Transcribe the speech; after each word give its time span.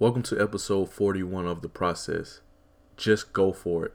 Welcome 0.00 0.24
to 0.24 0.40
episode 0.42 0.90
41 0.90 1.46
of 1.46 1.62
The 1.62 1.68
Process. 1.68 2.40
Just 2.96 3.32
go 3.32 3.52
for 3.52 3.86
it. 3.86 3.94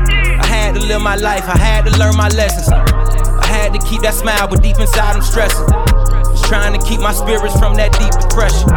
I 0.71 0.73
had 0.73 0.83
to 0.83 0.87
live 0.87 1.01
my 1.01 1.15
life, 1.17 1.43
I 1.49 1.57
had 1.57 1.83
to 1.83 1.99
learn 1.99 2.15
my 2.15 2.29
lessons. 2.29 2.69
I 2.69 3.45
had 3.45 3.73
to 3.73 3.79
keep 3.89 4.03
that 4.03 4.13
smile, 4.13 4.47
but 4.47 4.63
deep 4.63 4.79
inside 4.79 5.17
I'm 5.17 5.21
stressing. 5.21 5.67
Just 5.67 6.45
trying 6.45 6.79
to 6.79 6.87
keep 6.87 7.01
my 7.01 7.11
spirits 7.11 7.59
from 7.59 7.75
that 7.75 7.91
deep 7.99 8.13
depression. 8.21 8.69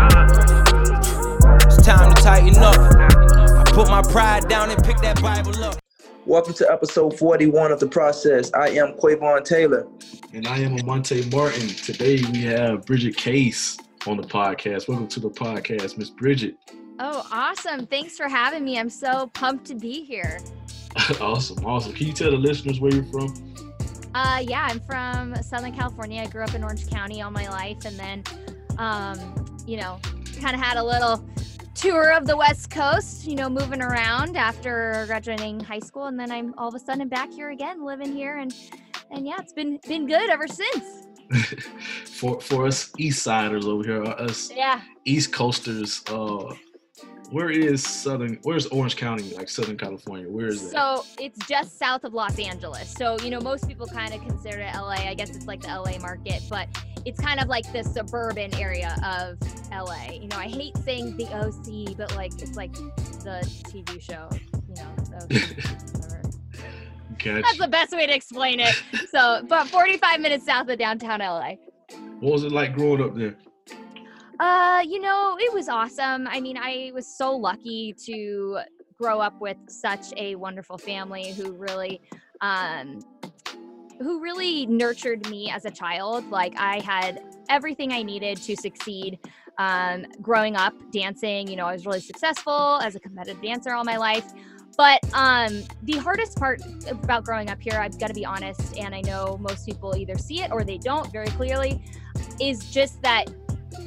It's 1.70 1.86
time 1.86 2.12
to 2.12 2.20
tighten 2.20 2.56
up. 2.56 2.74
I 2.76 3.62
put 3.70 3.86
my 3.86 4.02
pride 4.02 4.48
down 4.48 4.70
and 4.70 4.82
pick 4.82 4.96
that 5.02 5.22
Bible 5.22 5.54
up. 5.62 5.76
Welcome 6.26 6.54
to 6.54 6.68
episode 6.68 7.16
41 7.16 7.70
of 7.70 7.78
The 7.78 7.86
Process. 7.86 8.52
I 8.54 8.70
am 8.70 8.94
Quavon 8.94 9.44
Taylor. 9.44 9.86
And 10.32 10.48
I 10.48 10.58
am 10.58 10.76
Amonte 10.76 11.32
Martin. 11.32 11.68
Today 11.68 12.20
we 12.32 12.42
have 12.42 12.86
Bridget 12.86 13.16
Case 13.16 13.78
on 14.08 14.16
the 14.16 14.24
podcast. 14.24 14.88
Welcome 14.88 15.06
to 15.06 15.20
the 15.20 15.30
podcast, 15.30 15.96
Miss 15.96 16.10
Bridget. 16.10 16.56
Oh, 16.98 17.24
awesome. 17.30 17.86
Thanks 17.86 18.16
for 18.16 18.28
having 18.28 18.64
me. 18.64 18.80
I'm 18.80 18.90
so 18.90 19.28
pumped 19.28 19.66
to 19.66 19.76
be 19.76 20.02
here. 20.02 20.40
awesome, 21.20 21.64
awesome. 21.64 21.92
Can 21.92 22.06
you 22.06 22.12
tell 22.12 22.30
the 22.30 22.36
listeners 22.36 22.80
where 22.80 22.92
you're 22.92 23.04
from? 23.04 23.34
Uh, 24.14 24.42
yeah, 24.46 24.68
I'm 24.70 24.80
from 24.80 25.34
Southern 25.42 25.72
California. 25.72 26.22
I 26.22 26.26
grew 26.26 26.44
up 26.44 26.54
in 26.54 26.62
Orange 26.62 26.88
County 26.88 27.20
all 27.20 27.30
my 27.30 27.48
life 27.48 27.84
and 27.84 27.98
then, 27.98 28.22
um, 28.78 29.18
you 29.66 29.76
know, 29.76 29.98
kind 30.40 30.54
of 30.54 30.62
had 30.62 30.76
a 30.76 30.84
little 30.84 31.24
tour 31.74 32.12
of 32.12 32.26
the 32.26 32.36
West 32.36 32.70
Coast, 32.70 33.26
you 33.26 33.34
know, 33.34 33.48
moving 33.48 33.82
around 33.82 34.36
after 34.36 35.04
graduating 35.06 35.60
high 35.60 35.80
school. 35.80 36.06
And 36.06 36.18
then 36.18 36.30
I'm 36.30 36.54
all 36.58 36.68
of 36.68 36.74
a 36.74 36.78
sudden 36.78 37.08
back 37.08 37.32
here 37.32 37.50
again, 37.50 37.84
living 37.84 38.14
here. 38.14 38.38
And, 38.38 38.54
and 39.10 39.26
yeah, 39.26 39.36
it's 39.40 39.52
been, 39.52 39.80
been 39.88 40.06
good 40.06 40.30
ever 40.30 40.46
since. 40.46 41.08
for 42.04 42.40
for 42.40 42.66
us 42.66 42.92
East 42.98 43.22
Siders 43.22 43.66
over 43.66 43.82
here, 43.82 44.02
uh, 44.04 44.10
us 44.10 44.50
Yeah. 44.54 44.80
East 45.04 45.32
Coasters, 45.32 46.02
uh, 46.08 46.54
where 47.34 47.50
is 47.50 47.82
Southern? 47.82 48.38
Where's 48.44 48.66
Orange 48.66 48.94
County, 48.94 49.34
like 49.34 49.48
Southern 49.48 49.76
California? 49.76 50.28
Where 50.28 50.46
is 50.46 50.70
that? 50.70 50.70
So 50.70 51.04
it's 51.18 51.36
just 51.48 51.76
south 51.80 52.04
of 52.04 52.14
Los 52.14 52.38
Angeles. 52.38 52.88
So, 52.88 53.18
you 53.24 53.30
know, 53.30 53.40
most 53.40 53.66
people 53.66 53.88
kind 53.88 54.14
of 54.14 54.20
consider 54.20 54.60
it 54.60 54.72
LA. 54.72 54.90
I 54.90 55.14
guess 55.14 55.30
it's 55.30 55.44
like 55.44 55.60
the 55.60 55.66
LA 55.66 55.98
market, 55.98 56.44
but 56.48 56.68
it's 57.04 57.18
kind 57.18 57.40
of 57.40 57.48
like 57.48 57.70
the 57.72 57.82
suburban 57.82 58.54
area 58.54 58.94
of 59.04 59.36
LA. 59.72 60.12
You 60.12 60.28
know, 60.28 60.36
I 60.36 60.46
hate 60.46 60.76
saying 60.84 61.16
the 61.16 61.26
OC, 61.34 61.96
but 61.96 62.14
like 62.14 62.40
it's 62.40 62.54
like 62.54 62.72
the 62.72 63.40
TV 63.64 64.00
show, 64.00 64.28
you 64.68 64.76
know. 64.76 64.94
So 65.02 65.26
whatever. 65.98 66.22
Gotcha. 67.18 67.42
That's 67.42 67.58
the 67.58 67.68
best 67.68 67.90
way 67.96 68.06
to 68.06 68.14
explain 68.14 68.60
it. 68.60 68.80
So, 69.10 69.44
but 69.48 69.66
45 69.66 70.20
minutes 70.20 70.46
south 70.46 70.68
of 70.68 70.78
downtown 70.78 71.18
LA. 71.18 71.54
What 72.20 72.32
was 72.32 72.44
it 72.44 72.52
like 72.52 72.74
growing 72.74 73.02
up 73.02 73.16
there? 73.16 73.34
Uh, 74.40 74.82
you 74.86 75.00
know, 75.00 75.36
it 75.38 75.52
was 75.52 75.68
awesome. 75.68 76.26
I 76.26 76.40
mean, 76.40 76.56
I 76.56 76.90
was 76.94 77.06
so 77.06 77.34
lucky 77.34 77.94
to 78.06 78.60
grow 78.98 79.20
up 79.20 79.40
with 79.40 79.56
such 79.68 80.06
a 80.16 80.34
wonderful 80.36 80.78
family 80.78 81.32
who 81.32 81.52
really 81.52 82.00
um 82.40 83.00
who 84.00 84.20
really 84.20 84.66
nurtured 84.66 85.28
me 85.30 85.50
as 85.50 85.64
a 85.64 85.70
child. 85.70 86.28
Like 86.30 86.54
I 86.58 86.80
had 86.80 87.22
everything 87.48 87.92
I 87.92 88.02
needed 88.02 88.38
to 88.42 88.56
succeed. 88.56 89.18
Um, 89.56 90.06
growing 90.20 90.56
up 90.56 90.74
dancing, 90.90 91.46
you 91.46 91.54
know, 91.54 91.66
I 91.66 91.72
was 91.72 91.86
really 91.86 92.00
successful 92.00 92.80
as 92.82 92.96
a 92.96 93.00
competitive 93.00 93.40
dancer 93.40 93.72
all 93.72 93.84
my 93.84 93.96
life. 93.96 94.26
But 94.76 94.98
um, 95.14 95.62
the 95.84 95.98
hardest 95.98 96.36
part 96.36 96.60
about 96.90 97.24
growing 97.24 97.48
up 97.48 97.60
here, 97.60 97.78
I've 97.78 97.96
got 98.00 98.08
to 98.08 98.14
be 98.14 98.24
honest, 98.24 98.76
and 98.76 98.92
I 98.92 99.02
know 99.02 99.38
most 99.40 99.64
people 99.64 99.96
either 99.96 100.18
see 100.18 100.42
it 100.42 100.50
or 100.50 100.64
they 100.64 100.78
don't 100.78 101.12
very 101.12 101.28
clearly, 101.28 101.84
is 102.40 102.58
just 102.72 103.00
that 103.02 103.26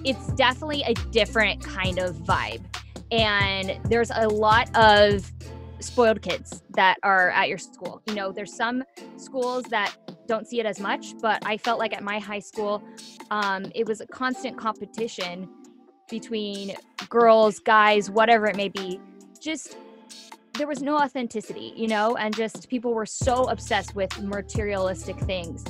it's 0.04 0.28
definitely 0.34 0.84
a 0.84 0.94
different 1.12 1.64
kind 1.64 2.00
of 2.00 2.16
vibe. 2.18 2.64
And 3.12 3.80
there's 3.90 4.12
a 4.14 4.28
lot 4.28 4.76
of 4.76 5.32
spoiled 5.80 6.22
kids 6.22 6.64
that 6.72 6.98
are 7.04 7.30
at 7.32 7.50
your 7.50 7.58
school. 7.58 8.02
You 8.08 8.16
know, 8.16 8.32
there's 8.32 8.56
some 8.56 8.84
schools 9.18 9.64
that 9.66 9.96
don't 10.28 10.48
see 10.48 10.60
it 10.60 10.66
as 10.66 10.80
much, 10.80 11.14
but 11.22 11.42
I 11.46 11.58
felt 11.58 11.80
like 11.80 11.96
at 11.96 12.04
my 12.04 12.20
high 12.20 12.40
school, 12.40 12.84
um, 13.32 13.72
it 13.76 13.88
was 13.88 14.02
a 14.02 14.08
constant 14.08 14.58
competition 14.58 15.50
between 16.10 16.76
girls, 17.10 17.60
guys, 17.60 18.10
whatever 18.10 18.48
it 18.48 18.56
may 18.56 18.70
be. 18.70 19.00
Just 19.40 19.78
there 20.58 20.68
was 20.68 20.82
no 20.82 20.98
authenticity, 20.98 21.74
you 21.76 21.88
know, 21.88 22.18
and 22.18 22.36
just 22.36 22.68
people 22.70 22.94
were 22.94 23.06
so 23.06 23.44
obsessed 23.46 23.96
with 23.96 24.22
materialistic 24.22 25.18
things. 25.20 25.64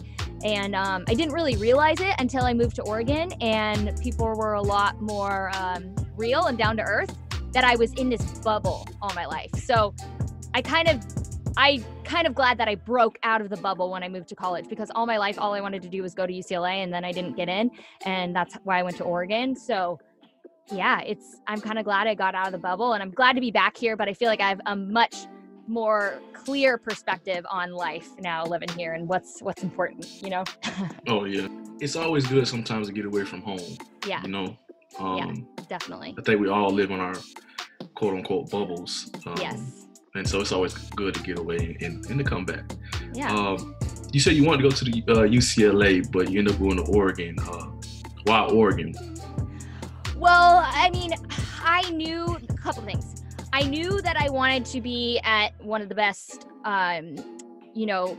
And 0.44 0.76
um, 0.76 1.04
I 1.08 1.14
didn't 1.14 1.34
really 1.34 1.56
realize 1.58 2.00
it 2.00 2.16
until 2.20 2.44
I 2.44 2.54
moved 2.54 2.76
to 2.78 2.84
Oregon, 2.84 3.32
and 3.42 4.00
people 4.02 4.28
were 4.36 4.54
a 4.54 4.62
lot 4.62 5.02
more 5.02 5.52
um, 5.56 5.96
real 6.16 6.46
and 6.46 6.58
down 6.58 6.78
to 6.78 6.84
earth. 6.84 7.18
That 7.54 7.64
I 7.64 7.76
was 7.76 7.94
in 7.94 8.10
this 8.10 8.40
bubble 8.40 8.88
all 9.02 9.14
my 9.16 9.26
life. 9.26 9.50
So 9.56 9.96
I 10.54 10.62
kind 10.62 10.88
of, 10.88 11.04
I 11.56 11.84
kind 12.04 12.28
of 12.28 12.36
glad 12.36 12.58
that 12.60 12.68
I 12.68 12.76
broke 12.76 13.18
out 13.24 13.42
of 13.42 13.50
the 13.50 13.58
bubble 13.58 13.90
when 13.90 14.04
I 14.04 14.10
moved 14.10 14.28
to 14.30 14.36
college 14.36 14.68
because 14.70 14.92
all 14.94 15.08
my 15.08 15.18
life, 15.18 15.40
all 15.40 15.54
I 15.54 15.62
wanted 15.62 15.82
to 15.84 15.90
do 15.90 16.04
was 16.04 16.14
go 16.14 16.28
to 16.28 16.34
UCLA, 16.34 16.84
and 16.84 16.94
then 16.94 17.04
I 17.04 17.12
didn't 17.12 17.36
get 17.36 17.50
in, 17.50 17.72
and 18.06 18.36
that's 18.36 18.56
why 18.64 18.80
I 18.80 18.84
went 18.84 18.98
to 18.98 19.04
Oregon. 19.06 19.56
So 19.56 20.00
yeah, 20.72 21.02
it's 21.02 21.40
I'm 21.48 21.62
kind 21.62 21.80
of 21.80 21.86
glad 21.86 22.08
I 22.08 22.14
got 22.14 22.36
out 22.36 22.48
of 22.48 22.52
the 22.52 22.58
bubble, 22.60 22.94
and 22.94 23.02
I'm 23.02 23.12
glad 23.12 23.34
to 23.34 23.42
be 23.42 23.52
back 23.52 23.78
here. 23.78 23.96
But 23.96 24.10
I 24.10 24.14
feel 24.14 24.28
like 24.28 24.42
I 24.42 24.50
have 24.50 24.62
a 24.66 24.76
much 24.76 25.28
more 25.68 26.20
clear 26.34 26.78
perspective 26.78 27.46
on 27.50 27.72
life 27.72 28.10
now 28.20 28.46
living 28.46 28.70
here 28.70 28.94
and 28.94 29.08
what's 29.08 29.42
what's 29.42 29.64
important 29.64 30.08
you 30.24 30.30
know 30.30 30.44
Oh 31.08 31.26
yeah, 31.26 31.48
it's 31.80 31.96
always 31.96 32.26
good 32.28 32.48
sometimes 32.48 32.88
to 32.88 32.94
get 32.94 33.06
away 33.06 33.24
from 33.24 33.42
home. 33.42 33.78
yeah 34.08 34.22
You 34.24 34.30
know, 34.30 34.58
um, 35.00 35.18
Yeah. 35.18 35.64
definitely 35.70 36.16
I 36.18 36.22
think 36.22 36.42
we 36.42 36.50
all 36.50 36.70
live 36.70 36.92
in 36.92 37.00
our 37.00 37.16
quote 37.96 38.14
unquote 38.16 38.50
bubbles. 38.50 39.10
Um, 39.26 39.36
yes 39.38 39.60
And 40.16 40.28
so 40.28 40.42
it's 40.42 40.52
always 40.52 40.74
good 40.96 41.14
to 41.16 41.22
get 41.24 41.38
away 41.40 41.78
and, 41.82 42.06
and 42.10 42.18
to 42.18 42.24
come 42.26 42.46
back. 42.46 42.66
yeah 43.14 43.34
Um, 43.34 43.76
you 44.12 44.20
said 44.20 44.34
you 44.34 44.44
wanted 44.46 44.64
to 44.64 44.70
go 44.70 44.76
to 44.76 44.86
the 44.86 45.04
uh, 45.10 45.28
UCLA, 45.40 46.10
but 46.12 46.30
you 46.32 46.40
ended 46.40 46.54
up 46.56 46.60
going 46.62 46.78
to 46.78 46.84
Oregon. 46.92 47.36
Uh, 47.40 47.68
why 48.24 48.46
Oregon? 48.48 48.94
well 50.16 50.64
i 50.66 50.90
mean 50.90 51.12
i 51.64 51.88
knew 51.92 52.38
a 52.50 52.54
couple 52.56 52.82
things 52.84 53.17
i 53.54 53.64
knew 53.64 54.02
that 54.02 54.18
i 54.18 54.30
wanted 54.30 54.66
to 54.66 54.82
be 54.82 55.20
at 55.24 55.50
one 55.64 55.82
of 55.82 55.90
the 55.90 55.96
best 55.96 56.46
um 56.66 57.16
you 57.74 57.86
know 57.86 58.18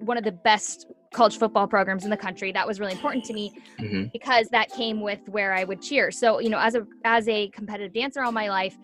one 0.00 0.16
of 0.16 0.24
the 0.24 0.32
best 0.32 0.86
college 1.12 1.38
football 1.38 1.66
programs 1.66 2.04
in 2.04 2.10
the 2.10 2.16
country 2.16 2.52
that 2.52 2.66
was 2.66 2.80
really 2.80 2.92
important 2.92 3.24
to 3.24 3.32
me 3.32 3.52
hmm 3.78 4.04
because 4.14 4.48
that 4.50 4.70
came 4.70 5.00
with 5.00 5.18
where 5.28 5.52
I 5.52 5.64
would 5.64 5.82
cheer. 5.82 6.12
So, 6.12 6.38
you 6.38 6.48
know, 6.48 6.58
as 6.58 6.76
a 6.76 6.86
as 7.04 7.28
a 7.28 7.48
competitive 7.48 7.92
dancer 7.92 8.22
all 8.22 8.30
my 8.30 8.48
life, 8.48 8.78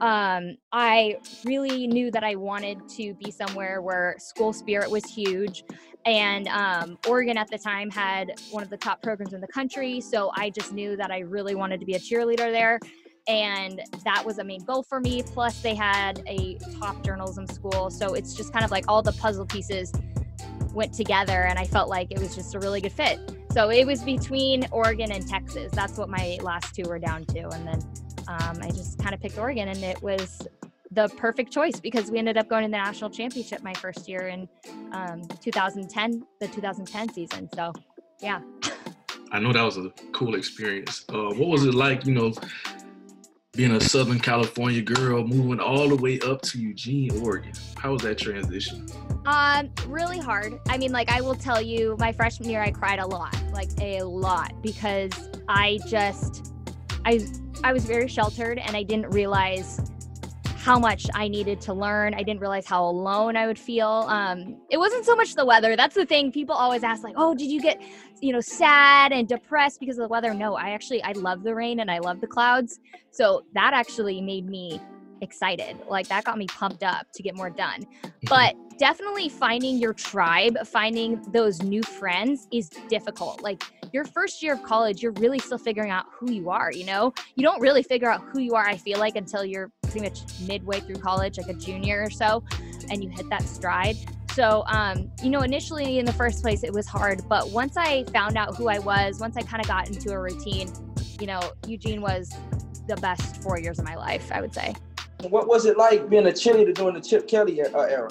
um, 0.00 0.56
I 0.72 1.16
really 1.44 1.88
knew 1.88 2.10
that 2.12 2.22
I 2.22 2.36
wanted 2.36 2.88
to 2.90 3.12
be 3.14 3.32
somewhere 3.32 3.82
where 3.82 4.14
school 4.18 4.52
spirit 4.52 4.88
was 4.88 5.04
huge. 5.04 5.64
And 6.06 6.46
um, 6.48 6.96
Oregon 7.08 7.36
at 7.36 7.50
the 7.50 7.58
time 7.58 7.90
had 7.90 8.32
one 8.52 8.62
of 8.62 8.70
the 8.70 8.76
top 8.76 9.02
programs 9.02 9.34
in 9.34 9.40
the 9.40 9.48
country. 9.48 10.00
So 10.00 10.30
I 10.34 10.48
just 10.50 10.72
knew 10.72 10.96
that 10.96 11.10
I 11.10 11.18
really 11.18 11.56
wanted 11.56 11.80
to 11.80 11.86
be 11.86 11.94
a 11.94 11.98
cheerleader 11.98 12.52
there. 12.52 12.78
And 13.28 13.82
that 14.04 14.24
was 14.24 14.38
a 14.38 14.44
main 14.44 14.64
goal 14.64 14.82
for 14.82 15.00
me. 15.00 15.22
Plus, 15.22 15.60
they 15.60 15.74
had 15.74 16.22
a 16.26 16.58
top 16.80 17.04
journalism 17.04 17.46
school, 17.46 17.90
so 17.90 18.14
it's 18.14 18.34
just 18.34 18.52
kind 18.52 18.64
of 18.64 18.70
like 18.70 18.86
all 18.88 19.02
the 19.02 19.12
puzzle 19.12 19.46
pieces 19.46 19.92
went 20.72 20.94
together, 20.94 21.44
and 21.44 21.58
I 21.58 21.64
felt 21.64 21.88
like 21.88 22.10
it 22.10 22.18
was 22.18 22.34
just 22.34 22.54
a 22.54 22.58
really 22.58 22.80
good 22.80 22.92
fit. 22.92 23.20
So 23.52 23.70
it 23.70 23.86
was 23.86 24.02
between 24.02 24.66
Oregon 24.72 25.12
and 25.12 25.28
Texas. 25.28 25.70
That's 25.72 25.98
what 25.98 26.08
my 26.08 26.38
last 26.42 26.74
two 26.74 26.84
were 26.88 26.98
down 26.98 27.26
to, 27.26 27.48
and 27.48 27.66
then 27.66 27.82
um, 28.28 28.58
I 28.62 28.70
just 28.70 28.98
kind 28.98 29.14
of 29.14 29.20
picked 29.20 29.38
Oregon, 29.38 29.68
and 29.68 29.82
it 29.84 30.02
was 30.02 30.46
the 30.90 31.08
perfect 31.16 31.52
choice 31.52 31.78
because 31.78 32.10
we 32.10 32.18
ended 32.18 32.38
up 32.38 32.48
going 32.48 32.62
to 32.62 32.68
the 32.68 32.76
national 32.76 33.10
championship 33.10 33.62
my 33.62 33.74
first 33.74 34.08
year 34.08 34.28
in 34.28 34.48
um, 34.92 35.22
2010, 35.42 36.24
the 36.40 36.48
2010 36.48 37.12
season. 37.12 37.48
So, 37.54 37.72
yeah. 38.20 38.40
I 39.32 39.38
know 39.38 39.52
that 39.52 39.62
was 39.62 39.76
a 39.76 39.92
cool 40.12 40.34
experience. 40.34 41.04
Uh, 41.12 41.34
what 41.34 41.48
was 41.48 41.66
it 41.66 41.74
like, 41.74 42.06
you 42.06 42.14
know, 42.14 42.32
being 43.52 43.72
a 43.72 43.80
Southern 43.80 44.20
California 44.20 44.82
girl 44.82 45.24
moving 45.24 45.58
all 45.58 45.88
the 45.88 45.96
way 45.96 46.20
up 46.20 46.42
to 46.42 46.60
Eugene, 46.60 47.10
Oregon? 47.24 47.52
How 47.76 47.92
was 47.92 48.02
that 48.02 48.18
transition? 48.18 48.86
Um, 49.26 49.70
really 49.86 50.18
hard. 50.18 50.58
I 50.68 50.76
mean, 50.78 50.92
like 50.92 51.10
I 51.10 51.20
will 51.20 51.34
tell 51.34 51.60
you, 51.60 51.96
my 51.98 52.12
freshman 52.12 52.50
year 52.50 52.62
I 52.62 52.70
cried 52.70 52.98
a 52.98 53.06
lot, 53.06 53.36
like 53.52 53.70
a 53.80 54.02
lot, 54.02 54.52
because 54.62 55.10
I 55.48 55.78
just 55.86 56.52
I 57.04 57.26
I 57.64 57.72
was 57.72 57.84
very 57.84 58.06
sheltered 58.06 58.58
and 58.58 58.76
I 58.76 58.82
didn't 58.82 59.10
realize 59.10 59.80
how 60.56 60.78
much 60.78 61.06
I 61.14 61.28
needed 61.28 61.60
to 61.62 61.72
learn. 61.72 62.12
I 62.12 62.22
didn't 62.22 62.40
realize 62.40 62.66
how 62.66 62.84
alone 62.84 63.36
I 63.36 63.46
would 63.46 63.58
feel. 63.58 64.04
Um, 64.08 64.60
it 64.70 64.76
wasn't 64.76 65.06
so 65.06 65.16
much 65.16 65.34
the 65.34 65.46
weather. 65.46 65.74
That's 65.76 65.94
the 65.94 66.04
thing. 66.04 66.30
People 66.30 66.54
always 66.54 66.82
ask, 66.82 67.02
like, 67.02 67.14
"Oh, 67.16 67.34
did 67.34 67.50
you 67.50 67.62
get, 67.62 67.80
you 68.20 68.32
know, 68.32 68.40
sad 68.40 69.12
and 69.12 69.28
depressed 69.28 69.80
because 69.80 69.98
of 69.98 70.02
the 70.02 70.08
weather?" 70.08 70.34
No, 70.34 70.56
I 70.56 70.70
actually 70.70 71.02
I 71.02 71.12
love 71.12 71.42
the 71.42 71.54
rain 71.54 71.80
and 71.80 71.90
I 71.90 71.98
love 71.98 72.20
the 72.20 72.26
clouds. 72.26 72.80
So 73.10 73.42
that 73.54 73.72
actually 73.74 74.20
made 74.20 74.46
me 74.46 74.80
excited. 75.20 75.76
Like 75.88 76.08
that 76.08 76.24
got 76.24 76.38
me 76.38 76.46
pumped 76.46 76.82
up 76.82 77.06
to 77.14 77.22
get 77.22 77.34
more 77.34 77.50
done. 77.50 77.82
Mm-hmm. 77.82 78.26
But 78.28 78.54
definitely 78.78 79.28
finding 79.28 79.78
your 79.78 79.92
tribe, 79.92 80.56
finding 80.66 81.20
those 81.32 81.62
new 81.62 81.82
friends 81.82 82.46
is 82.52 82.68
difficult. 82.88 83.42
Like 83.42 83.62
your 83.92 84.04
first 84.04 84.42
year 84.42 84.54
of 84.54 84.62
college, 84.62 85.02
you're 85.02 85.12
really 85.12 85.38
still 85.38 85.58
figuring 85.58 85.90
out 85.90 86.06
who 86.12 86.30
you 86.30 86.50
are, 86.50 86.70
you 86.72 86.84
know? 86.84 87.12
You 87.34 87.42
don't 87.42 87.60
really 87.60 87.82
figure 87.82 88.10
out 88.10 88.22
who 88.22 88.40
you 88.40 88.54
are, 88.54 88.66
I 88.66 88.76
feel 88.76 88.98
like, 88.98 89.16
until 89.16 89.44
you're 89.44 89.70
pretty 89.82 90.00
much 90.00 90.20
midway 90.46 90.80
through 90.80 90.96
college, 90.96 91.38
like 91.38 91.48
a 91.48 91.54
junior 91.54 92.02
or 92.02 92.10
so, 92.10 92.44
and 92.90 93.02
you 93.02 93.10
hit 93.10 93.28
that 93.30 93.42
stride. 93.42 93.96
So, 94.38 94.62
um, 94.68 95.10
you 95.20 95.30
know, 95.30 95.40
initially 95.40 95.98
in 95.98 96.04
the 96.04 96.12
first 96.12 96.42
place, 96.42 96.62
it 96.62 96.72
was 96.72 96.86
hard. 96.86 97.22
But 97.28 97.50
once 97.50 97.76
I 97.76 98.04
found 98.12 98.36
out 98.36 98.54
who 98.54 98.68
I 98.68 98.78
was, 98.78 99.18
once 99.18 99.36
I 99.36 99.42
kind 99.42 99.60
of 99.60 99.66
got 99.66 99.88
into 99.88 100.12
a 100.12 100.20
routine, 100.20 100.72
you 101.20 101.26
know, 101.26 101.40
Eugene 101.66 102.00
was 102.00 102.32
the 102.86 102.94
best 102.98 103.42
four 103.42 103.58
years 103.58 103.80
of 103.80 103.84
my 103.84 103.96
life, 103.96 104.30
I 104.30 104.40
would 104.40 104.54
say. 104.54 104.76
What 105.28 105.48
was 105.48 105.66
it 105.66 105.76
like 105.76 106.08
being 106.08 106.24
a 106.28 106.30
cheerleader 106.30 106.72
during 106.72 106.94
the 106.94 107.00
Chip 107.00 107.26
Kelly 107.26 107.60
uh, 107.60 107.80
era? 107.80 108.10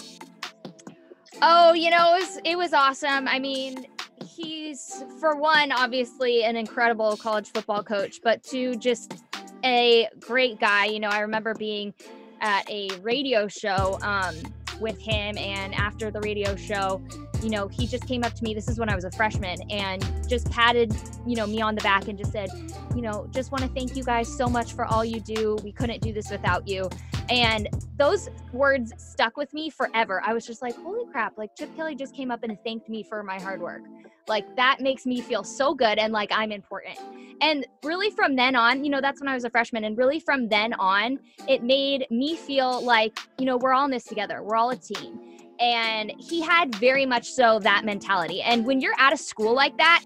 Oh, 1.42 1.72
you 1.72 1.90
know, 1.92 2.16
it 2.18 2.20
was 2.20 2.40
it 2.44 2.58
was 2.58 2.74
awesome. 2.74 3.26
I 3.30 3.40
mean, 3.40 3.88
he's 4.26 5.06
for 5.22 5.38
one 5.38 5.72
obviously 5.72 6.44
an 6.44 6.58
incredible 6.58 7.16
college 7.16 7.54
football 7.54 7.84
coach, 7.84 8.20
but 8.22 8.44
two 8.44 8.76
just 8.76 9.24
a 9.64 10.10
great 10.20 10.60
guy. 10.60 10.88
You 10.88 11.00
know, 11.00 11.08
I 11.08 11.22
remember 11.22 11.54
being 11.54 11.94
at 12.42 12.70
a 12.70 12.90
radio 13.02 13.48
show 13.48 13.98
um, 14.02 14.36
with 14.80 15.00
him, 15.00 15.38
and 15.38 15.74
after 15.76 16.12
the 16.12 16.20
radio 16.22 16.56
show, 16.56 17.02
you 17.44 17.50
know, 17.50 17.68
he 17.68 17.88
just 17.88 18.08
came 18.08 18.24
up 18.24 18.34
to 18.34 18.44
me. 18.44 18.54
This 18.54 18.68
is 18.68 18.80
when 18.80 18.90
I 18.90 18.96
was 18.96 19.04
a 19.04 19.12
freshman, 19.12 19.60
and 19.72 20.06
just 20.28 20.50
patted, 20.52 20.96
you 21.26 21.36
know, 21.36 21.48
me 21.48 21.62
on 21.62 21.76
the 21.76 21.82
back 21.82 22.08
and 22.08 22.18
just 22.18 22.32
said, 22.32 22.50
you 22.96 23.02
know, 23.02 23.28
just 23.32 23.52
want 23.52 23.64
to 23.64 23.70
thank 23.70 23.96
you 23.96 24.04
guys 24.04 24.28
so 24.28 24.48
much 24.48 24.74
for 24.74 24.86
all 24.86 25.06
you 25.06 25.20
do. 25.20 25.58
We 25.64 25.72
couldn't 25.72 26.02
do 26.02 26.14
this 26.14 26.30
without 26.30 26.68
you. 26.68 26.90
And 27.30 27.68
those 27.98 28.30
words 28.54 28.94
stuck 28.98 29.38
with 29.38 29.54
me 29.54 29.70
forever. 29.70 30.22
I 30.26 30.34
was 30.34 30.46
just 30.46 30.62
like, 30.62 30.76
holy 30.76 31.06
crap, 31.12 31.38
like 31.38 31.56
Chip 31.58 31.76
Kelly 31.76 31.96
just 31.96 32.16
came 32.16 32.32
up 32.32 32.44
and 32.44 32.58
thanked 32.64 32.88
me 32.88 33.04
for 33.04 33.22
my 33.22 33.40
hard 33.40 33.62
work. 33.62 33.82
Like 34.28 34.56
that 34.56 34.82
makes 34.82 35.06
me 35.06 35.22
feel 35.22 35.44
so 35.44 35.74
good 35.74 35.98
and 35.98 36.14
like 36.14 36.30
I'm 36.32 36.52
important. 36.52 36.98
And 37.42 37.66
really 37.84 38.10
from 38.12 38.36
then 38.36 38.56
on, 38.56 38.84
you 38.84 38.90
know, 38.90 39.02
that's 39.02 39.20
when 39.22 39.28
I 39.28 39.34
was 39.34 39.44
a 39.44 39.50
freshman. 39.50 39.84
And 39.84 39.98
really 39.98 40.20
from 40.20 40.48
then 40.48 40.74
on, 40.74 41.20
it 41.48 41.64
made 41.64 42.08
me 42.10 42.36
feel 42.36 42.82
like, 42.82 43.18
you 43.38 43.46
know, 43.46 43.58
we're 43.58 43.74
all 43.74 43.86
in 43.86 43.92
this 43.92 44.06
together, 44.06 44.42
we're 44.42 44.56
all 44.56 44.70
a 44.70 44.76
team. 44.76 45.20
And 45.60 46.12
he 46.18 46.42
had 46.42 46.74
very 46.76 47.06
much 47.06 47.32
so 47.32 47.60
that 47.60 47.86
mentality. 47.86 48.42
And 48.42 48.66
when 48.66 48.80
you're 48.80 48.96
at 49.00 49.14
a 49.14 49.18
school 49.18 49.54
like 49.54 49.78
that, 49.78 50.04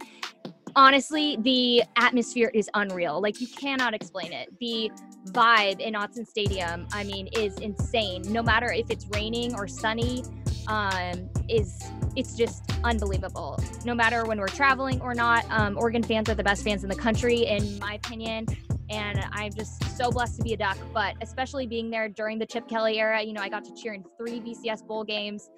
honestly, 0.75 1.37
the 1.41 1.83
atmosphere 1.97 2.51
is 2.53 2.69
unreal. 2.73 3.21
Like 3.21 3.41
you 3.41 3.47
cannot 3.47 3.93
explain 3.93 4.31
it. 4.31 4.49
The 4.59 4.91
vibe 5.27 5.79
in 5.79 5.93
Autzen 5.93 6.25
Stadium, 6.27 6.87
I 6.93 7.03
mean, 7.03 7.27
is 7.33 7.57
insane. 7.59 8.23
No 8.31 8.41
matter 8.41 8.71
if 8.71 8.89
it's 8.89 9.05
raining 9.13 9.55
or 9.55 9.67
sunny, 9.67 10.23
um, 10.67 11.29
is 11.49 11.83
it's 12.15 12.35
just 12.35 12.63
unbelievable. 12.83 13.59
No 13.85 13.93
matter 13.93 14.25
when 14.25 14.39
we're 14.39 14.47
traveling 14.47 15.01
or 15.01 15.13
not, 15.13 15.45
um, 15.49 15.77
Oregon 15.77 16.03
fans 16.03 16.29
are 16.29 16.35
the 16.35 16.43
best 16.43 16.63
fans 16.63 16.83
in 16.83 16.89
the 16.89 16.95
country, 16.95 17.45
in 17.45 17.79
my 17.79 17.95
opinion. 17.95 18.45
And 18.91 19.23
I'm 19.31 19.53
just 19.53 19.97
so 19.97 20.11
blessed 20.11 20.37
to 20.37 20.43
be 20.43 20.53
a 20.53 20.57
Duck, 20.57 20.77
but 20.93 21.15
especially 21.21 21.65
being 21.65 21.89
there 21.89 22.09
during 22.09 22.37
the 22.37 22.45
Chip 22.45 22.67
Kelly 22.67 22.99
era. 22.99 23.21
You 23.21 23.33
know, 23.33 23.41
I 23.41 23.49
got 23.49 23.63
to 23.63 23.73
cheer 23.73 23.93
in 23.93 24.03
three 24.17 24.41
BCS 24.41 24.85
bowl 24.85 25.03
games 25.03 25.49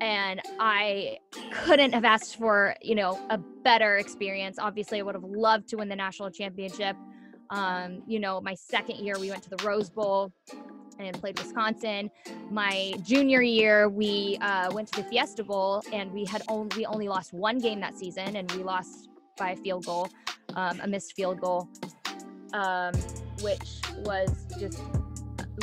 and 0.00 0.40
I 0.58 1.18
couldn't 1.52 1.92
have 1.92 2.04
asked 2.04 2.36
for, 2.36 2.74
you 2.80 2.94
know, 2.94 3.18
a 3.28 3.38
better 3.38 3.96
experience. 3.96 4.58
Obviously, 4.58 4.98
I 5.00 5.02
would 5.02 5.14
have 5.14 5.24
loved 5.24 5.68
to 5.68 5.76
win 5.76 5.88
the 5.88 5.96
national 5.96 6.30
championship. 6.30 6.96
Um, 7.50 8.02
you 8.06 8.18
know, 8.18 8.40
my 8.40 8.54
second 8.54 8.96
year, 8.96 9.16
we 9.18 9.30
went 9.30 9.42
to 9.42 9.50
the 9.50 9.62
Rose 9.62 9.90
Bowl 9.90 10.32
and 10.98 11.18
played 11.20 11.38
Wisconsin. 11.38 12.10
My 12.50 12.94
junior 13.02 13.42
year, 13.42 13.88
we 13.88 14.38
uh, 14.40 14.72
went 14.72 14.90
to 14.92 15.02
the 15.02 15.08
Fiesta 15.08 15.44
Bowl, 15.44 15.82
and 15.92 16.10
we 16.12 16.24
had 16.24 16.42
only 16.48 16.76
we 16.76 16.86
only 16.86 17.08
lost 17.08 17.32
one 17.32 17.58
game 17.58 17.80
that 17.80 17.98
season, 17.98 18.36
and 18.36 18.50
we 18.52 18.62
lost 18.62 19.08
by 19.36 19.50
a 19.50 19.56
field 19.56 19.84
goal, 19.84 20.08
um, 20.54 20.80
a 20.82 20.86
missed 20.86 21.14
field 21.14 21.40
goal, 21.40 21.68
um, 22.52 22.94
which 23.42 23.80
was 23.98 24.46
just 24.58 24.80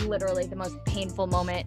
literally 0.04 0.46
the 0.46 0.56
most 0.56 0.84
painful 0.86 1.28
moment 1.28 1.66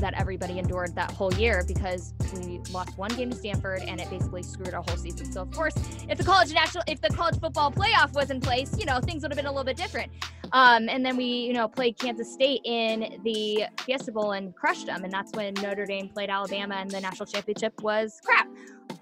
that 0.00 0.14
everybody 0.14 0.58
endured 0.58 0.94
that 0.94 1.10
whole 1.12 1.32
year 1.34 1.64
because 1.66 2.14
we 2.34 2.58
lost 2.72 2.96
one 2.98 3.10
game 3.10 3.30
to 3.30 3.36
Stanford 3.36 3.82
and 3.82 4.00
it 4.00 4.10
basically 4.10 4.42
screwed 4.42 4.74
our 4.74 4.82
whole 4.82 4.96
season. 4.96 5.30
So 5.32 5.42
of 5.42 5.50
course, 5.50 5.74
if 6.08 6.18
the 6.18 6.24
college 6.24 6.52
national, 6.52 6.84
if 6.86 7.00
the 7.00 7.08
college 7.10 7.38
football 7.40 7.70
playoff 7.70 8.12
was 8.12 8.30
in 8.30 8.40
place, 8.40 8.76
you 8.78 8.86
know 8.86 9.00
things 9.00 9.22
would 9.22 9.30
have 9.30 9.36
been 9.36 9.46
a 9.46 9.50
little 9.50 9.64
bit 9.64 9.76
different. 9.76 10.10
Um, 10.52 10.88
and 10.88 11.04
then 11.04 11.16
we, 11.16 11.24
you 11.24 11.52
know, 11.52 11.66
played 11.66 11.98
Kansas 11.98 12.32
State 12.32 12.60
in 12.64 13.20
the 13.24 13.64
Fiesta 13.80 14.12
Bowl 14.12 14.32
and 14.32 14.54
crushed 14.54 14.86
them, 14.86 15.02
and 15.02 15.12
that's 15.12 15.32
when 15.32 15.54
Notre 15.54 15.86
Dame 15.86 16.08
played 16.08 16.30
Alabama, 16.30 16.76
and 16.76 16.90
the 16.90 17.00
national 17.00 17.26
championship 17.26 17.82
was 17.82 18.20
crap. 18.24 18.48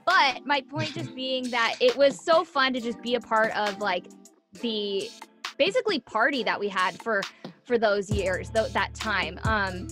But 0.06 0.46
my 0.46 0.62
point 0.62 0.94
just 0.94 1.14
being 1.14 1.50
that 1.50 1.76
it 1.80 1.96
was 1.96 2.22
so 2.24 2.44
fun 2.44 2.72
to 2.72 2.80
just 2.80 3.02
be 3.02 3.16
a 3.16 3.20
part 3.20 3.56
of 3.56 3.78
like 3.80 4.06
the 4.60 5.10
basically 5.58 6.00
party 6.00 6.42
that 6.42 6.58
we 6.58 6.68
had 6.68 7.00
for 7.02 7.22
for 7.64 7.78
those 7.78 8.10
years, 8.10 8.50
th- 8.50 8.72
that 8.72 8.94
time. 8.94 9.38
Um, 9.44 9.88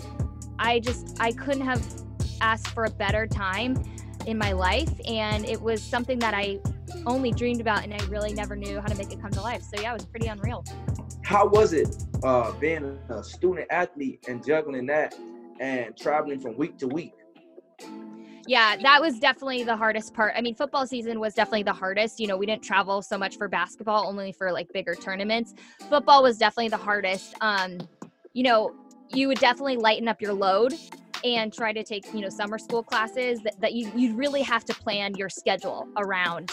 I 0.59 0.81
just 0.81 1.17
I 1.21 1.33
couldn't 1.33 1.64
have 1.64 1.83
asked 2.40 2.69
for 2.69 2.85
a 2.85 2.90
better 2.90 3.26
time 3.26 3.83
in 4.26 4.37
my 4.37 4.52
life 4.52 4.93
and 5.07 5.45
it 5.47 5.61
was 5.61 5.83
something 5.83 6.19
that 6.19 6.35
I 6.35 6.61
only 7.07 7.33
dreamed 7.33 7.61
about 7.61 7.85
and 7.85 7.95
I 7.95 7.99
really 8.07 8.33
never 8.33 8.57
knew 8.57 8.81
how 8.81 8.87
to 8.87 8.95
make 8.97 9.12
it 9.12 9.21
come 9.21 9.31
to 9.31 9.40
life. 9.40 9.62
So 9.62 9.81
yeah, 9.81 9.90
it 9.90 9.95
was 9.95 10.07
pretty 10.07 10.26
unreal. 10.26 10.64
How 11.23 11.47
was 11.47 11.73
it 11.73 12.05
uh, 12.23 12.52
being 12.52 12.99
a 13.09 13.25
student 13.25 13.67
athlete 13.71 14.25
and 14.29 14.45
juggling 14.45 14.87
that 14.87 15.14
and 15.61 15.97
traveling 15.97 16.40
from 16.40 16.57
week 16.57 16.79
to 16.79 16.88
week? 16.88 17.14
Yeah, 18.50 18.75
that 18.83 19.00
was 19.00 19.21
definitely 19.21 19.62
the 19.62 19.76
hardest 19.76 20.12
part. 20.12 20.35
I 20.37 20.40
mean, 20.40 20.57
football 20.57 20.85
season 20.85 21.21
was 21.21 21.35
definitely 21.35 21.62
the 21.62 21.73
hardest. 21.73 22.19
You 22.19 22.26
know, 22.26 22.37
we 22.37 22.47
didn't 22.47 22.64
travel 22.64 23.00
so 23.00 23.16
much 23.16 23.37
for 23.37 23.47
basketball, 23.47 24.09
only 24.09 24.33
for 24.33 24.50
like 24.50 24.66
bigger 24.73 24.97
tournaments. 24.97 25.54
Football 25.88 26.25
was 26.25 26.37
definitely 26.37 26.71
the 26.71 26.76
hardest. 26.76 27.33
Um, 27.40 27.78
you 28.33 28.42
know, 28.42 28.73
you 29.09 29.28
would 29.28 29.38
definitely 29.38 29.76
lighten 29.76 30.09
up 30.09 30.21
your 30.21 30.33
load 30.33 30.75
and 31.25 31.52
try 31.52 31.73
to 31.73 31.85
take 31.85 32.04
you 32.12 32.23
know 32.23 32.28
summer 32.28 32.59
school 32.59 32.83
classes 32.83 33.40
that, 33.45 33.54
that 33.61 33.73
you 33.75 33.88
you'd 33.95 34.19
really 34.19 34.42
have 34.42 34.64
to 34.64 34.75
plan 34.75 35.14
your 35.14 35.28
schedule 35.28 35.87
around 35.97 36.50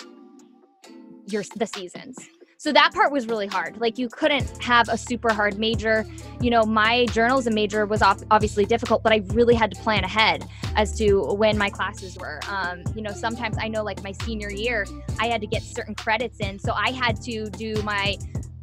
your 1.26 1.42
the 1.56 1.66
seasons 1.66 2.16
so 2.58 2.72
that 2.72 2.94
part 2.94 3.12
was 3.12 3.28
really 3.28 3.48
hard. 3.48 3.80
Like 3.80 3.98
you 3.98 4.10
couldn't 4.10 4.64
have 4.64 4.90
a 4.90 4.98
super 4.98 5.32
hard 5.32 5.58
major. 5.58 6.06
You 6.42 6.50
know 6.50 6.64
my 6.64 7.06
journalism 7.08 7.54
major 7.54 7.86
was 7.86 8.02
obviously 8.02 8.66
difficult 8.66 9.02
but 9.04 9.12
i 9.12 9.24
really 9.34 9.56
had 9.56 9.72
to 9.72 9.82
plan 9.82 10.04
ahead 10.04 10.48
as 10.76 10.98
to 11.00 11.34
when 11.34 11.58
my 11.58 11.70
classes 11.70 12.18
were. 12.18 12.40
Um, 12.50 12.84
you 12.96 13.02
know 13.02 13.12
sometimes 13.12 13.58
i 13.60 13.68
know 13.68 13.84
like 13.84 14.04
my 14.04 14.12
senior 14.12 14.52
year 14.52 14.86
i 15.20 15.28
had 15.28 15.42
to 15.42 15.48
get 15.48 15.64
certain 15.64 15.96
credits 15.96 16.40
in. 16.40 16.60
So 16.60 16.74
i 16.74 16.92
had 16.92 17.22
to 17.24 17.50
do 17.50 17.82
my 17.84 18.18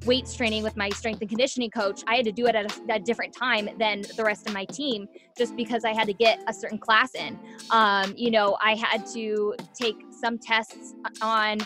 weights 0.05 0.37
training 0.37 0.63
with 0.63 0.77
my 0.77 0.89
strength 0.91 1.21
and 1.21 1.29
conditioning 1.29 1.71
coach, 1.71 2.03
I 2.07 2.17
had 2.17 2.25
to 2.27 2.33
do 2.33 2.47
it 2.47 2.55
at 2.55 2.71
a, 2.71 2.95
a, 2.95 2.99
different 2.99 3.35
time 3.35 3.69
than 3.79 4.03
the 4.17 4.25
rest 4.25 4.47
of 4.47 4.55
my 4.55 4.65
team 4.65 5.09
just 5.37 5.57
because 5.57 5.85
I 5.85 5.93
had 5.93 6.07
to 6.07 6.13
get 6.13 6.43
a 6.47 6.53
certain 6.53 6.79
class 6.79 7.15
in. 7.15 7.39
Um, 7.71 8.15
you 8.17 8.31
know, 8.31 8.57
I 8.63 8.75
had 8.75 9.07
to 9.15 9.55
take 9.75 9.97
some 10.11 10.39
tests 10.39 10.95
on, 11.21 11.59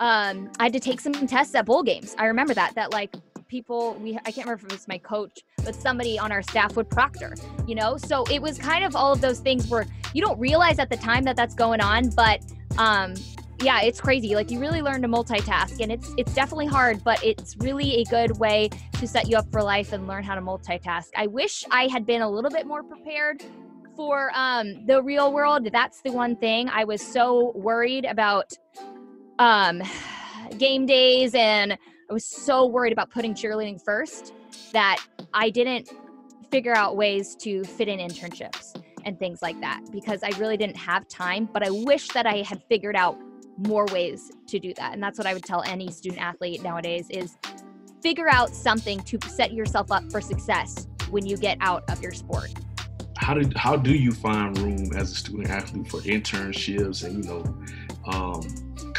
um, 0.00 0.50
I 0.58 0.64
had 0.64 0.72
to 0.72 0.80
take 0.80 1.00
some 1.00 1.12
tests 1.12 1.54
at 1.54 1.66
bowl 1.66 1.82
games. 1.82 2.14
I 2.18 2.26
remember 2.26 2.54
that, 2.54 2.74
that 2.74 2.90
like 2.90 3.14
people 3.48 3.94
we 4.00 4.16
I 4.24 4.30
can't 4.30 4.46
remember 4.46 4.64
if 4.64 4.64
it 4.64 4.72
was 4.72 4.88
my 4.88 4.98
coach, 4.98 5.40
but 5.64 5.74
somebody 5.74 6.18
on 6.18 6.32
our 6.32 6.42
staff 6.42 6.74
would 6.76 6.88
proctor, 6.88 7.34
you 7.66 7.74
know? 7.74 7.96
So 7.96 8.24
it 8.30 8.40
was 8.40 8.56
kind 8.56 8.84
of 8.84 8.96
all 8.96 9.12
of 9.12 9.20
those 9.20 9.40
things 9.40 9.68
where 9.68 9.86
you 10.14 10.22
don't 10.22 10.38
realize 10.38 10.78
at 10.78 10.88
the 10.88 10.96
time 10.96 11.24
that 11.24 11.36
that's 11.36 11.54
going 11.54 11.80
on, 11.80 12.10
but 12.10 12.40
um 12.78 13.14
yeah, 13.62 13.82
it's 13.82 14.00
crazy. 14.00 14.34
Like 14.34 14.50
you 14.50 14.58
really 14.58 14.80
learn 14.80 15.02
to 15.02 15.08
multitask 15.08 15.80
and 15.80 15.92
it's 15.92 16.14
it's 16.16 16.32
definitely 16.32 16.66
hard, 16.66 17.04
but 17.04 17.22
it's 17.22 17.56
really 17.58 17.96
a 18.00 18.04
good 18.04 18.38
way 18.38 18.70
to 18.92 19.06
set 19.06 19.28
you 19.28 19.36
up 19.36 19.50
for 19.52 19.62
life 19.62 19.92
and 19.92 20.08
learn 20.08 20.24
how 20.24 20.34
to 20.34 20.40
multitask. 20.40 21.08
I 21.14 21.26
wish 21.26 21.64
I 21.70 21.88
had 21.88 22.06
been 22.06 22.22
a 22.22 22.30
little 22.30 22.50
bit 22.50 22.66
more 22.66 22.82
prepared 22.82 23.42
for 23.96 24.30
um 24.34 24.86
the 24.86 25.02
real 25.02 25.30
world. 25.30 25.68
That's 25.70 26.00
the 26.00 26.12
one 26.12 26.36
thing 26.36 26.70
I 26.70 26.84
was 26.84 27.02
so 27.02 27.52
worried 27.54 28.06
about 28.06 28.50
um 29.40 29.82
game 30.58 30.86
days 30.86 31.34
and 31.34 31.72
I 31.72 32.12
was 32.12 32.24
so 32.24 32.66
worried 32.66 32.92
about 32.92 33.10
putting 33.10 33.34
cheerleading 33.34 33.82
first 33.82 34.34
that 34.72 35.02
I 35.32 35.48
didn't 35.48 35.90
figure 36.50 36.74
out 36.74 36.96
ways 36.96 37.34
to 37.36 37.64
fit 37.64 37.88
in 37.88 37.98
internships 38.00 38.80
and 39.04 39.18
things 39.18 39.40
like 39.40 39.60
that 39.60 39.80
because 39.92 40.22
I 40.22 40.30
really 40.38 40.56
didn't 40.56 40.76
have 40.76 41.08
time. 41.08 41.48
But 41.52 41.62
I 41.62 41.70
wish 41.70 42.08
that 42.08 42.26
I 42.26 42.42
had 42.42 42.62
figured 42.68 42.96
out 42.96 43.16
more 43.56 43.86
ways 43.92 44.32
to 44.48 44.58
do 44.58 44.74
that. 44.74 44.92
And 44.92 45.02
that's 45.02 45.18
what 45.18 45.26
I 45.26 45.34
would 45.34 45.44
tell 45.44 45.62
any 45.62 45.90
student 45.90 46.20
athlete 46.20 46.62
nowadays 46.62 47.06
is 47.10 47.38
figure 48.02 48.28
out 48.28 48.50
something 48.54 49.00
to 49.00 49.18
set 49.28 49.52
yourself 49.52 49.90
up 49.92 50.10
for 50.10 50.20
success 50.20 50.88
when 51.10 51.24
you 51.24 51.36
get 51.36 51.56
out 51.60 51.84
of 51.88 52.02
your 52.02 52.12
sport. 52.12 52.52
How 53.16 53.34
do 53.34 53.50
how 53.54 53.76
do 53.76 53.94
you 53.94 54.12
find 54.12 54.58
room 54.58 54.96
as 54.96 55.12
a 55.12 55.14
student 55.14 55.50
athlete 55.50 55.88
for 55.88 56.00
internships 56.00 57.04
and 57.04 57.24
you 57.24 57.30
know 57.30 57.44
um, 58.06 58.40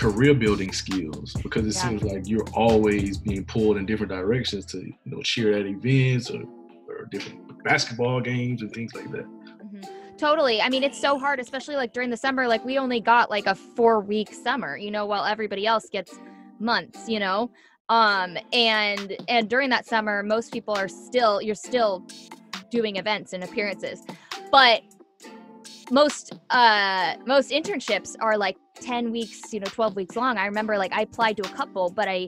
career 0.01 0.33
building 0.33 0.71
skills? 0.71 1.33
Because 1.43 1.65
it 1.67 1.75
Yeah. 1.75 1.89
seems 1.89 2.03
like 2.03 2.27
you're 2.27 2.47
always 2.53 3.17
being 3.17 3.45
pulled 3.45 3.77
in 3.77 3.85
different 3.85 4.11
directions 4.11 4.65
to 4.67 4.79
you 4.79 4.95
know 5.05 5.21
cheer 5.21 5.53
at 5.53 5.65
events 5.67 6.31
or, 6.31 6.41
or 6.89 7.05
different 7.11 7.63
basketball 7.63 8.19
games 8.19 8.61
and 8.63 8.73
things 8.73 8.93
like 8.95 9.09
that. 9.11 9.25
Mhm. 9.25 9.87
Totally. 10.17 10.61
I 10.61 10.69
mean, 10.69 10.83
it's 10.83 10.99
so 10.99 11.17
hard, 11.19 11.39
especially 11.39 11.75
like 11.75 11.93
during 11.93 12.09
the 12.09 12.17
summer. 12.17 12.47
Like 12.47 12.65
we 12.65 12.77
only 12.79 12.99
got 12.99 13.29
like 13.29 13.45
a 13.45 13.53
four 13.55 13.99
week 13.99 14.33
summer, 14.33 14.75
you 14.75 14.89
know, 14.91 15.05
while 15.05 15.23
everybody 15.25 15.65
else 15.67 15.87
gets 15.89 16.17
months, 16.59 17.07
you 17.07 17.19
know. 17.19 17.51
Um, 17.89 18.37
and 18.53 19.15
and 19.27 19.49
during 19.49 19.69
that 19.69 19.85
summer, 19.85 20.23
most 20.23 20.51
people 20.51 20.73
are 20.75 20.87
still 20.87 21.41
you're 21.41 21.55
still 21.55 22.03
doing 22.71 22.95
events 22.95 23.33
and 23.33 23.43
appearances, 23.43 24.03
but 24.51 24.81
most 25.91 26.33
uh 26.49 27.15
most 27.25 27.51
internships 27.51 28.15
are 28.19 28.37
like 28.37 28.57
10 28.75 29.11
weeks 29.11 29.53
you 29.53 29.59
know 29.59 29.67
12 29.67 29.95
weeks 29.95 30.15
long 30.15 30.37
i 30.37 30.45
remember 30.45 30.77
like 30.77 30.93
i 30.93 31.01
applied 31.01 31.37
to 31.37 31.43
a 31.43 31.53
couple 31.53 31.89
but 31.89 32.07
i 32.07 32.27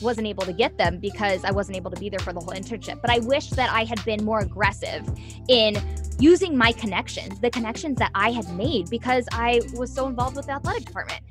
wasn't 0.00 0.26
able 0.26 0.44
to 0.44 0.52
get 0.52 0.78
them 0.78 0.98
because 0.98 1.44
i 1.44 1.50
wasn't 1.50 1.76
able 1.76 1.90
to 1.90 2.00
be 2.00 2.08
there 2.08 2.20
for 2.20 2.32
the 2.32 2.40
whole 2.40 2.54
internship 2.54 3.00
but 3.02 3.10
i 3.10 3.18
wish 3.18 3.50
that 3.50 3.70
i 3.70 3.84
had 3.84 4.02
been 4.04 4.24
more 4.24 4.38
aggressive 4.38 5.04
in 5.48 5.76
using 6.20 6.56
my 6.56 6.72
connections, 6.72 7.40
the 7.40 7.50
connections 7.50 7.98
that 7.98 8.10
I 8.14 8.30
had 8.30 8.48
made 8.50 8.90
because 8.90 9.26
I 9.32 9.60
was 9.74 9.92
so 9.92 10.06
involved 10.06 10.36
with 10.36 10.46
the 10.46 10.52
athletic 10.52 10.84
department. 10.84 11.22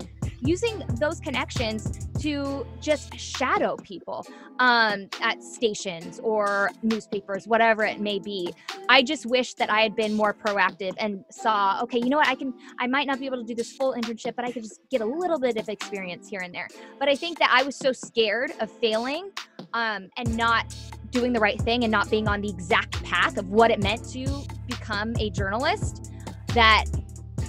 Using 0.41 0.83
those 0.99 1.19
connections 1.19 2.07
to 2.21 2.65
just 2.81 3.17
shadow 3.17 3.75
people 3.77 4.25
um, 4.59 5.09
at 5.21 5.43
stations 5.43 6.19
or 6.23 6.69
newspapers, 6.81 7.47
whatever 7.47 7.83
it 7.83 7.99
may 7.99 8.19
be. 8.19 8.53
I 8.89 9.03
just 9.03 9.25
wish 9.25 9.53
that 9.55 9.69
I 9.69 9.81
had 9.81 9.95
been 9.95 10.13
more 10.13 10.33
proactive 10.33 10.93
and 10.97 11.23
saw, 11.31 11.81
okay, 11.83 11.99
you 11.99 12.09
know 12.09 12.17
what, 12.17 12.27
I 12.27 12.35
can, 12.35 12.53
I 12.79 12.87
might 12.87 13.07
not 13.07 13.19
be 13.19 13.25
able 13.25 13.37
to 13.37 13.43
do 13.43 13.55
this 13.55 13.71
full 13.71 13.93
internship, 13.93 14.35
but 14.35 14.45
I 14.45 14.51
could 14.51 14.63
just 14.63 14.81
get 14.89 15.01
a 15.01 15.05
little 15.05 15.39
bit 15.39 15.57
of 15.57 15.69
experience 15.69 16.29
here 16.29 16.41
and 16.41 16.53
there. 16.53 16.67
But 16.99 17.09
I 17.09 17.15
think 17.15 17.39
that 17.39 17.49
I 17.53 17.63
was 17.63 17.75
so 17.75 17.91
scared 17.91 18.51
of 18.59 18.69
failing 18.69 19.31
um, 19.73 20.09
and 20.17 20.35
not 20.35 20.75
doing 21.11 21.33
the 21.33 21.39
right 21.39 21.59
thing 21.61 21.83
and 21.83 21.91
not 21.91 22.09
being 22.09 22.27
on 22.27 22.41
the 22.41 22.49
exact 22.49 23.03
path 23.03 23.37
of 23.37 23.49
what 23.49 23.71
it 23.71 23.81
meant 23.81 24.07
to 24.09 24.25
become 24.67 25.15
a 25.19 25.29
journalist 25.29 26.11
that 26.53 26.85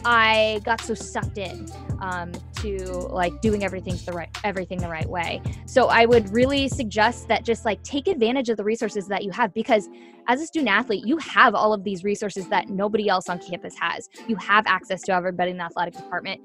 I 0.05 0.61
got 0.65 0.81
so 0.81 0.95
sucked 0.95 1.39
in 1.39 1.67
um, 2.01 2.33
to 2.57 2.77
like 3.11 3.41
doing 3.41 3.65
everything 3.65 3.99
the 4.07 4.13
right 4.13 4.29
everything 4.45 4.79
the 4.79 4.89
right 4.89 5.09
way. 5.09 5.43
So 5.67 5.89
I 5.89 6.07
would 6.07 6.33
really 6.33 6.69
suggest 6.69 7.29
that 7.29 7.45
just 7.45 7.65
like 7.65 7.83
take 7.83 8.09
advantage 8.09 8.49
of 8.49 8.57
the 8.57 8.65
resources 8.65 9.07
that 9.09 9.25
you 9.25 9.31
have 9.31 9.53
because 9.55 9.89
as 10.29 10.41
a 10.41 10.47
student 10.47 10.71
athlete, 10.71 11.05
you 11.07 11.17
have 11.19 11.55
all 11.55 11.73
of 11.73 11.83
these 11.85 12.05
resources 12.05 12.49
that 12.49 12.69
nobody 12.69 13.09
else 13.09 13.29
on 13.29 13.39
campus 13.39 13.75
has. 13.81 14.09
You 14.29 14.37
have 14.37 14.67
access 14.67 15.03
to 15.03 15.13
everybody 15.13 15.51
in 15.51 15.57
the 15.57 15.65
athletic 15.65 15.95
department 15.95 16.41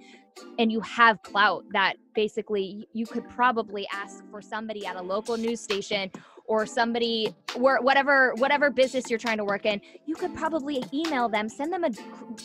and 0.60 0.72
you 0.72 0.82
have 0.82 1.22
clout 1.24 1.64
that 1.72 1.96
basically 2.14 2.88
you 2.94 3.06
could 3.06 3.28
probably 3.30 3.88
ask 3.94 4.24
for 4.30 4.42
somebody 4.42 4.86
at 4.86 4.96
a 4.96 5.02
local 5.02 5.38
news 5.38 5.62
station 5.62 6.12
or 6.48 6.66
somebody 6.66 7.34
where 7.56 7.80
whatever 7.82 8.34
whatever 8.38 8.70
business 8.70 9.10
you're 9.10 9.20
trying 9.20 9.38
to 9.38 9.46
work 9.46 9.66
in 9.66 9.80
you 10.06 10.16
could 10.16 10.34
probably 10.36 10.84
email 10.94 11.28
them 11.30 11.48
send 11.50 11.72
them 11.72 11.84
a, 11.84 11.90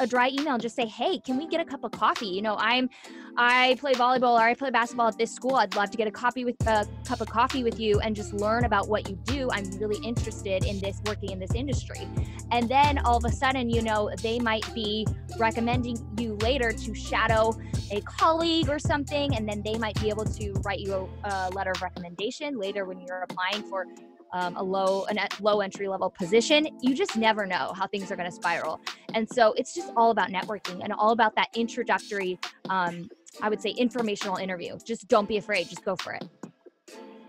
a 0.00 0.06
dry 0.06 0.28
email 0.28 0.54
and 0.54 0.62
just 0.62 0.76
say 0.76 0.86
hey 0.86 1.18
can 1.18 1.36
we 1.36 1.46
get 1.46 1.60
a 1.60 1.64
cup 1.64 1.84
of 1.84 1.90
coffee? 1.92 2.26
You 2.26 2.42
know 2.42 2.56
i'm 2.58 2.88
i 3.36 3.76
play 3.78 3.92
volleyball 3.92 4.34
or 4.38 4.42
i 4.42 4.54
play 4.54 4.70
basketball 4.70 5.08
at 5.08 5.18
this 5.18 5.32
school. 5.32 5.56
I'd 5.56 5.74
love 5.76 5.90
to 5.90 5.96
get 5.96 6.08
a 6.08 6.10
copy 6.10 6.44
with 6.44 6.56
a 6.66 6.86
cup 7.06 7.20
of 7.20 7.28
coffee 7.28 7.62
with 7.62 7.78
you 7.78 8.00
and 8.00 8.14
just 8.14 8.32
learn 8.32 8.64
about 8.64 8.88
what 8.88 9.08
you 9.08 9.16
do. 9.24 9.48
I'm 9.52 9.70
really 9.78 10.04
interested 10.04 10.64
in 10.64 10.80
this 10.80 11.00
working 11.06 11.30
in 11.30 11.38
this 11.38 11.54
industry. 11.54 12.08
And 12.50 12.68
then 12.68 12.98
all 12.98 13.16
of 13.16 13.24
a 13.24 13.32
sudden 13.32 13.70
you 13.70 13.82
know 13.82 14.10
they 14.22 14.38
might 14.38 14.72
be 14.74 15.06
recommending 15.38 15.96
you 16.18 16.34
later 16.42 16.72
to 16.72 16.94
shadow 16.94 17.54
a 17.90 18.00
colleague 18.02 18.68
or 18.68 18.78
something 18.78 19.34
and 19.36 19.48
then 19.48 19.62
they 19.62 19.76
might 19.76 20.00
be 20.00 20.08
able 20.08 20.24
to 20.24 20.52
write 20.64 20.80
you 20.80 21.08
a, 21.24 21.28
a 21.28 21.50
letter 21.50 21.72
of 21.72 21.82
recommendation 21.82 22.58
later 22.58 22.84
when 22.84 23.00
you're 23.00 23.22
applying 23.22 23.62
for 23.64 23.86
um, 24.32 24.56
a 24.56 24.62
low 24.62 25.06
a 25.10 25.28
low 25.40 25.60
entry 25.60 25.88
level 25.88 26.10
position 26.10 26.66
you 26.80 26.94
just 26.94 27.16
never 27.16 27.46
know 27.46 27.72
how 27.74 27.86
things 27.86 28.10
are 28.10 28.16
going 28.16 28.28
to 28.28 28.34
spiral 28.34 28.80
and 29.14 29.28
so 29.28 29.52
it's 29.54 29.74
just 29.74 29.90
all 29.96 30.10
about 30.10 30.28
networking 30.30 30.80
and 30.82 30.92
all 30.92 31.10
about 31.10 31.34
that 31.36 31.48
introductory 31.54 32.38
um, 32.68 33.08
i 33.42 33.48
would 33.48 33.60
say 33.60 33.70
informational 33.70 34.36
interview 34.36 34.76
just 34.84 35.08
don't 35.08 35.28
be 35.28 35.36
afraid 35.36 35.68
just 35.68 35.84
go 35.84 35.96
for 35.96 36.12
it 36.12 36.24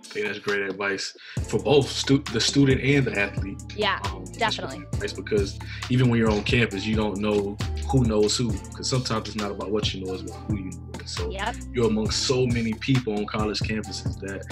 I 0.04 0.14
think 0.14 0.26
that's 0.26 0.40
great 0.40 0.62
advice 0.64 1.16
for 1.48 1.58
both 1.60 1.88
stu- 1.90 2.24
the 2.34 2.42
student 2.42 2.82
and 2.82 3.06
the 3.06 3.18
athlete. 3.18 3.62
yeah 3.78 4.00
Um, 4.12 4.26
definitely. 4.34 4.84
nice 5.00 5.14
because 5.14 5.58
even 5.90 6.10
when 6.10 6.20
you're 6.20 6.30
on 6.32 6.44
campus, 6.44 6.86
you 6.86 6.98
don't 6.98 7.20
know 7.20 7.56
who 7.90 8.04
knows 8.04 8.36
who. 8.36 8.52
Because 8.52 8.90
sometimes 8.90 9.30
it's 9.30 9.38
not 9.38 9.52
about 9.52 9.72
what 9.72 9.94
you 9.94 10.04
know, 10.04 10.14
it's 10.14 10.24
about 10.24 10.36
who 10.50 10.58
you 10.58 10.72
know. 10.72 10.92
So 11.06 11.30
yep 11.30 11.56
you're 11.72 11.88
amongst 11.88 12.24
so 12.28 12.46
many 12.46 12.74
people 12.74 13.18
on 13.18 13.26
college 13.26 13.60
campuses 13.60 14.20
that 14.20 14.44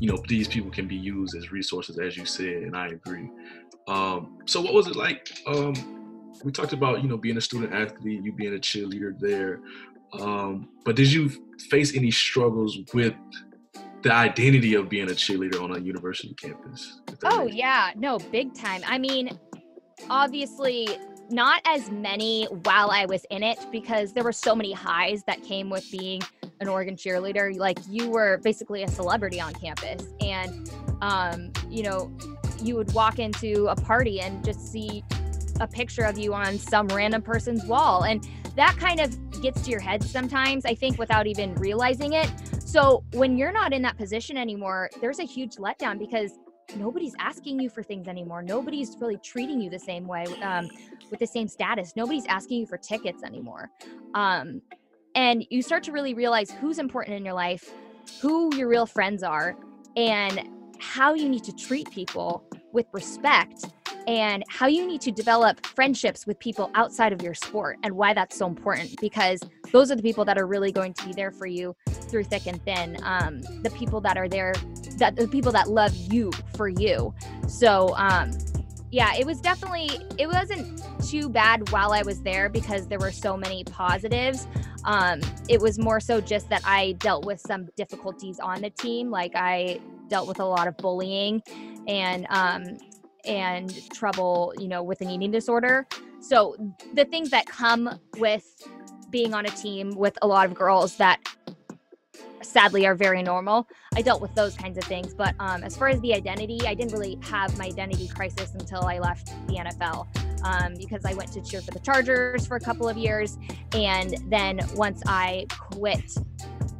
you 0.00 0.08
know 0.08 0.22
these 0.28 0.48
people 0.48 0.70
can 0.70 0.86
be 0.86 0.96
used 0.96 1.36
as 1.36 1.52
resources, 1.52 1.98
as 1.98 2.16
you 2.16 2.24
said, 2.24 2.62
and 2.62 2.76
I 2.76 2.88
agree. 2.88 3.30
Um, 3.86 4.38
so 4.46 4.60
what 4.60 4.74
was 4.74 4.86
it 4.86 4.96
like? 4.96 5.30
Um, 5.46 6.24
we 6.44 6.52
talked 6.52 6.72
about 6.72 7.02
you 7.02 7.08
know 7.08 7.16
being 7.16 7.36
a 7.36 7.40
student 7.40 7.72
athlete, 7.72 8.22
you 8.22 8.32
being 8.32 8.54
a 8.54 8.58
cheerleader 8.58 9.18
there. 9.18 9.60
Um, 10.12 10.68
but 10.84 10.96
did 10.96 11.12
you 11.12 11.30
face 11.68 11.94
any 11.94 12.10
struggles 12.10 12.78
with 12.94 13.14
the 14.02 14.12
identity 14.12 14.74
of 14.74 14.88
being 14.88 15.10
a 15.10 15.14
cheerleader 15.14 15.62
on 15.62 15.76
a 15.76 15.80
university 15.80 16.34
campus? 16.34 17.00
Oh 17.24 17.44
yeah, 17.44 17.90
no, 17.96 18.18
big 18.18 18.54
time. 18.54 18.82
I 18.86 18.98
mean, 18.98 19.38
obviously 20.08 20.88
not 21.30 21.60
as 21.66 21.90
many 21.90 22.46
while 22.64 22.90
I 22.90 23.04
was 23.04 23.26
in 23.30 23.42
it 23.42 23.58
because 23.70 24.12
there 24.12 24.24
were 24.24 24.32
so 24.32 24.54
many 24.54 24.72
highs 24.72 25.24
that 25.24 25.42
came 25.42 25.68
with 25.68 25.90
being 25.90 26.22
an 26.60 26.68
Oregon 26.68 26.96
cheerleader. 26.96 27.56
Like 27.56 27.78
you 27.88 28.10
were 28.10 28.38
basically 28.38 28.82
a 28.82 28.88
celebrity 28.88 29.40
on 29.40 29.54
campus 29.54 30.06
and 30.20 30.70
um, 31.00 31.52
you 31.68 31.82
know, 31.82 32.12
you 32.62 32.74
would 32.76 32.92
walk 32.92 33.18
into 33.18 33.66
a 33.66 33.76
party 33.76 34.20
and 34.20 34.44
just 34.44 34.72
see 34.72 35.04
a 35.60 35.66
picture 35.66 36.04
of 36.04 36.18
you 36.18 36.34
on 36.34 36.58
some 36.58 36.88
random 36.88 37.22
person's 37.22 37.64
wall 37.64 38.04
and 38.04 38.26
that 38.56 38.76
kind 38.76 39.00
of 39.00 39.40
gets 39.40 39.62
to 39.62 39.70
your 39.70 39.80
head 39.80 40.02
sometimes, 40.02 40.64
I 40.64 40.74
think 40.74 40.98
without 40.98 41.26
even 41.26 41.54
realizing 41.54 42.14
it. 42.14 42.28
So 42.60 43.04
when 43.12 43.36
you're 43.36 43.52
not 43.52 43.72
in 43.72 43.82
that 43.82 43.96
position 43.96 44.36
anymore, 44.36 44.90
there's 45.00 45.20
a 45.20 45.24
huge 45.24 45.56
letdown 45.56 45.98
because 45.98 46.32
nobody's 46.76 47.14
asking 47.18 47.60
you 47.60 47.70
for 47.70 47.82
things 47.82 48.08
anymore. 48.08 48.42
Nobody's 48.42 48.96
really 49.00 49.16
treating 49.18 49.60
you 49.60 49.70
the 49.70 49.78
same 49.78 50.06
way 50.06 50.24
um, 50.42 50.68
with 51.10 51.20
the 51.20 51.26
same 51.26 51.48
status. 51.48 51.94
Nobody's 51.96 52.26
asking 52.26 52.60
you 52.60 52.66
for 52.66 52.76
tickets 52.76 53.22
anymore. 53.22 53.70
Um, 54.14 54.60
and 55.18 55.44
you 55.50 55.62
start 55.62 55.82
to 55.82 55.90
really 55.90 56.14
realize 56.14 56.48
who's 56.48 56.78
important 56.78 57.16
in 57.16 57.24
your 57.24 57.34
life, 57.34 57.72
who 58.22 58.54
your 58.54 58.68
real 58.68 58.86
friends 58.86 59.24
are, 59.24 59.56
and 59.96 60.48
how 60.78 61.12
you 61.12 61.28
need 61.28 61.42
to 61.42 61.52
treat 61.52 61.90
people 61.90 62.44
with 62.72 62.86
respect 62.92 63.64
and 64.06 64.44
how 64.48 64.68
you 64.68 64.86
need 64.86 65.00
to 65.00 65.10
develop 65.10 65.66
friendships 65.66 66.24
with 66.24 66.38
people 66.38 66.70
outside 66.76 67.12
of 67.12 67.20
your 67.20 67.34
sport 67.34 67.78
and 67.82 67.92
why 67.92 68.14
that's 68.14 68.38
so 68.38 68.46
important 68.46 68.94
because 69.00 69.40
those 69.72 69.90
are 69.90 69.96
the 69.96 70.02
people 70.02 70.24
that 70.24 70.38
are 70.38 70.46
really 70.46 70.70
going 70.70 70.94
to 70.94 71.04
be 71.04 71.12
there 71.12 71.32
for 71.32 71.46
you 71.46 71.74
through 71.88 72.22
thick 72.22 72.46
and 72.46 72.62
thin 72.64 72.96
um, 73.02 73.40
the 73.64 73.72
people 73.74 74.00
that 74.00 74.16
are 74.16 74.28
there 74.28 74.54
that 74.98 75.16
the 75.16 75.26
people 75.26 75.50
that 75.50 75.68
love 75.68 75.94
you 75.96 76.30
for 76.54 76.68
you. 76.68 77.12
So 77.48 77.92
um, 77.96 78.30
yeah 78.90 79.14
it 79.14 79.26
was 79.26 79.40
definitely 79.40 79.90
it 80.18 80.26
wasn't 80.26 80.82
too 81.06 81.28
bad 81.28 81.68
while 81.70 81.92
i 81.92 82.02
was 82.02 82.22
there 82.22 82.48
because 82.48 82.86
there 82.86 82.98
were 82.98 83.12
so 83.12 83.36
many 83.36 83.62
positives 83.64 84.46
um, 84.88 85.20
it 85.48 85.60
was 85.60 85.78
more 85.78 86.00
so 86.00 86.20
just 86.20 86.48
that 86.48 86.62
i 86.64 86.92
dealt 86.92 87.24
with 87.24 87.40
some 87.40 87.68
difficulties 87.76 88.40
on 88.40 88.62
the 88.62 88.70
team 88.70 89.10
like 89.10 89.32
i 89.34 89.78
dealt 90.08 90.26
with 90.26 90.40
a 90.40 90.44
lot 90.44 90.66
of 90.66 90.76
bullying 90.78 91.42
and 91.86 92.26
um, 92.30 92.78
and 93.24 93.90
trouble, 93.90 94.54
you 94.58 94.68
know, 94.68 94.82
with 94.82 95.00
an 95.00 95.10
eating 95.10 95.30
disorder. 95.30 95.86
So 96.20 96.56
the 96.94 97.04
things 97.04 97.30
that 97.30 97.46
come 97.46 97.98
with 98.16 98.44
being 99.10 99.34
on 99.34 99.46
a 99.46 99.50
team 99.50 99.90
with 99.96 100.18
a 100.22 100.26
lot 100.26 100.46
of 100.46 100.54
girls 100.54 100.96
that 100.96 101.20
sadly 102.42 102.86
are 102.86 102.94
very 102.94 103.22
normal. 103.22 103.68
I 103.94 104.02
dealt 104.02 104.20
with 104.22 104.34
those 104.34 104.56
kinds 104.56 104.78
of 104.78 104.84
things. 104.84 105.14
But 105.14 105.34
um, 105.38 105.62
as 105.62 105.76
far 105.76 105.88
as 105.88 106.00
the 106.00 106.14
identity, 106.14 106.60
I 106.66 106.74
didn't 106.74 106.92
really 106.92 107.18
have 107.22 107.56
my 107.58 107.66
identity 107.66 108.08
crisis 108.08 108.54
until 108.54 108.84
I 108.84 108.98
left 108.98 109.26
the 109.46 109.54
NFL 109.54 110.27
um, 110.44 110.74
because 110.74 111.04
I 111.04 111.14
went 111.14 111.32
to 111.32 111.42
cheer 111.42 111.60
for 111.60 111.70
the 111.70 111.80
Chargers 111.80 112.46
for 112.46 112.56
a 112.56 112.60
couple 112.60 112.88
of 112.88 112.96
years. 112.96 113.38
And 113.72 114.16
then 114.28 114.60
once 114.74 115.02
I 115.06 115.46
quit 115.50 116.16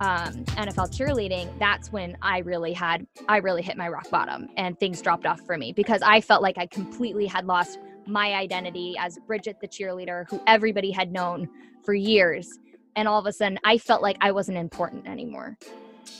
um, 0.00 0.44
NFL 0.56 0.96
cheerleading, 0.96 1.58
that's 1.58 1.92
when 1.92 2.16
I 2.22 2.38
really 2.38 2.72
had, 2.72 3.06
I 3.28 3.38
really 3.38 3.62
hit 3.62 3.76
my 3.76 3.88
rock 3.88 4.10
bottom 4.10 4.48
and 4.56 4.78
things 4.78 5.02
dropped 5.02 5.26
off 5.26 5.40
for 5.40 5.56
me 5.56 5.72
because 5.72 6.02
I 6.02 6.20
felt 6.20 6.42
like 6.42 6.58
I 6.58 6.66
completely 6.66 7.26
had 7.26 7.46
lost 7.46 7.78
my 8.06 8.34
identity 8.34 8.94
as 8.98 9.18
Bridget 9.26 9.60
the 9.60 9.68
cheerleader, 9.68 10.28
who 10.30 10.40
everybody 10.46 10.90
had 10.90 11.12
known 11.12 11.48
for 11.84 11.94
years. 11.94 12.58
And 12.96 13.06
all 13.06 13.18
of 13.18 13.26
a 13.26 13.32
sudden, 13.32 13.58
I 13.64 13.78
felt 13.78 14.02
like 14.02 14.16
I 14.20 14.32
wasn't 14.32 14.58
important 14.58 15.06
anymore. 15.06 15.56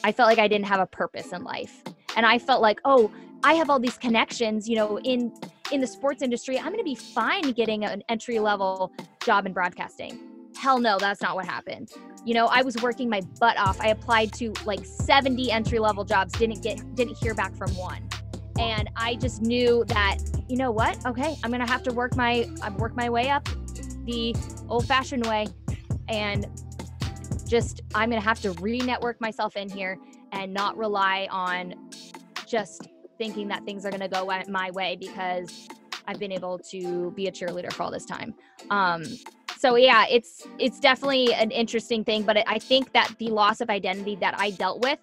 I 0.05 0.13
felt 0.13 0.29
like 0.29 0.39
I 0.39 0.49
didn't 0.49 0.67
have 0.67 0.81
a 0.81 0.87
purpose 0.87 1.33
in 1.33 1.43
life. 1.45 1.83
And 2.17 2.27
I 2.27 2.39
felt 2.39 2.61
like, 2.63 2.81
oh, 2.85 3.11
I 3.43 3.55
have 3.55 3.71
all 3.71 3.79
these 3.79 3.97
connections, 3.97 4.69
you 4.69 4.77
know, 4.77 4.99
in 5.01 5.33
in 5.73 5.81
the 5.81 5.87
sports 5.87 6.23
industry. 6.23 6.59
I'm 6.59 6.67
going 6.67 6.79
to 6.79 6.85
be 6.85 6.95
fine 6.95 7.53
getting 7.53 7.85
an 7.85 8.03
entry 8.09 8.39
level 8.39 8.93
job 9.25 9.47
in 9.47 9.53
broadcasting. 9.53 10.21
Hell 10.57 10.79
no, 10.79 10.99
that's 10.99 11.23
not 11.23 11.37
what 11.37 11.47
happened. 11.47 11.91
You 12.25 12.35
know, 12.35 12.47
I 12.47 12.63
was 12.63 12.77
working 12.83 13.09
my 13.09 13.21
butt 13.39 13.59
off. 13.59 13.81
I 13.81 13.89
applied 13.89 14.33
to 14.35 14.53
like 14.65 14.85
70 14.85 15.53
entry 15.53 15.79
level 15.79 16.05
jobs, 16.05 16.33
didn't 16.33 16.63
get 16.63 16.95
didn't 16.95 17.17
hear 17.17 17.35
back 17.35 17.55
from 17.55 17.71
one. 17.77 18.09
And 18.59 18.91
I 18.97 19.15
just 19.15 19.41
knew 19.41 19.85
that, 19.87 20.19
you 20.49 20.57
know 20.57 20.73
what? 20.73 21.05
Okay, 21.07 21.37
I'm 21.45 21.51
going 21.51 21.65
to 21.65 21.71
have 21.71 21.85
to 21.85 21.93
work 21.93 22.17
my 22.17 22.49
I 22.63 22.71
work 22.71 22.97
my 22.97 23.09
way 23.09 23.31
up 23.31 23.49
the 24.05 24.35
old-fashioned 24.69 25.27
way 25.27 25.47
and 26.09 26.47
just 27.47 27.83
I'm 27.95 28.11
going 28.11 28.21
to 28.21 28.27
have 28.27 28.41
to 28.41 28.53
re-network 28.53 29.21
myself 29.21 29.55
in 29.55 29.69
here 29.69 29.99
and 30.33 30.53
not 30.53 30.77
rely 30.77 31.29
on 31.31 31.75
just 32.47 32.89
thinking 33.19 33.49
that 33.49 33.65
things 33.65 33.85
are 33.85 33.91
going 33.91 34.01
to 34.01 34.09
go 34.09 34.31
my 34.49 34.71
way 34.71 34.97
because 34.99 35.69
I've 36.07 36.19
been 36.19 36.33
able 36.33 36.59
to 36.71 37.11
be 37.13 37.27
a 37.27 37.33
cheerleader 37.33 37.73
for 37.73 37.83
all 37.83 37.91
this 37.91 38.07
time. 38.07 38.35
Um, 38.71 39.05
so 39.59 39.75
yeah, 39.75 40.07
it's 40.09 40.47
it's 40.59 40.79
definitely 40.79 41.35
an 41.35 41.51
interesting 41.51 42.05
thing, 42.05 42.23
but 42.23 42.43
I 42.47 42.59
think 42.59 42.93
that 42.93 43.13
the 43.19 43.29
loss 43.29 43.61
of 43.61 43.69
identity 43.69 44.17
that 44.17 44.35
I 44.39 44.51
dealt 44.51 44.81
with 44.83 45.01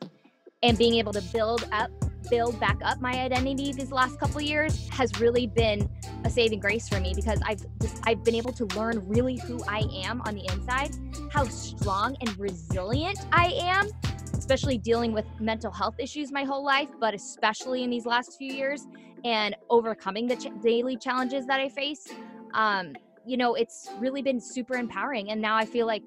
and 0.63 0.77
being 0.77 0.95
able 0.95 1.13
to 1.13 1.21
build 1.21 1.67
up 1.71 1.91
build 2.29 2.59
back 2.59 2.79
up 2.83 2.99
my 3.01 3.11
identity 3.11 3.71
these 3.71 3.91
last 3.91 4.19
couple 4.19 4.41
years 4.41 4.89
has 4.89 5.11
really 5.19 5.45
been 5.45 5.87
a 6.23 6.29
saving 6.29 6.59
grace 6.59 6.89
for 6.89 6.99
me 6.99 7.13
because 7.15 7.39
I've 7.45 7.63
just, 7.81 7.99
I've 8.03 8.23
been 8.23 8.35
able 8.35 8.51
to 8.53 8.65
learn 8.75 9.07
really 9.07 9.37
who 9.37 9.63
I 9.67 9.83
am 9.93 10.21
on 10.21 10.35
the 10.35 10.45
inside, 10.51 10.89
how 11.31 11.43
strong 11.45 12.15
and 12.21 12.37
resilient 12.39 13.19
I 13.31 13.53
am, 13.59 13.89
especially 14.37 14.77
dealing 14.77 15.13
with 15.13 15.25
mental 15.39 15.71
health 15.71 15.95
issues 15.99 16.31
my 16.31 16.43
whole 16.43 16.63
life, 16.63 16.89
but 16.99 17.13
especially 17.13 17.83
in 17.83 17.89
these 17.89 18.05
last 18.05 18.37
few 18.37 18.53
years 18.53 18.87
and 19.23 19.55
overcoming 19.69 20.27
the 20.27 20.35
ch- 20.35 20.47
daily 20.61 20.97
challenges 20.97 21.45
that 21.47 21.59
I 21.59 21.69
face. 21.69 22.07
Um, 22.53 22.95
you 23.25 23.37
know, 23.37 23.55
it's 23.55 23.89
really 23.99 24.21
been 24.21 24.39
super 24.39 24.75
empowering. 24.75 25.31
And 25.31 25.41
now 25.41 25.55
I 25.55 25.65
feel 25.65 25.87
like 25.87 26.03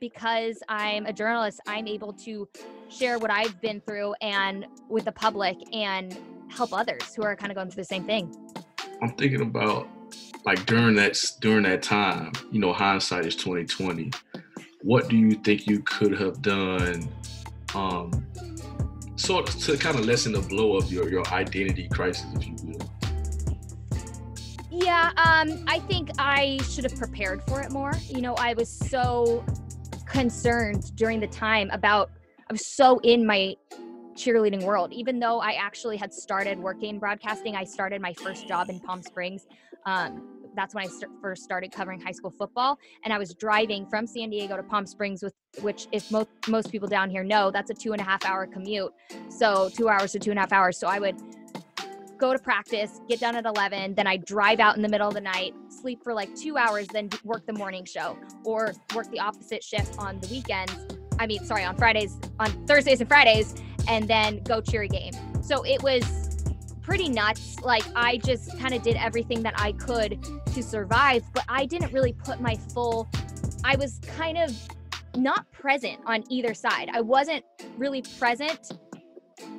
because 0.00 0.62
I'm 0.68 1.06
a 1.06 1.12
journalist, 1.12 1.60
I'm 1.66 1.86
able 1.86 2.12
to 2.24 2.48
share 2.88 3.18
what 3.18 3.30
I've 3.30 3.60
been 3.60 3.80
through 3.80 4.14
and 4.20 4.66
with 4.88 5.04
the 5.04 5.12
public 5.12 5.56
and 5.72 6.16
help 6.48 6.72
others 6.72 7.14
who 7.14 7.22
are 7.22 7.34
kind 7.34 7.50
of 7.50 7.56
going 7.56 7.70
through 7.70 7.82
the 7.82 7.86
same 7.86 8.04
thing. 8.04 8.34
I'm 9.02 9.14
thinking 9.14 9.40
about 9.40 9.88
like 10.44 10.66
during 10.66 10.94
that 10.96 11.18
during 11.40 11.62
that 11.64 11.82
time, 11.82 12.32
you 12.50 12.60
know, 12.60 12.72
hindsight 12.72 13.26
is 13.26 13.36
2020. 13.36 14.10
What 14.82 15.08
do 15.08 15.16
you 15.16 15.34
think 15.34 15.66
you 15.66 15.80
could 15.80 16.18
have 16.18 16.42
done 16.42 17.08
um 17.74 18.26
sort 19.16 19.46
to 19.46 19.76
kind 19.76 19.98
of 19.98 20.04
lessen 20.04 20.32
the 20.32 20.40
blow 20.40 20.76
of 20.76 20.92
your 20.92 21.08
your 21.08 21.26
identity 21.28 21.88
crisis, 21.88 22.26
if 22.34 22.46
you 22.46 22.56
will? 22.64 22.92
Yeah, 24.70 25.10
um, 25.16 25.64
I 25.68 25.80
think 25.80 26.10
I 26.18 26.58
should 26.68 26.84
have 26.84 26.96
prepared 26.96 27.42
for 27.42 27.60
it 27.60 27.70
more. 27.70 27.92
You 28.08 28.22
know, 28.22 28.34
I 28.34 28.54
was 28.54 28.70
so 28.70 29.44
concerned 30.06 30.96
during 30.96 31.20
the 31.20 31.26
time 31.26 31.70
about 31.72 32.10
I 32.48 32.52
was 32.52 32.66
so 32.66 32.98
in 33.00 33.26
my 33.26 33.56
cheerleading 34.14 34.64
world. 34.64 34.92
Even 34.92 35.18
though 35.18 35.40
I 35.40 35.52
actually 35.52 35.96
had 35.96 36.12
started 36.12 36.58
working 36.58 36.98
broadcasting, 36.98 37.54
I 37.54 37.64
started 37.64 38.00
my 38.00 38.12
first 38.14 38.48
job 38.48 38.70
in 38.70 38.80
Palm 38.80 39.02
Springs. 39.02 39.46
Um, 39.86 40.31
that's 40.54 40.74
when 40.74 40.84
I 40.84 40.88
st- 40.88 41.10
first 41.20 41.42
started 41.42 41.72
covering 41.72 42.00
high 42.00 42.12
school 42.12 42.30
football, 42.30 42.78
and 43.04 43.12
I 43.12 43.18
was 43.18 43.34
driving 43.34 43.86
from 43.86 44.06
San 44.06 44.30
Diego 44.30 44.56
to 44.56 44.62
Palm 44.62 44.86
Springs, 44.86 45.22
with 45.22 45.34
which, 45.60 45.86
if 45.92 46.10
most 46.10 46.28
most 46.48 46.70
people 46.70 46.88
down 46.88 47.10
here 47.10 47.24
know, 47.24 47.50
that's 47.50 47.70
a 47.70 47.74
two 47.74 47.92
and 47.92 48.00
a 48.00 48.04
half 48.04 48.24
hour 48.24 48.46
commute. 48.46 48.92
So 49.28 49.68
two 49.70 49.88
hours 49.88 50.12
to 50.12 50.18
two 50.18 50.30
and 50.30 50.38
a 50.38 50.42
half 50.42 50.52
hours. 50.52 50.78
So 50.78 50.86
I 50.88 50.98
would 50.98 51.16
go 52.22 52.32
to 52.32 52.38
practice, 52.38 53.00
get 53.08 53.18
done 53.18 53.34
at 53.34 53.44
11, 53.44 53.96
then 53.96 54.06
I 54.06 54.16
drive 54.16 54.60
out 54.60 54.76
in 54.76 54.82
the 54.82 54.88
middle 54.88 55.08
of 55.08 55.14
the 55.14 55.20
night, 55.20 55.54
sleep 55.68 56.04
for 56.04 56.14
like 56.14 56.32
two 56.36 56.56
hours, 56.56 56.86
then 56.86 57.10
work 57.24 57.44
the 57.46 57.52
morning 57.52 57.84
show 57.84 58.16
or 58.44 58.74
work 58.94 59.10
the 59.10 59.18
opposite 59.18 59.64
shift 59.64 59.98
on 59.98 60.20
the 60.20 60.28
weekends. 60.28 60.72
I 61.18 61.26
mean, 61.26 61.44
sorry, 61.44 61.64
on 61.64 61.76
Fridays, 61.76 62.16
on 62.38 62.50
Thursdays 62.64 63.00
and 63.00 63.08
Fridays, 63.08 63.56
and 63.88 64.06
then 64.06 64.40
go 64.44 64.60
cheer 64.60 64.82
a 64.82 64.88
game. 64.88 65.12
So 65.42 65.64
it 65.64 65.82
was 65.82 66.21
pretty 66.82 67.08
nuts. 67.08 67.60
Like 67.60 67.84
I 67.94 68.18
just 68.18 68.58
kind 68.58 68.74
of 68.74 68.82
did 68.82 68.96
everything 68.96 69.42
that 69.42 69.54
I 69.56 69.72
could 69.72 70.18
to 70.46 70.62
survive, 70.62 71.22
but 71.32 71.44
I 71.48 71.66
didn't 71.66 71.92
really 71.92 72.12
put 72.12 72.40
my 72.40 72.56
full, 72.56 73.08
I 73.64 73.76
was 73.76 74.00
kind 74.16 74.38
of 74.38 74.50
not 75.16 75.50
present 75.52 76.00
on 76.06 76.24
either 76.28 76.54
side. 76.54 76.88
I 76.92 77.00
wasn't 77.00 77.44
really 77.76 78.02
present 78.18 78.72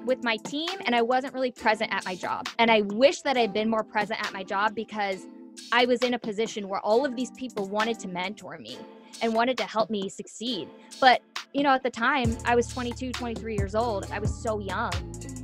with 0.05 0.23
my 0.23 0.37
team 0.37 0.69
and 0.85 0.95
I 0.95 1.01
wasn't 1.01 1.33
really 1.33 1.51
present 1.51 1.93
at 1.93 2.05
my 2.05 2.15
job. 2.15 2.47
And 2.59 2.69
I 2.69 2.81
wish 2.81 3.21
that 3.21 3.37
I'd 3.37 3.53
been 3.53 3.69
more 3.69 3.83
present 3.83 4.19
at 4.21 4.33
my 4.33 4.43
job 4.43 4.75
because 4.75 5.25
I 5.71 5.85
was 5.85 6.01
in 6.01 6.13
a 6.13 6.19
position 6.19 6.67
where 6.67 6.79
all 6.81 7.05
of 7.05 7.15
these 7.15 7.31
people 7.31 7.67
wanted 7.67 7.99
to 7.99 8.07
mentor 8.07 8.57
me 8.57 8.77
and 9.21 9.33
wanted 9.33 9.57
to 9.57 9.63
help 9.63 9.89
me 9.89 10.09
succeed. 10.09 10.67
But, 10.99 11.21
you 11.53 11.63
know, 11.63 11.69
at 11.69 11.83
the 11.83 11.91
time, 11.91 12.35
I 12.45 12.55
was 12.55 12.67
22, 12.67 13.11
23 13.11 13.55
years 13.55 13.75
old. 13.75 14.07
I 14.11 14.19
was 14.19 14.33
so 14.33 14.59
young 14.59 14.91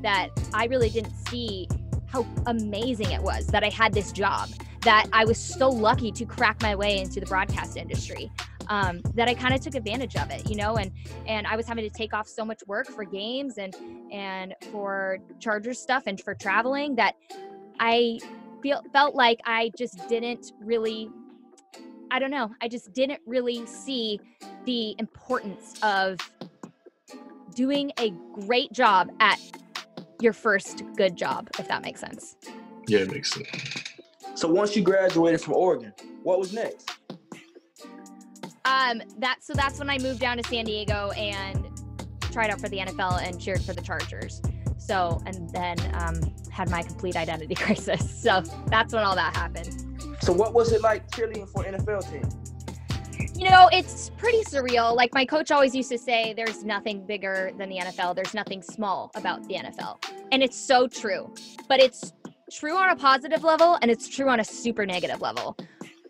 that 0.02 0.30
I 0.54 0.66
really 0.66 0.90
didn't 0.90 1.16
see 1.30 1.68
how 2.08 2.26
amazing 2.48 3.12
it 3.12 3.22
was 3.22 3.48
that 3.48 3.64
I 3.64 3.70
had 3.70 3.94
this 3.94 4.12
job, 4.12 4.50
that 4.82 5.08
I 5.14 5.26
was 5.26 5.38
so 5.38 5.70
lucky 5.70 6.12
to 6.14 6.26
crack 6.26 6.62
my 6.62 6.76
way 6.76 7.00
into 7.00 7.20
the 7.20 7.26
broadcast 7.26 7.78
industry 7.78 8.32
um, 8.70 9.02
that 9.16 9.28
I 9.28 9.34
kind 9.34 9.54
of 9.54 9.62
took 9.62 9.76
advantage 9.76 10.16
of 10.16 10.30
it, 10.32 10.50
you 10.50 10.56
know, 10.56 10.78
and 10.78 10.92
and 11.28 11.48
I 11.48 11.56
was 11.56 11.68
having 11.68 11.84
to 11.84 11.96
take 11.96 12.14
off 12.14 12.28
so 12.28 12.46
much 12.46 12.62
work 12.68 12.88
for 12.88 13.04
games 13.04 13.58
and 13.58 13.76
and 14.12 14.56
for 14.72 15.18
Charger 15.40 15.74
stuff 15.74 16.04
and 16.06 16.20
for 16.22 16.36
traveling 16.36 16.96
that 16.96 17.16
I 17.80 18.20
feel 18.62 18.84
felt 18.94 19.16
like 19.16 19.40
I 19.46 19.72
just 19.78 20.08
didn't 20.08 20.54
really 20.62 21.10
I 22.12 22.20
don't 22.20 22.32
know, 22.32 22.52
I 22.62 22.68
just 22.68 22.94
didn't 22.94 23.22
really 23.26 23.66
see 23.66 24.20
the 24.66 24.96
importance 25.00 25.80
of 25.84 26.18
doing 27.56 27.92
a 28.00 28.12
great 28.46 28.72
job 28.72 29.10
at 29.20 29.40
your 30.22 30.34
first 30.34 30.84
good 30.96 31.16
job, 31.16 31.50
if 31.58 31.68
that 31.68 31.82
makes 31.84 32.00
sense. 32.00 32.36
Yeah, 32.88 33.00
it 33.00 33.12
makes 33.12 33.32
sense. 33.32 33.50
So 34.36 34.48
once 34.48 34.76
you 34.76 34.84
graduated 34.84 35.42
from 35.42 35.56
Oregon, 35.56 35.94
what 36.24 36.40
was 36.40 36.54
next? 36.54 36.90
Um, 38.66 39.02
that 39.18 39.44
so 39.44 39.54
that's 39.54 39.80
when 39.80 39.90
I 39.90 39.98
moved 39.98 40.20
down 40.20 40.38
to 40.38 40.44
San 40.48 40.66
Diego 40.66 41.12
and 41.12 41.66
tried 42.32 42.52
out 42.52 42.62
for 42.62 42.70
the 42.70 42.78
NFL 42.78 43.22
and 43.22 43.40
cheered 43.42 43.62
for 43.62 43.74
the 43.74 43.82
Chargers. 43.82 44.42
So 44.78 45.22
and 45.26 45.50
then 45.50 45.78
um, 45.96 46.36
had 46.52 46.70
my 46.70 46.84
complete 46.84 47.16
identity 47.16 47.56
crisis. 47.64 48.10
So 48.22 48.42
that's 48.68 48.94
when 48.94 49.04
all 49.04 49.16
that 49.16 49.36
happened. 49.36 49.86
So 50.22 50.34
what 50.34 50.54
was 50.54 50.72
it 50.72 50.82
like 50.82 51.10
cheerleading 51.12 51.50
for 51.50 51.64
NFL 51.64 52.12
team? 52.12 52.30
You 53.36 53.50
know, 53.50 53.70
it's 53.72 54.12
pretty 54.18 54.44
surreal. 54.44 54.96
Like 54.96 55.14
my 55.14 55.26
coach 55.26 55.52
always 55.52 55.76
used 55.76 55.90
to 55.90 55.98
say, 55.98 56.34
there's 56.34 56.64
nothing 56.64 57.06
bigger 57.06 57.52
than 57.58 57.70
the 57.70 57.78
NFL. 57.78 58.16
There's 58.16 58.34
nothing 58.34 58.62
small 58.62 59.12
about 59.16 59.48
the 59.48 59.56
NFL. 59.56 60.04
And 60.32 60.42
it's 60.42 60.58
so 60.58 60.88
true. 60.88 61.34
But 61.68 61.80
it's 61.80 62.14
true 62.52 62.76
on 62.76 62.90
a 62.90 62.96
positive 62.96 63.44
level 63.44 63.78
and 63.82 63.92
it's 63.92 64.08
true 64.08 64.30
on 64.30 64.40
a 64.40 64.44
super 64.44 64.86
negative 64.86 65.22
level. 65.22 65.58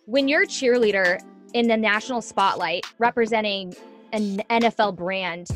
When 0.06 0.28
you're 0.28 0.44
a 0.44 0.48
cheerleader 0.48 1.20
in 1.54 1.68
the 1.68 1.78
national 1.78 2.22
spotlight 2.22 2.86
representing 2.98 3.76
an 4.14 4.38
NFL 4.50 4.96
brand, 4.96 5.48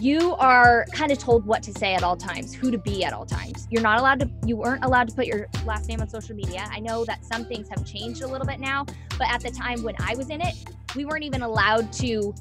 you 0.00 0.34
are 0.36 0.86
kind 0.92 1.12
of 1.12 1.18
told 1.18 1.44
what 1.44 1.62
to 1.62 1.72
say 1.72 1.94
at 1.94 2.02
all 2.02 2.16
times, 2.16 2.54
who 2.54 2.70
to 2.70 2.78
be 2.78 3.04
at 3.04 3.12
all 3.12 3.26
times. 3.26 3.68
You're 3.70 3.82
not 3.82 3.98
allowed 3.98 4.20
to, 4.20 4.30
you 4.46 4.56
weren't 4.56 4.84
allowed 4.84 5.08
to 5.08 5.14
put 5.14 5.26
your 5.26 5.46
last 5.66 5.88
name 5.88 6.00
on 6.00 6.08
social 6.08 6.34
media. 6.34 6.66
I 6.70 6.80
know 6.80 7.04
that 7.04 7.24
some 7.24 7.44
things 7.44 7.68
have 7.68 7.84
changed 7.84 8.22
a 8.22 8.26
little 8.26 8.46
bit 8.46 8.60
now, 8.60 8.86
but 9.18 9.28
at 9.28 9.42
the 9.42 9.50
time 9.50 9.82
when 9.82 9.94
I 10.00 10.14
was 10.16 10.30
in 10.30 10.40
it, 10.40 10.54
we 10.96 11.04
weren't 11.04 11.24
even 11.24 11.42
allowed 11.42 11.92
to 11.94 12.34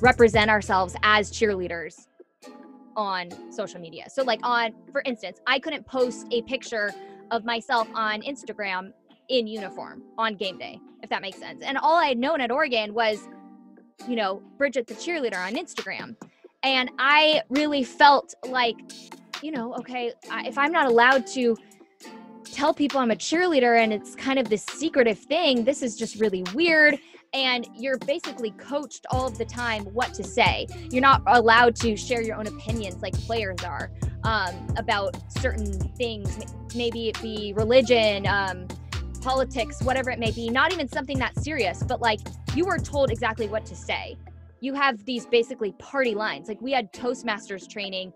represent 0.00 0.50
ourselves 0.50 0.94
as 1.02 1.30
cheerleaders 1.30 2.06
on 2.96 3.28
social 3.52 3.80
media. 3.80 4.08
So 4.10 4.22
like 4.22 4.40
on 4.42 4.72
for 4.92 5.02
instance, 5.04 5.40
I 5.46 5.58
couldn't 5.58 5.86
post 5.86 6.26
a 6.30 6.42
picture 6.42 6.92
of 7.30 7.44
myself 7.44 7.88
on 7.94 8.22
Instagram 8.22 8.92
in 9.28 9.46
uniform 9.46 10.02
on 10.16 10.34
game 10.34 10.58
day, 10.58 10.80
if 11.02 11.10
that 11.10 11.22
makes 11.22 11.38
sense. 11.38 11.62
And 11.62 11.76
all 11.78 11.96
I 11.96 12.08
had 12.08 12.18
known 12.18 12.40
at 12.40 12.50
Oregon 12.50 12.94
was, 12.94 13.28
you 14.08 14.16
know, 14.16 14.42
Bridget 14.56 14.86
the 14.86 14.94
cheerleader 14.94 15.36
on 15.36 15.54
Instagram. 15.54 16.16
And 16.62 16.90
I 16.98 17.42
really 17.50 17.84
felt 17.84 18.34
like, 18.48 18.76
you 19.42 19.52
know, 19.52 19.74
okay, 19.74 20.12
if 20.24 20.58
I'm 20.58 20.72
not 20.72 20.86
allowed 20.86 21.26
to 21.28 21.56
tell 22.44 22.72
people 22.72 23.00
I'm 23.00 23.10
a 23.10 23.16
cheerleader 23.16 23.80
and 23.80 23.92
it's 23.92 24.16
kind 24.16 24.38
of 24.38 24.48
this 24.48 24.64
secretive 24.64 25.18
thing, 25.18 25.64
this 25.64 25.82
is 25.82 25.96
just 25.96 26.18
really 26.20 26.42
weird 26.54 26.98
and 27.32 27.66
you're 27.76 27.98
basically 27.98 28.50
coached 28.52 29.06
all 29.10 29.26
of 29.26 29.36
the 29.36 29.44
time 29.44 29.84
what 29.86 30.14
to 30.14 30.24
say. 30.24 30.66
You're 30.90 31.02
not 31.02 31.22
allowed 31.26 31.76
to 31.76 31.96
share 31.96 32.22
your 32.22 32.36
own 32.36 32.46
opinions 32.46 33.02
like 33.02 33.14
players 33.14 33.62
are 33.64 33.90
um, 34.24 34.54
about 34.76 35.16
certain 35.40 35.78
things. 35.96 36.38
Maybe 36.74 37.08
it 37.08 37.20
be 37.20 37.52
religion, 37.54 38.26
um, 38.26 38.66
politics, 39.20 39.82
whatever 39.82 40.10
it 40.10 40.18
may 40.18 40.30
be. 40.30 40.48
Not 40.48 40.72
even 40.72 40.88
something 40.88 41.18
that 41.18 41.38
serious, 41.38 41.82
but 41.82 42.00
like 42.00 42.20
you 42.54 42.64
were 42.64 42.78
told 42.78 43.10
exactly 43.10 43.48
what 43.48 43.66
to 43.66 43.76
say. 43.76 44.16
You 44.60 44.74
have 44.74 45.04
these 45.04 45.26
basically 45.26 45.72
party 45.72 46.14
lines. 46.14 46.48
Like 46.48 46.60
we 46.60 46.72
had 46.72 46.92
Toastmasters 46.92 47.68
training 47.68 48.12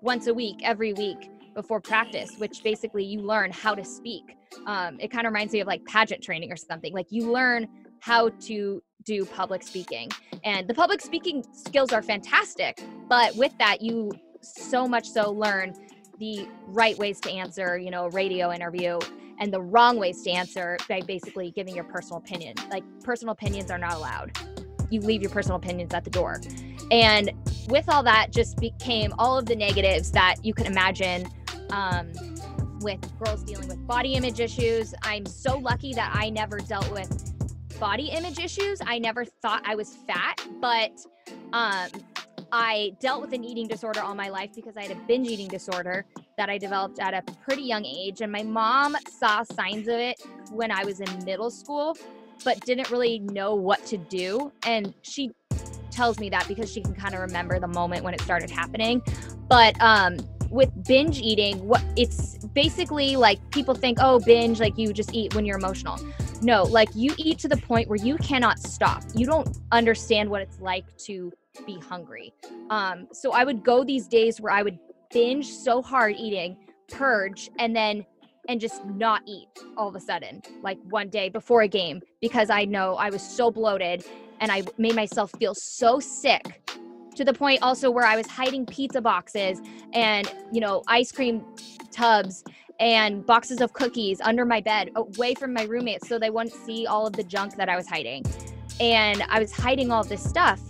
once 0.00 0.26
a 0.26 0.34
week, 0.34 0.60
every 0.62 0.92
week 0.92 1.30
before 1.54 1.80
practice, 1.80 2.36
which 2.38 2.62
basically 2.62 3.04
you 3.04 3.20
learn 3.20 3.50
how 3.50 3.74
to 3.74 3.84
speak. 3.84 4.36
Um, 4.66 4.98
it 5.00 5.10
kind 5.10 5.26
of 5.26 5.32
reminds 5.32 5.52
me 5.52 5.60
of 5.60 5.66
like 5.66 5.84
pageant 5.84 6.22
training 6.22 6.50
or 6.50 6.56
something. 6.56 6.92
Like 6.92 7.06
you 7.10 7.30
learn 7.30 7.68
how 8.02 8.28
to 8.40 8.82
do 9.04 9.24
public 9.24 9.62
speaking. 9.62 10.10
And 10.42 10.66
the 10.66 10.74
public 10.74 11.00
speaking 11.00 11.44
skills 11.52 11.92
are 11.92 12.02
fantastic, 12.02 12.82
but 13.08 13.34
with 13.36 13.56
that, 13.58 13.80
you 13.80 14.10
so 14.40 14.88
much 14.88 15.08
so 15.08 15.30
learn 15.30 15.72
the 16.18 16.48
right 16.66 16.98
ways 16.98 17.20
to 17.20 17.30
answer, 17.30 17.78
you 17.78 17.92
know, 17.92 18.06
a 18.06 18.10
radio 18.10 18.52
interview 18.52 18.98
and 19.38 19.52
the 19.52 19.62
wrong 19.62 19.98
ways 19.98 20.20
to 20.22 20.32
answer 20.32 20.76
by 20.88 21.00
basically 21.02 21.52
giving 21.52 21.76
your 21.76 21.84
personal 21.84 22.18
opinion. 22.18 22.56
Like 22.72 22.82
personal 23.04 23.32
opinions 23.32 23.70
are 23.70 23.78
not 23.78 23.94
allowed. 23.94 24.36
You 24.90 25.00
leave 25.00 25.22
your 25.22 25.30
personal 25.30 25.58
opinions 25.58 25.94
at 25.94 26.02
the 26.02 26.10
door. 26.10 26.40
And 26.90 27.30
with 27.68 27.88
all 27.88 28.02
that 28.02 28.32
just 28.32 28.58
became 28.58 29.14
all 29.16 29.38
of 29.38 29.46
the 29.46 29.54
negatives 29.54 30.10
that 30.10 30.44
you 30.44 30.54
can 30.54 30.66
imagine 30.66 31.28
um, 31.70 32.10
with 32.80 33.00
girls 33.20 33.44
dealing 33.44 33.68
with 33.68 33.86
body 33.86 34.14
image 34.14 34.40
issues. 34.40 34.92
I'm 35.04 35.24
so 35.24 35.56
lucky 35.56 35.94
that 35.94 36.10
I 36.12 36.30
never 36.30 36.58
dealt 36.58 36.90
with 36.90 37.31
body 37.78 38.10
image 38.10 38.38
issues. 38.38 38.80
I 38.84 38.98
never 38.98 39.24
thought 39.24 39.62
I 39.64 39.74
was 39.74 39.96
fat, 40.06 40.40
but 40.60 40.92
um, 41.52 41.88
I 42.52 42.94
dealt 43.00 43.22
with 43.22 43.32
an 43.32 43.44
eating 43.44 43.66
disorder 43.66 44.00
all 44.00 44.14
my 44.14 44.28
life 44.28 44.50
because 44.54 44.76
I 44.76 44.82
had 44.82 44.90
a 44.90 45.00
binge 45.06 45.28
eating 45.28 45.48
disorder 45.48 46.04
that 46.36 46.50
I 46.50 46.58
developed 46.58 47.00
at 47.00 47.14
a 47.14 47.22
pretty 47.44 47.62
young 47.62 47.84
age. 47.84 48.20
And 48.20 48.30
my 48.30 48.42
mom 48.42 48.96
saw 49.08 49.42
signs 49.42 49.88
of 49.88 49.94
it 49.94 50.20
when 50.50 50.70
I 50.70 50.84
was 50.84 51.00
in 51.00 51.24
middle 51.24 51.50
school, 51.50 51.96
but 52.44 52.60
didn't 52.64 52.90
really 52.90 53.20
know 53.20 53.54
what 53.54 53.84
to 53.86 53.96
do. 53.96 54.52
And 54.66 54.92
she 55.02 55.30
tells 55.90 56.18
me 56.18 56.28
that 56.30 56.46
because 56.48 56.70
she 56.70 56.82
can 56.82 56.94
kind 56.94 57.14
of 57.14 57.20
remember 57.20 57.58
the 57.58 57.68
moment 57.68 58.04
when 58.04 58.14
it 58.14 58.20
started 58.20 58.50
happening. 58.50 59.02
But 59.48 59.80
um, 59.80 60.18
with 60.50 60.70
binge 60.86 61.20
eating, 61.20 61.66
what 61.66 61.82
it's 61.96 62.38
basically 62.48 63.16
like 63.16 63.38
people 63.50 63.74
think, 63.74 63.98
oh, 64.00 64.20
binge, 64.20 64.60
like 64.60 64.76
you 64.76 64.92
just 64.92 65.14
eat 65.14 65.34
when 65.34 65.46
you're 65.46 65.58
emotional. 65.58 65.98
No, 66.42 66.64
like 66.64 66.88
you 66.94 67.14
eat 67.18 67.38
to 67.40 67.48
the 67.48 67.56
point 67.56 67.88
where 67.88 67.98
you 67.98 68.16
cannot 68.18 68.58
stop. 68.58 69.04
You 69.14 69.26
don't 69.26 69.48
understand 69.70 70.28
what 70.28 70.42
it's 70.42 70.58
like 70.60 70.84
to 71.04 71.32
be 71.64 71.78
hungry. 71.78 72.34
Um, 72.68 73.06
so 73.12 73.32
I 73.32 73.44
would 73.44 73.62
go 73.62 73.84
these 73.84 74.08
days 74.08 74.40
where 74.40 74.52
I 74.52 74.62
would 74.62 74.78
binge 75.12 75.48
so 75.48 75.80
hard 75.82 76.16
eating, 76.18 76.56
purge, 76.90 77.48
and 77.58 77.76
then 77.76 78.04
and 78.48 78.60
just 78.60 78.84
not 78.86 79.22
eat 79.24 79.46
all 79.76 79.88
of 79.88 79.94
a 79.94 80.00
sudden, 80.00 80.42
like 80.62 80.78
one 80.90 81.08
day 81.08 81.28
before 81.28 81.62
a 81.62 81.68
game, 81.68 82.02
because 82.20 82.50
I 82.50 82.64
know 82.64 82.96
I 82.96 83.08
was 83.08 83.22
so 83.22 83.52
bloated 83.52 84.04
and 84.40 84.50
I 84.50 84.62
made 84.78 84.96
myself 84.96 85.30
feel 85.38 85.54
so 85.54 86.00
sick 86.00 86.60
to 87.14 87.24
the 87.24 87.32
point 87.32 87.62
also 87.62 87.88
where 87.88 88.04
I 88.04 88.16
was 88.16 88.26
hiding 88.26 88.66
pizza 88.66 89.00
boxes 89.00 89.60
and, 89.92 90.32
you 90.50 90.60
know, 90.60 90.82
ice 90.88 91.12
cream 91.12 91.44
tubs 91.92 92.42
and 92.82 93.24
boxes 93.24 93.60
of 93.60 93.72
cookies 93.74 94.20
under 94.20 94.44
my 94.44 94.60
bed 94.60 94.90
away 94.96 95.34
from 95.34 95.52
my 95.52 95.62
roommates 95.62 96.08
so 96.08 96.18
they 96.18 96.30
wouldn't 96.30 96.52
see 96.52 96.84
all 96.84 97.06
of 97.06 97.12
the 97.12 97.22
junk 97.22 97.54
that 97.54 97.68
I 97.68 97.76
was 97.76 97.86
hiding. 97.86 98.24
And 98.80 99.22
I 99.28 99.38
was 99.38 99.52
hiding 99.52 99.92
all 99.92 100.02
this 100.02 100.20
stuff 100.20 100.60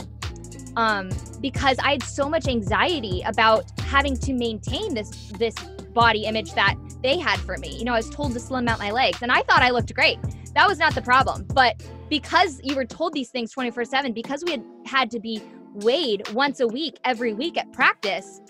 um, 0.77 1.09
because 1.40 1.79
I 1.79 1.92
had 1.92 2.03
so 2.03 2.29
much 2.29 2.48
anxiety 2.48 3.22
about 3.25 3.64
having 3.81 4.14
to 4.18 4.35
maintain 4.35 4.92
this 4.92 5.31
this 5.38 5.55
body 5.94 6.25
image 6.25 6.53
that 6.53 6.75
they 7.03 7.18
had 7.18 7.40
for 7.40 7.57
me. 7.57 7.75
You 7.79 7.85
know, 7.87 7.94
I 7.94 7.96
was 7.96 8.11
told 8.11 8.35
to 8.35 8.40
slim 8.40 8.68
out 8.68 8.79
my 8.79 8.90
legs 8.90 9.22
and 9.22 9.33
I 9.33 9.40
thought 9.42 9.62
I 9.62 9.70
looked 9.70 9.94
great. 9.94 10.18
That 10.55 10.68
was 10.68 10.79
not 10.79 10.94
the 10.94 11.03
problem. 11.03 11.46
But 11.55 11.83
because 12.11 12.61
you 12.62 12.77
were 12.77 12.85
told 12.85 13.14
these 13.14 13.31
things 13.31 13.53
24 13.53 13.87
7, 13.87 14.12
because 14.12 14.44
we 14.44 14.51
had 14.53 14.64
had 14.85 15.11
to 15.12 15.18
be 15.18 15.42
weighed 15.72 16.29
once 16.35 16.61
a 16.61 16.68
week, 16.68 16.98
every 17.07 17.33
week 17.33 17.57
at 17.57 17.72
practice, 17.72 18.42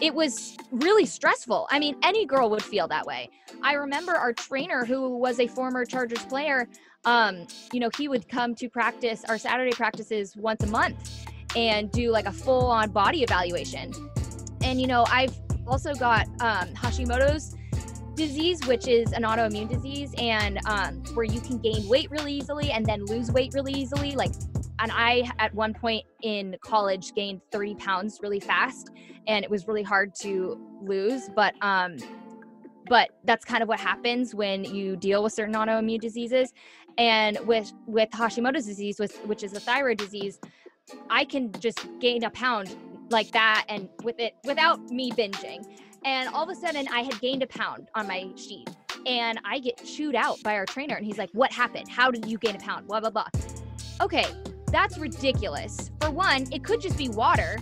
it 0.00 0.14
was 0.14 0.56
really 0.70 1.06
stressful. 1.06 1.66
I 1.70 1.78
mean, 1.78 1.96
any 2.02 2.24
girl 2.26 2.50
would 2.50 2.62
feel 2.62 2.88
that 2.88 3.06
way. 3.06 3.30
I 3.62 3.74
remember 3.74 4.12
our 4.12 4.32
trainer, 4.32 4.84
who 4.84 5.16
was 5.16 5.38
a 5.38 5.46
former 5.46 5.84
Chargers 5.84 6.24
player, 6.24 6.68
um, 7.04 7.46
you 7.72 7.80
know, 7.80 7.90
he 7.96 8.08
would 8.08 8.28
come 8.28 8.54
to 8.56 8.68
practice 8.68 9.24
our 9.28 9.38
Saturday 9.38 9.72
practices 9.72 10.36
once 10.36 10.62
a 10.62 10.66
month 10.68 11.26
and 11.56 11.90
do 11.90 12.10
like 12.10 12.26
a 12.26 12.32
full 12.32 12.66
on 12.66 12.90
body 12.90 13.22
evaluation. 13.22 13.92
And, 14.62 14.80
you 14.80 14.86
know, 14.86 15.04
I've 15.08 15.36
also 15.66 15.94
got 15.94 16.26
um, 16.40 16.68
Hashimoto's 16.74 17.56
disease, 18.14 18.64
which 18.66 18.86
is 18.88 19.12
an 19.12 19.22
autoimmune 19.22 19.68
disease, 19.68 20.14
and 20.18 20.58
um, 20.66 21.02
where 21.14 21.24
you 21.24 21.40
can 21.40 21.58
gain 21.58 21.88
weight 21.88 22.10
really 22.10 22.34
easily 22.34 22.70
and 22.70 22.86
then 22.86 23.04
lose 23.06 23.32
weight 23.32 23.52
really 23.54 23.72
easily. 23.72 24.14
Like, 24.14 24.32
and 24.82 24.92
I, 24.92 25.30
at 25.38 25.54
one 25.54 25.72
point 25.72 26.04
in 26.22 26.56
college, 26.60 27.14
gained 27.14 27.40
30 27.52 27.76
pounds 27.76 28.18
really 28.22 28.40
fast 28.40 28.90
and 29.26 29.44
it 29.44 29.50
was 29.50 29.68
really 29.68 29.82
hard 29.82 30.14
to 30.16 30.58
lose. 30.82 31.28
But 31.34 31.54
um, 31.62 31.96
but 32.88 33.10
that's 33.24 33.44
kind 33.44 33.62
of 33.62 33.68
what 33.68 33.80
happens 33.80 34.34
when 34.34 34.64
you 34.64 34.96
deal 34.96 35.22
with 35.22 35.32
certain 35.32 35.54
autoimmune 35.54 36.00
diseases. 36.00 36.52
And 36.98 37.38
with 37.46 37.72
with 37.86 38.10
Hashimoto's 38.10 38.66
disease, 38.66 38.98
with, 38.98 39.16
which 39.26 39.42
is 39.42 39.54
a 39.54 39.60
thyroid 39.60 39.98
disease, 39.98 40.38
I 41.08 41.24
can 41.24 41.52
just 41.52 41.86
gain 42.00 42.24
a 42.24 42.30
pound 42.30 42.76
like 43.10 43.30
that, 43.32 43.64
and 43.68 43.88
with 44.02 44.18
it 44.18 44.34
without 44.44 44.80
me 44.90 45.10
binging. 45.12 45.64
And 46.04 46.28
all 46.30 46.42
of 46.42 46.48
a 46.48 46.54
sudden, 46.54 46.88
I 46.88 47.02
had 47.02 47.18
gained 47.20 47.42
a 47.42 47.46
pound 47.46 47.88
on 47.94 48.08
my 48.08 48.28
sheet, 48.36 48.68
and 49.06 49.38
I 49.44 49.60
get 49.60 49.82
chewed 49.84 50.16
out 50.16 50.42
by 50.42 50.56
our 50.56 50.66
trainer, 50.66 50.96
and 50.96 51.06
he's 51.06 51.18
like, 51.18 51.30
"What 51.32 51.52
happened? 51.52 51.88
How 51.88 52.10
did 52.10 52.26
you 52.26 52.38
gain 52.38 52.56
a 52.56 52.58
pound?" 52.58 52.88
Blah 52.88 53.00
blah 53.00 53.10
blah. 53.10 53.28
Okay, 54.00 54.26
that's 54.72 54.98
ridiculous. 54.98 55.90
For 56.00 56.10
one, 56.10 56.50
it 56.52 56.64
could 56.64 56.80
just 56.80 56.98
be 56.98 57.08
water 57.08 57.58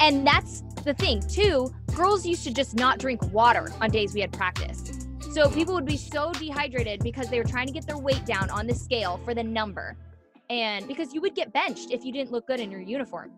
and 0.00 0.26
that's 0.26 0.62
the 0.84 0.94
thing, 0.94 1.20
too. 1.28 1.72
Girls 1.94 2.26
used 2.26 2.44
to 2.44 2.52
just 2.52 2.74
not 2.74 2.98
drink 2.98 3.22
water 3.32 3.72
on 3.80 3.90
days 3.90 4.14
we 4.14 4.20
had 4.20 4.32
practice. 4.32 5.06
So 5.32 5.50
people 5.50 5.74
would 5.74 5.86
be 5.86 5.96
so 5.96 6.32
dehydrated 6.32 7.00
because 7.02 7.28
they 7.28 7.38
were 7.38 7.44
trying 7.44 7.66
to 7.66 7.72
get 7.72 7.86
their 7.86 7.98
weight 7.98 8.24
down 8.24 8.50
on 8.50 8.66
the 8.66 8.74
scale 8.74 9.20
for 9.24 9.34
the 9.34 9.42
number. 9.42 9.96
And 10.50 10.86
because 10.86 11.12
you 11.12 11.20
would 11.22 11.34
get 11.34 11.52
benched 11.52 11.90
if 11.90 12.04
you 12.04 12.12
didn't 12.12 12.30
look 12.30 12.46
good 12.46 12.60
in 12.60 12.70
your 12.70 12.80
uniform. 12.80 13.32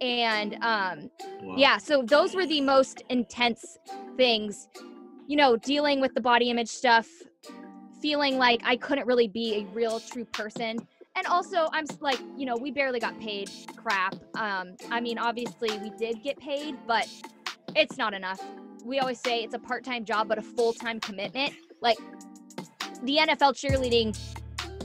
And 0.00 0.54
um, 0.62 1.10
wow. 1.42 1.54
yeah, 1.56 1.76
so 1.78 2.02
those 2.02 2.34
were 2.34 2.46
the 2.46 2.60
most 2.60 3.02
intense 3.10 3.78
things, 4.16 4.68
you 5.26 5.36
know, 5.36 5.56
dealing 5.56 6.00
with 6.00 6.14
the 6.14 6.20
body 6.20 6.50
image 6.50 6.68
stuff, 6.68 7.08
feeling 8.00 8.38
like 8.38 8.62
I 8.64 8.76
couldn't 8.76 9.06
really 9.06 9.28
be 9.28 9.56
a 9.56 9.74
real 9.74 9.98
true 9.98 10.24
person 10.24 10.78
and 11.18 11.26
also 11.26 11.68
i'm 11.72 11.84
like 12.00 12.20
you 12.36 12.46
know 12.46 12.56
we 12.56 12.70
barely 12.70 13.00
got 13.00 13.18
paid 13.20 13.50
crap. 13.76 14.14
Um 14.36 14.76
i 14.90 15.00
mean 15.00 15.18
obviously 15.18 15.76
we 15.78 15.90
did 15.90 16.22
get 16.22 16.38
paid 16.38 16.76
but 16.86 17.06
it's 17.76 17.98
not 17.98 18.14
enough. 18.14 18.40
We 18.84 18.98
always 19.00 19.20
say 19.20 19.42
it's 19.42 19.54
a 19.54 19.58
part-time 19.58 20.04
job 20.04 20.28
but 20.28 20.38
a 20.38 20.42
full-time 20.42 21.00
commitment. 21.00 21.52
Like 21.80 21.98
the 23.02 23.18
nfl 23.18 23.52
cheerleading 23.52 24.18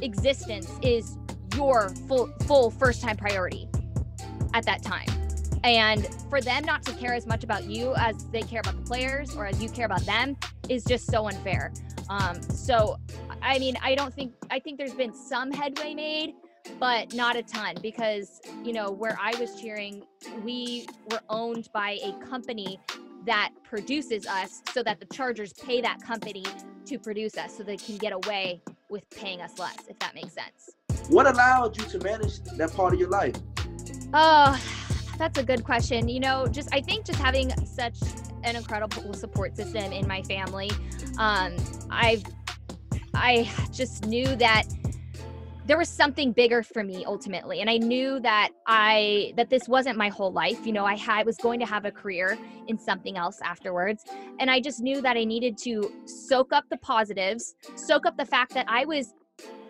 existence 0.01 0.69
is 0.81 1.17
your 1.55 1.89
full 2.07 2.27
full 2.47 2.71
first-time 2.71 3.17
priority 3.17 3.69
at 4.53 4.65
that 4.65 4.81
time 4.83 5.22
and 5.63 6.07
for 6.29 6.41
them 6.41 6.63
not 6.65 6.83
to 6.83 6.93
care 6.93 7.13
as 7.13 7.25
much 7.25 7.43
about 7.43 7.63
you 7.65 7.93
as 7.95 8.25
they 8.25 8.41
care 8.41 8.59
about 8.59 8.75
the 8.75 8.87
players 8.87 9.35
or 9.35 9.45
as 9.45 9.61
you 9.61 9.69
care 9.69 9.85
about 9.85 10.05
them 10.05 10.35
is 10.69 10.83
just 10.83 11.09
so 11.09 11.27
unfair 11.27 11.71
um, 12.09 12.41
so 12.41 12.97
I 13.41 13.59
mean, 13.59 13.75
I 13.81 13.95
don't 13.95 14.13
think 14.13 14.33
I 14.49 14.59
think 14.59 14.77
there's 14.77 14.93
been 14.93 15.13
some 15.13 15.51
headway 15.51 15.93
made, 15.93 16.35
but 16.79 17.13
not 17.13 17.35
a 17.35 17.43
ton 17.43 17.75
because 17.81 18.41
you 18.63 18.73
know 18.73 18.91
where 18.91 19.17
I 19.21 19.37
was 19.39 19.59
cheering, 19.59 20.03
we 20.43 20.87
were 21.11 21.21
owned 21.29 21.69
by 21.73 21.99
a 22.03 22.13
company 22.25 22.79
that 23.25 23.51
produces 23.63 24.27
us, 24.27 24.61
so 24.73 24.83
that 24.83 24.99
the 24.99 25.05
Chargers 25.07 25.53
pay 25.53 25.81
that 25.81 26.01
company 26.01 26.43
to 26.85 26.99
produce 26.99 27.37
us, 27.37 27.55
so 27.55 27.63
they 27.63 27.77
can 27.77 27.97
get 27.97 28.11
away 28.11 28.61
with 28.89 29.09
paying 29.09 29.41
us 29.41 29.57
less, 29.57 29.77
if 29.87 29.97
that 29.99 30.13
makes 30.13 30.33
sense. 30.33 31.09
What 31.09 31.27
allowed 31.27 31.77
you 31.77 31.85
to 31.85 31.99
manage 31.99 32.43
that 32.57 32.73
part 32.73 32.93
of 32.93 32.99
your 32.99 33.09
life? 33.09 33.35
Oh, 34.13 34.59
That's 35.17 35.37
a 35.37 35.43
good 35.43 35.63
question. 35.63 36.09
You 36.09 36.19
know, 36.19 36.47
just 36.47 36.69
I 36.73 36.81
think 36.81 37.05
just 37.05 37.19
having 37.19 37.51
such 37.65 37.97
an 38.43 38.55
incredible 38.55 39.13
support 39.13 39.55
system 39.55 39.91
in 39.91 40.07
my 40.07 40.21
family, 40.23 40.71
um, 41.17 41.55
I've 41.89 42.23
I 43.13 43.49
just 43.71 44.05
knew 44.07 44.35
that 44.37 44.63
there 45.65 45.77
was 45.77 45.87
something 45.87 46.33
bigger 46.33 46.61
for 46.61 46.83
me 46.83 47.05
ultimately. 47.05 47.61
And 47.61 47.69
i 47.69 47.77
knew 47.77 48.19
that 48.19 48.49
i 48.67 49.33
that 49.37 49.49
this 49.49 49.67
wasn't 49.67 49.97
my 49.97 50.09
whole 50.09 50.31
life. 50.31 50.65
You 50.65 50.73
know 50.73 50.85
i 50.85 50.95
had 50.95 51.25
was 51.25 51.37
going 51.37 51.59
to 51.59 51.65
have 51.65 51.85
a 51.85 51.91
career 51.91 52.37
in 52.67 52.77
something 52.77 53.17
else 53.17 53.39
afterwards. 53.43 54.03
And 54.39 54.51
i 54.51 54.59
just 54.59 54.81
knew 54.81 55.01
that 55.01 55.15
i 55.15 55.23
needed 55.23 55.57
to 55.59 55.89
soak 56.05 56.51
up 56.51 56.65
the 56.69 56.77
positives 56.77 57.55
soak 57.75 58.05
up 58.05 58.17
the 58.17 58.25
fact 58.25 58.53
that 58.53 58.65
i 58.67 58.83
was 58.85 59.13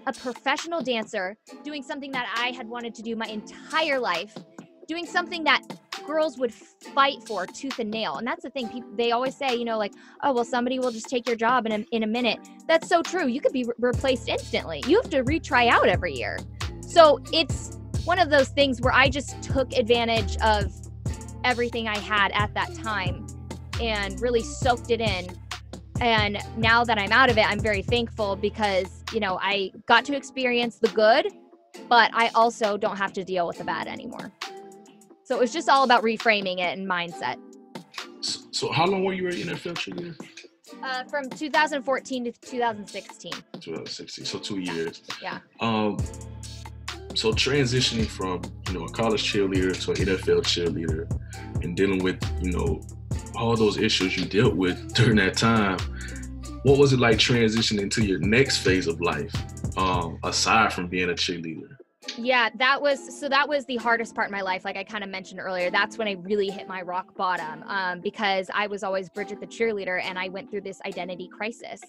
a 0.08 0.14
professional 0.14 0.82
dancer 0.82 1.38
doing 1.64 1.84
something 1.84 2.12
that 2.12 2.28
i 2.38 2.48
had 2.50 2.68
wanted 2.68 2.94
to 2.96 3.02
do 3.02 3.16
my 3.16 3.28
entire 3.28 4.00
life 4.00 4.36
doing 4.88 5.06
something 5.06 5.44
that 5.46 5.62
girls 6.06 6.38
would 6.38 6.54
fight 6.54 7.18
for 7.26 7.46
tooth 7.46 7.80
and 7.80 7.90
nail. 7.90 8.18
And 8.18 8.28
that's 8.28 8.44
the 8.44 8.50
thing. 8.50 8.68
People, 8.70 8.90
they 8.96 9.12
always 9.12 9.36
say, 9.36 9.56
you 9.56 9.66
know, 9.66 9.78
like, 9.78 9.94
oh, 10.22 10.34
well, 10.34 10.46
somebody 10.46 10.80
will 10.80 10.92
just 10.92 11.08
take 11.08 11.28
your 11.28 11.36
job 11.36 11.66
in 11.66 11.72
a, 11.72 11.86
in 11.92 12.04
a 12.04 12.08
minute. 12.08 12.40
That's 12.68 12.88
so 12.88 13.02
true. 13.02 13.28
You 13.28 13.42
could 13.42 13.54
be 13.54 13.64
re- 13.64 13.74
replaced 13.80 14.28
instantly. 14.28 14.84
You 14.88 15.02
have 15.02 15.10
to 15.12 15.24
retry 15.24 15.70
out 15.70 15.88
every 15.88 16.14
year. 16.14 16.40
So 16.82 17.20
it's 17.32 17.80
one 18.06 18.20
of 18.20 18.30
those 18.30 18.50
things 18.50 18.82
where 18.82 18.94
I 18.94 19.10
just 19.10 19.42
took 19.42 19.74
advantage 19.74 20.38
of 20.38 20.72
everything 21.44 21.88
I 21.88 21.98
had 21.98 22.32
at 22.34 22.54
that 22.54 22.74
time 22.76 23.26
and 23.82 24.20
really 24.22 24.42
soaked 24.42 24.92
it 24.92 25.02
in. 25.02 25.28
And 26.02 26.38
now 26.58 26.84
that 26.84 26.98
I'm 26.98 27.12
out 27.12 27.30
of 27.30 27.38
it, 27.38 27.50
I'm 27.50 27.60
very 27.60 27.82
thankful 27.82 28.36
because, 28.36 29.04
you 29.14 29.20
know, 29.20 29.40
I 29.42 29.72
got 29.86 30.06
to 30.06 30.16
experience 30.16 30.78
the 30.78 30.90
good, 30.90 31.32
but 31.88 32.12
I 32.14 32.30
also 32.36 32.78
don't 32.78 32.98
have 32.98 33.14
to 33.14 33.24
deal 33.24 33.48
with 33.48 33.58
the 33.58 33.64
bad 33.64 33.88
anymore. 33.88 34.32
So 35.24 35.36
it 35.36 35.40
was 35.40 35.54
just 35.54 35.70
all 35.70 35.84
about 35.84 36.04
reframing 36.04 36.60
it 36.60 36.78
and 36.78 36.88
mindset. 36.88 37.38
So, 38.52 38.72
how 38.72 38.86
long 38.86 39.04
were 39.04 39.14
you 39.14 39.28
at 39.28 39.34
NFL 39.34 39.76
cheerleader? 39.76 40.16
Uh, 40.82 41.04
from 41.06 41.30
2014 41.30 42.26
to 42.26 42.32
2016. 42.32 43.32
2016, 43.32 44.26
so 44.26 44.40
two 44.40 44.60
years. 44.60 45.02
Yeah. 45.22 45.40
Um, 45.60 45.98
so 47.16 47.32
transitioning 47.32 48.08
from 48.08 48.42
you 48.68 48.80
know 48.80 48.86
a 48.86 48.92
college 48.92 49.32
cheerleader 49.32 49.80
to 49.86 49.92
an 49.92 50.18
NFL 50.18 50.42
cheerleader, 50.42 51.10
and 51.64 51.76
dealing 51.78 52.04
with 52.04 52.20
you 52.42 52.52
know 52.52 52.82
all 53.36 53.56
those 53.56 53.78
issues 53.78 54.18
you 54.18 54.26
dealt 54.26 54.56
with 54.56 54.94
during 54.96 55.18
that 55.18 55.38
time, 55.38 55.78
what 56.64 56.78
was 56.78 56.94
it 56.94 57.00
like 57.00 57.18
transitioning 57.18 57.90
to 57.92 58.04
your 58.04 58.20
next 58.20 58.58
phase 58.58 58.88
of 58.88 59.00
life, 59.00 59.34
um, 59.78 60.18
aside 60.24 60.74
from 60.74 60.88
being 60.88 61.10
a 61.10 61.14
cheerleader? 61.14 61.78
Yeah, 62.18 62.50
that 62.56 62.82
was 62.82 63.20
so 63.20 63.30
that 63.30 63.48
was 63.48 63.66
the 63.66 63.78
hardest 63.78 64.16
part 64.16 64.28
in 64.28 64.32
my 64.32 64.42
life. 64.42 64.66
Like 64.66 64.78
I 64.78 64.84
kind 64.84 65.04
of 65.04 65.10
mentioned 65.10 65.40
earlier, 65.40 65.70
that's 65.70 65.98
when 65.98 66.08
I 66.08 66.14
really 66.14 66.50
hit 66.50 66.68
my 66.68 66.82
rock 66.82 67.16
bottom 67.16 67.64
um, 67.68 68.02
because 68.02 68.50
I 68.54 68.68
was 68.68 68.84
always 68.84 69.10
Bridget 69.10 69.40
the 69.40 69.48
cheerleader 69.48 70.02
and 70.04 70.18
I 70.18 70.30
went 70.30 70.52
through 70.52 70.62
this 70.62 70.80
identity 70.86 71.28
crisis. 71.28 71.82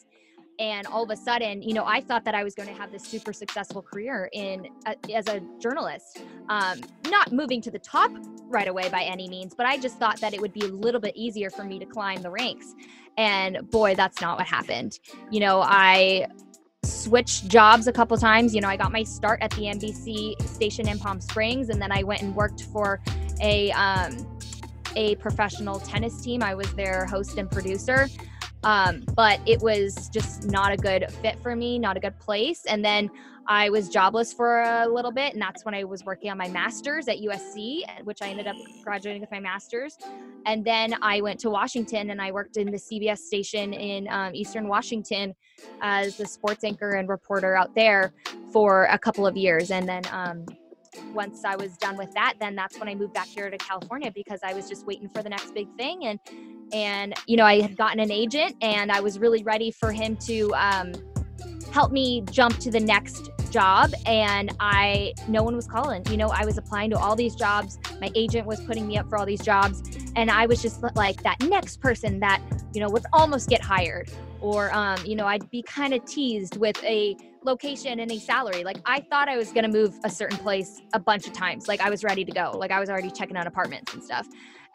And 0.61 0.87
all 0.87 1.03
of 1.03 1.11
a 1.11 1.17
sudden, 1.17 1.63
you 1.63 1.75
know, 1.75 1.85
I 1.85 2.01
thought 2.01 2.25
that 2.25 2.35
I 2.35 2.45
was 2.45 2.55
going 2.55 2.69
to 2.69 2.75
have 2.75 2.93
this 2.93 3.03
super 3.03 3.33
successful 3.33 3.83
career 3.83 4.31
in 4.33 4.69
uh, 4.87 4.95
as 5.13 5.27
a 5.27 5.41
journalist. 5.59 6.23
Um, 6.49 6.81
not 7.11 7.33
moving 7.33 7.61
to 7.63 7.73
the 7.73 7.79
top 7.81 8.13
right 8.47 8.69
away 8.69 8.89
by 8.89 9.03
any 9.03 9.29
means, 9.29 9.53
but 9.55 9.67
I 9.67 9.77
just 9.77 9.99
thought 9.99 10.21
that 10.21 10.33
it 10.33 10.41
would 10.41 10.53
be 10.53 10.61
a 10.61 10.69
little 10.69 11.01
bit 11.01 11.17
easier 11.17 11.51
for 11.51 11.65
me 11.65 11.81
to 11.81 11.87
climb 11.87 12.23
the 12.23 12.31
ranks. 12.31 12.75
And 13.17 13.69
boy, 13.71 13.95
that's 13.97 14.21
not 14.21 14.39
what 14.39 14.47
happened. 14.47 15.01
You 15.31 15.41
know, 15.41 15.61
I 15.61 16.29
switched 17.05 17.49
jobs 17.49 17.87
a 17.87 17.93
couple 17.93 18.17
times. 18.17 18.55
You 18.55 18.61
know, 18.61 18.69
I 18.69 18.77
got 18.77 18.91
my 18.91 19.03
start 19.03 19.41
at 19.43 19.51
the 19.53 19.63
NBC 19.63 20.41
station 20.49 20.89
in 20.89 20.99
Palm 20.99 21.21
Springs, 21.21 21.69
and 21.69 21.81
then 21.81 21.93
I 21.93 22.03
went 22.03 22.23
and 22.23 22.35
worked 22.35 22.65
for 22.65 23.01
a 23.41 23.71
um, 23.73 24.27
a 24.97 25.17
professional 25.17 25.81
tennis 25.81 26.23
team. 26.23 26.43
I 26.43 26.55
was 26.55 26.73
their 26.75 27.07
host 27.07 27.39
and 27.39 27.51
producer. 27.51 28.09
Um, 28.65 29.05
but 29.15 29.41
it 29.47 29.61
was 29.61 30.09
just 30.09 30.47
not 30.47 30.73
a 30.73 30.77
good 30.77 31.11
fit 31.23 31.39
for 31.43 31.55
me, 31.55 31.79
not 31.79 31.97
a 31.97 32.01
good 32.01 32.19
place. 32.19 32.65
And 32.65 32.85
then 32.85 33.11
I 33.47 33.69
was 33.69 33.91
jobless 33.91 34.33
for 34.33 34.63
a 34.63 34.89
little 34.89 35.13
bit, 35.13 35.35
and 35.35 35.43
that's 35.43 35.67
when 35.67 35.75
I 35.75 35.85
was 35.85 36.03
working 36.05 36.31
on 36.31 36.39
my 36.39 36.49
master's 36.49 37.09
at 37.09 37.19
USC, 37.19 37.83
which 38.05 38.23
I 38.23 38.29
ended 38.29 38.47
up 38.47 38.57
graduating 38.83 39.21
with 39.21 39.31
my 39.31 39.41
master's. 39.41 39.99
And 40.47 40.65
then 40.65 40.95
I 41.03 41.21
went 41.21 41.41
to 41.41 41.51
Washington 41.51 42.11
and 42.11 42.23
I 42.23 42.33
worked 42.33 42.57
in 42.57 42.71
the 42.71 42.79
CBS 42.79 43.19
station 43.19 43.75
in 43.75 44.09
um, 44.09 44.35
Eastern 44.35 44.67
Washington 44.67 45.35
as 45.83 46.17
the 46.17 46.27
sports 46.27 46.65
anchor 46.65 46.93
and 46.93 47.09
reporter 47.09 47.55
out 47.57 47.75
there 47.75 48.15
for 48.51 48.85
a 48.85 48.99
couple 48.99 49.27
of 49.27 49.37
years. 49.37 49.71
And 49.71 49.87
then 49.87 50.03
um, 50.11 50.47
once 51.13 51.45
I 51.45 51.57
was 51.57 51.77
done 51.77 51.97
with 51.97 52.13
that, 52.15 52.35
then 52.41 52.55
that's 52.55 52.79
when 52.79 52.89
I 52.89 52.95
moved 52.95 53.15
back 53.15 53.27
here 53.27 53.51
to 53.51 53.59
California 53.59 54.11
because 54.15 54.41
I 54.43 54.55
was 54.55 54.69
just 54.69 54.87
waiting 54.87 55.09
for 55.09 55.23
the 55.23 55.29
next 55.29 55.55
big 55.55 55.69
thing. 55.77 56.07
And 56.07 56.21
and 56.73 57.15
you 57.27 57.37
know, 57.37 57.45
I 57.45 57.61
had 57.61 57.77
gotten 57.77 58.01
an 58.01 58.11
agent, 58.11 58.57
and 58.61 58.91
I 58.91 59.01
was 59.01 59.19
really 59.19 59.43
ready 59.43 59.71
for 59.71 59.93
him 59.93 60.17
to 60.19 60.53
um, 60.55 60.93
help 61.73 61.93
me 61.93 62.23
jump 62.31 62.59
to 62.59 62.71
the 62.71 62.81
next 62.81 63.31
job. 63.51 63.93
And 64.07 64.55
I, 64.59 65.15
no 65.29 65.43
one 65.43 65.55
was 65.55 65.67
calling. 65.67 66.05
You 66.11 66.17
know, 66.17 66.29
I 66.29 66.45
was 66.45 66.59
applying 66.59 66.91
to 66.91 66.99
all 66.99 67.15
these 67.15 67.37
jobs. 67.37 67.79
My 68.01 68.11
agent 68.15 68.47
was 68.47 68.61
putting 68.61 68.87
me 68.87 68.99
up 68.99 69.09
for 69.09 69.17
all 69.17 69.27
these 69.27 69.43
jobs, 69.43 69.83
and 70.17 70.31
I 70.31 70.47
was 70.47 70.61
just 70.61 70.83
like 70.95 71.23
that 71.23 71.41
next 71.43 71.81
person 71.81 72.21
that 72.21 72.43
you 72.73 72.81
know 72.81 72.89
would 72.89 73.05
almost 73.13 73.49
get 73.49 73.63
hired 73.63 74.11
or 74.45 74.71
um, 74.75 74.99
you 75.07 75.17
know 75.17 75.27
i'd 75.27 75.49
be 75.51 75.63
kind 75.63 75.95
of 75.95 76.05
teased 76.05 76.57
with 76.59 76.83
a 76.85 77.17
location 77.45 78.01
and 78.01 78.11
a 78.11 78.19
salary. 78.19 78.65
Like 78.65 78.79
i 78.87 79.01
thought 79.01 79.29
i 79.29 79.37
was 79.37 79.53
going 79.53 79.65
to 79.65 79.71
move 79.71 79.95
a 80.05 80.11
certain 80.11 80.39
place 80.39 80.81
a 80.93 81.01
bunch 81.01 81.27
of 81.27 81.33
times. 81.33 81.69
Like 81.69 81.81
i 81.81 81.91
was 81.91 82.05
ready 82.05 82.25
to 82.25 82.33
go. 82.33 82.53
Like 82.57 82.71
i 82.71 82.81
was 82.81 82.89
already 82.91 83.11
checking 83.11 83.37
out 83.37 83.47
apartments 83.47 83.93
and 83.95 84.03
stuff. 84.03 84.27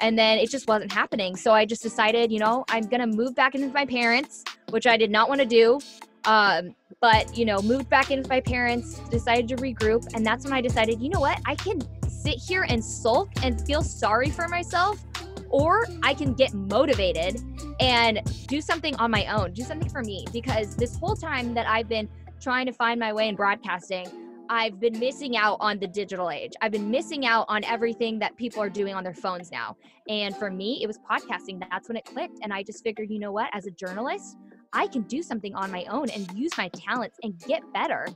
And 0.02 0.18
then 0.18 0.38
it 0.38 0.50
just 0.50 0.68
wasn't 0.68 0.92
happening. 0.92 1.36
So 1.36 1.52
i 1.52 1.66
just 1.66 1.82
decided 1.82 2.32
you 2.32 2.40
know 2.40 2.66
i'm 2.70 2.84
going 2.84 3.02
to 3.02 3.08
move 3.08 3.36
back 3.36 3.56
in 3.56 3.62
with 3.62 3.74
my 3.74 3.86
parents 3.86 4.44
which 4.70 4.86
i 4.88 4.98
did 4.98 5.12
not 5.12 5.30
want 5.30 5.42
to 5.42 5.48
do. 5.48 5.80
Um, 6.26 6.76
but 7.02 7.38
you 7.38 7.46
know 7.46 7.62
moved 7.62 7.90
back 7.90 8.12
in 8.12 8.20
with 8.20 8.30
my 8.30 8.42
parents 8.42 9.00
decided 9.10 9.48
to 9.50 9.56
regroup 9.56 10.06
and 10.14 10.26
that's 10.26 10.44
when 10.44 10.54
i 10.54 10.62
decided 10.62 11.02
you 11.02 11.10
know 11.10 11.22
what? 11.22 11.40
I 11.46 11.56
can 11.56 11.82
sit 12.10 12.38
here 12.38 12.66
and 12.68 12.84
sulk 12.84 13.30
and 13.44 13.60
feel 13.66 13.82
sorry 13.82 14.30
for 14.30 14.48
myself 14.48 15.04
or 15.50 15.86
I 16.04 16.14
can 16.14 16.34
get 16.34 16.54
motivated 16.54 17.42
and 17.80 18.22
do 18.48 18.62
something 18.62 18.96
on 18.96 19.12
my 19.12 19.26
own, 19.28 19.54
do 19.54 19.64
something 19.64 19.90
for 19.90 20.02
me. 20.02 20.26
Because 20.32 20.76
this 20.76 20.98
whole 20.98 21.16
time 21.16 21.54
that 21.54 21.68
I've 21.68 21.90
been 21.90 22.10
trying 22.40 22.66
to 22.66 22.74
find 22.74 23.00
my 23.00 23.14
way 23.14 23.28
in 23.28 23.36
broadcasting, 23.36 24.08
I've 24.52 24.80
been 24.80 24.98
missing 24.98 25.38
out 25.38 25.58
on 25.60 25.78
the 25.78 25.86
digital 25.86 26.32
age. 26.32 26.54
I've 26.62 26.72
been 26.72 26.90
missing 26.90 27.26
out 27.26 27.46
on 27.50 27.64
everything 27.66 28.18
that 28.20 28.36
people 28.36 28.62
are 28.64 28.70
doing 28.70 28.96
on 28.96 29.04
their 29.04 29.14
phones 29.14 29.52
now. 29.52 29.78
And 30.08 30.36
for 30.36 30.50
me, 30.50 30.80
it 30.82 30.88
was 30.88 30.98
podcasting. 30.98 31.62
That's 31.70 31.88
when 31.88 31.98
it 31.98 32.06
clicked. 32.06 32.40
And 32.42 32.52
I 32.52 32.64
just 32.64 32.84
figured, 32.84 33.12
you 33.12 33.20
know 33.20 33.32
what, 33.32 33.50
as 33.54 33.68
a 33.68 33.72
journalist, 33.72 34.38
I 34.74 34.88
can 34.88 35.04
do 35.04 35.22
something 35.22 35.54
on 35.54 35.72
my 35.72 35.86
own 35.86 36.10
and 36.10 36.32
use 36.34 36.52
my 36.58 36.70
talents 36.70 37.18
and 37.22 37.38
get 37.40 37.62
better 37.74 38.08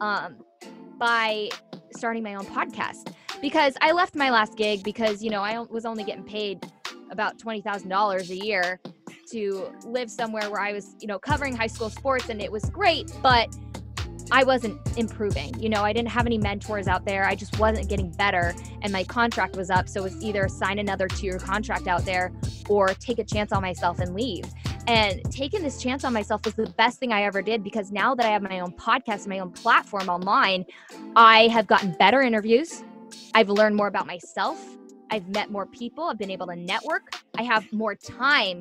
um, 0.00 0.38
by 0.98 1.50
starting 1.94 2.22
my 2.22 2.34
own 2.36 2.46
podcast. 2.46 3.12
Because 3.42 3.74
I 3.82 3.92
left 3.92 4.14
my 4.14 4.30
last 4.30 4.56
gig 4.56 4.82
because, 4.84 5.22
you 5.22 5.28
know, 5.28 5.42
I 5.42 5.58
was 5.58 5.84
only 5.84 6.04
getting 6.04 6.24
paid 6.24 6.64
about 7.12 7.38
$20,000 7.38 8.30
a 8.30 8.36
year 8.44 8.80
to 9.30 9.72
live 9.84 10.10
somewhere 10.10 10.50
where 10.50 10.60
I 10.60 10.72
was, 10.72 10.96
you 11.00 11.06
know, 11.06 11.18
covering 11.18 11.54
high 11.54 11.68
school 11.68 11.90
sports 11.90 12.28
and 12.28 12.42
it 12.42 12.50
was 12.50 12.64
great, 12.70 13.12
but 13.22 13.54
I 14.30 14.44
wasn't 14.44 14.80
improving. 14.96 15.54
You 15.60 15.68
know, 15.68 15.82
I 15.82 15.92
didn't 15.92 16.08
have 16.08 16.26
any 16.26 16.38
mentors 16.38 16.88
out 16.88 17.04
there. 17.04 17.24
I 17.26 17.34
just 17.34 17.58
wasn't 17.58 17.88
getting 17.88 18.10
better 18.12 18.54
and 18.80 18.92
my 18.92 19.04
contract 19.04 19.56
was 19.56 19.70
up, 19.70 19.88
so 19.88 20.00
it 20.00 20.04
was 20.04 20.24
either 20.24 20.48
sign 20.48 20.78
another 20.78 21.06
2-year 21.06 21.38
contract 21.38 21.86
out 21.86 22.04
there 22.04 22.32
or 22.68 22.88
take 22.88 23.18
a 23.18 23.24
chance 23.24 23.52
on 23.52 23.62
myself 23.62 24.00
and 24.00 24.14
leave. 24.14 24.44
And 24.88 25.22
taking 25.30 25.62
this 25.62 25.80
chance 25.80 26.02
on 26.02 26.12
myself 26.12 26.44
was 26.44 26.54
the 26.54 26.66
best 26.76 26.98
thing 26.98 27.12
I 27.12 27.22
ever 27.22 27.40
did 27.40 27.62
because 27.62 27.92
now 27.92 28.14
that 28.16 28.26
I 28.26 28.30
have 28.30 28.42
my 28.42 28.60
own 28.60 28.72
podcast, 28.72 29.20
and 29.20 29.28
my 29.28 29.38
own 29.38 29.52
platform 29.52 30.08
online, 30.08 30.64
I 31.14 31.46
have 31.48 31.68
gotten 31.68 31.92
better 31.92 32.20
interviews. 32.20 32.82
I've 33.34 33.48
learned 33.48 33.76
more 33.76 33.86
about 33.86 34.06
myself. 34.06 34.58
I've 35.12 35.28
met 35.28 35.50
more 35.50 35.66
people, 35.66 36.04
I've 36.04 36.16
been 36.16 36.30
able 36.30 36.46
to 36.46 36.56
network, 36.56 37.22
I 37.36 37.42
have 37.42 37.70
more 37.70 37.94
time 37.94 38.60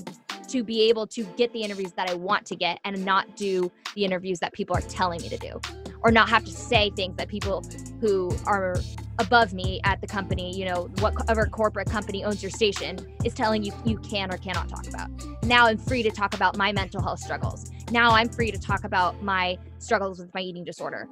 to 0.50 0.66
be 0.66 0.90
able 0.90 1.08
to 1.08 1.24
get 1.38 1.54
the 1.54 1.62
interviews 1.62 1.94
that 1.94 2.10
I 2.10 2.14
want 2.14 2.46
to 2.48 2.58
get 2.58 2.78
and 2.84 3.06
not 3.06 3.38
do 3.38 3.72
the 3.96 4.04
interviews 4.04 4.40
that 4.40 4.52
people 4.52 4.76
are 4.76 4.82
telling 4.82 5.22
me 5.22 5.30
to 5.30 5.38
do 5.38 5.62
or 6.04 6.12
not 6.12 6.28
have 6.28 6.44
to 6.44 6.52
say 6.52 6.92
things 6.94 7.16
that 7.16 7.30
people 7.30 7.64
who 8.02 8.36
are 8.46 8.76
above 9.20 9.54
me 9.54 9.80
at 9.86 10.02
the 10.02 10.08
company, 10.08 10.54
you 10.54 10.66
know, 10.66 10.90
whatever 11.00 11.46
corporate 11.46 11.90
company 11.90 12.26
owns 12.26 12.44
your 12.44 12.52
station 12.52 12.98
is 13.24 13.34
telling 13.34 13.64
you 13.64 13.72
you 13.86 13.98
can 14.00 14.30
or 14.30 14.38
cannot 14.38 14.68
talk 14.68 14.86
about. 14.90 15.10
Now 15.44 15.68
I'm 15.68 15.78
free 15.78 16.04
to 16.04 16.12
talk 16.12 16.34
about 16.34 16.58
my 16.58 16.74
mental 16.74 17.02
health 17.02 17.22
struggles. 17.22 17.72
Now 17.92 18.12
I'm 18.12 18.28
free 18.28 18.52
to 18.52 18.60
talk 18.60 18.84
about 18.84 19.24
my 19.24 19.58
struggles 19.80 20.20
with 20.20 20.34
my 20.34 20.42
eating 20.42 20.66
disorder. 20.66 21.08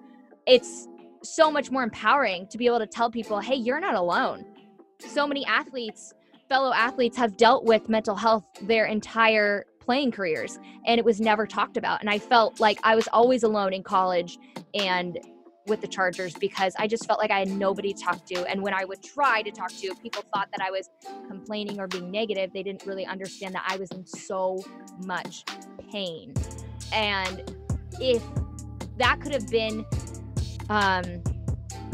It's 0.46 0.90
so 1.24 1.50
much 1.50 1.72
more 1.72 1.84
empowering 1.84 2.46
to 2.48 2.58
be 2.58 2.66
able 2.66 2.80
to 2.80 2.88
tell 2.88 3.10
people, 3.10 3.40
hey, 3.40 3.56
you're 3.56 3.80
not 3.80 3.96
alone 3.96 4.44
so 5.00 5.28
many 5.28 5.46
athletes, 5.46 6.14
fellow 6.48 6.74
athletes, 6.74 7.18
have 7.18 7.38
dealt 7.38 7.66
with 7.66 7.90
mental 7.90 8.16
health 8.16 8.44
their 8.62 8.86
entire 8.86 9.66
playing 9.80 10.12
careers 10.12 10.60
and 10.86 11.00
it 11.00 11.06
was 11.06 11.20
never 11.20 11.48
talked 11.48 11.78
about. 11.78 12.00
And 12.02 12.10
I 12.10 12.20
felt 12.20 12.60
like 12.60 12.80
I 12.84 12.96
was 12.96 13.08
always 13.12 13.44
alone 13.44 13.74
in 13.74 13.82
college 13.82 14.38
and 14.76 15.18
with 15.66 15.82
the 15.82 15.88
Chargers 15.88 16.34
because 16.36 16.74
I 16.78 16.88
just 16.88 17.06
felt 17.06 17.20
like 17.20 17.32
I 17.32 17.40
had 17.40 17.50
nobody 17.50 17.94
to 17.94 18.00
talk 18.02 18.26
to. 18.28 18.50
And 18.50 18.62
when 18.62 18.74
I 18.74 18.86
would 18.86 19.02
try 19.02 19.42
to 19.42 19.52
talk 19.52 19.70
to, 19.70 19.96
people 20.02 20.24
thought 20.34 20.50
that 20.56 20.66
I 20.66 20.72
was 20.72 20.90
complaining 21.28 21.80
or 21.80 21.88
being 21.88 22.12
negative. 22.12 22.52
They 22.54 22.64
didn't 22.64 22.86
really 22.86 23.06
understand 23.06 23.56
that 23.56 23.64
I 23.68 23.78
was 23.78 23.90
in 23.92 24.06
so 24.06 24.64
much 25.06 25.44
pain. 25.92 26.34
And 26.92 27.56
if 28.00 28.24
that 28.98 29.22
could 29.22 29.32
have 29.32 29.48
been, 29.48 29.86
um, 30.70 31.24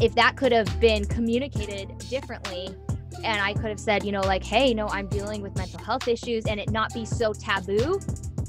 if 0.00 0.14
that 0.16 0.36
could 0.36 0.52
have 0.52 0.80
been 0.80 1.04
communicated 1.04 1.96
differently, 2.10 2.74
and 3.24 3.40
I 3.40 3.54
could 3.54 3.70
have 3.70 3.80
said, 3.80 4.04
you 4.04 4.12
know, 4.12 4.20
like, 4.20 4.44
hey, 4.44 4.74
no, 4.74 4.88
I'm 4.88 5.08
dealing 5.08 5.42
with 5.42 5.56
mental 5.56 5.80
health 5.80 6.08
issues, 6.08 6.46
and 6.46 6.60
it 6.60 6.70
not 6.70 6.92
be 6.94 7.04
so 7.04 7.32
taboo, 7.32 8.00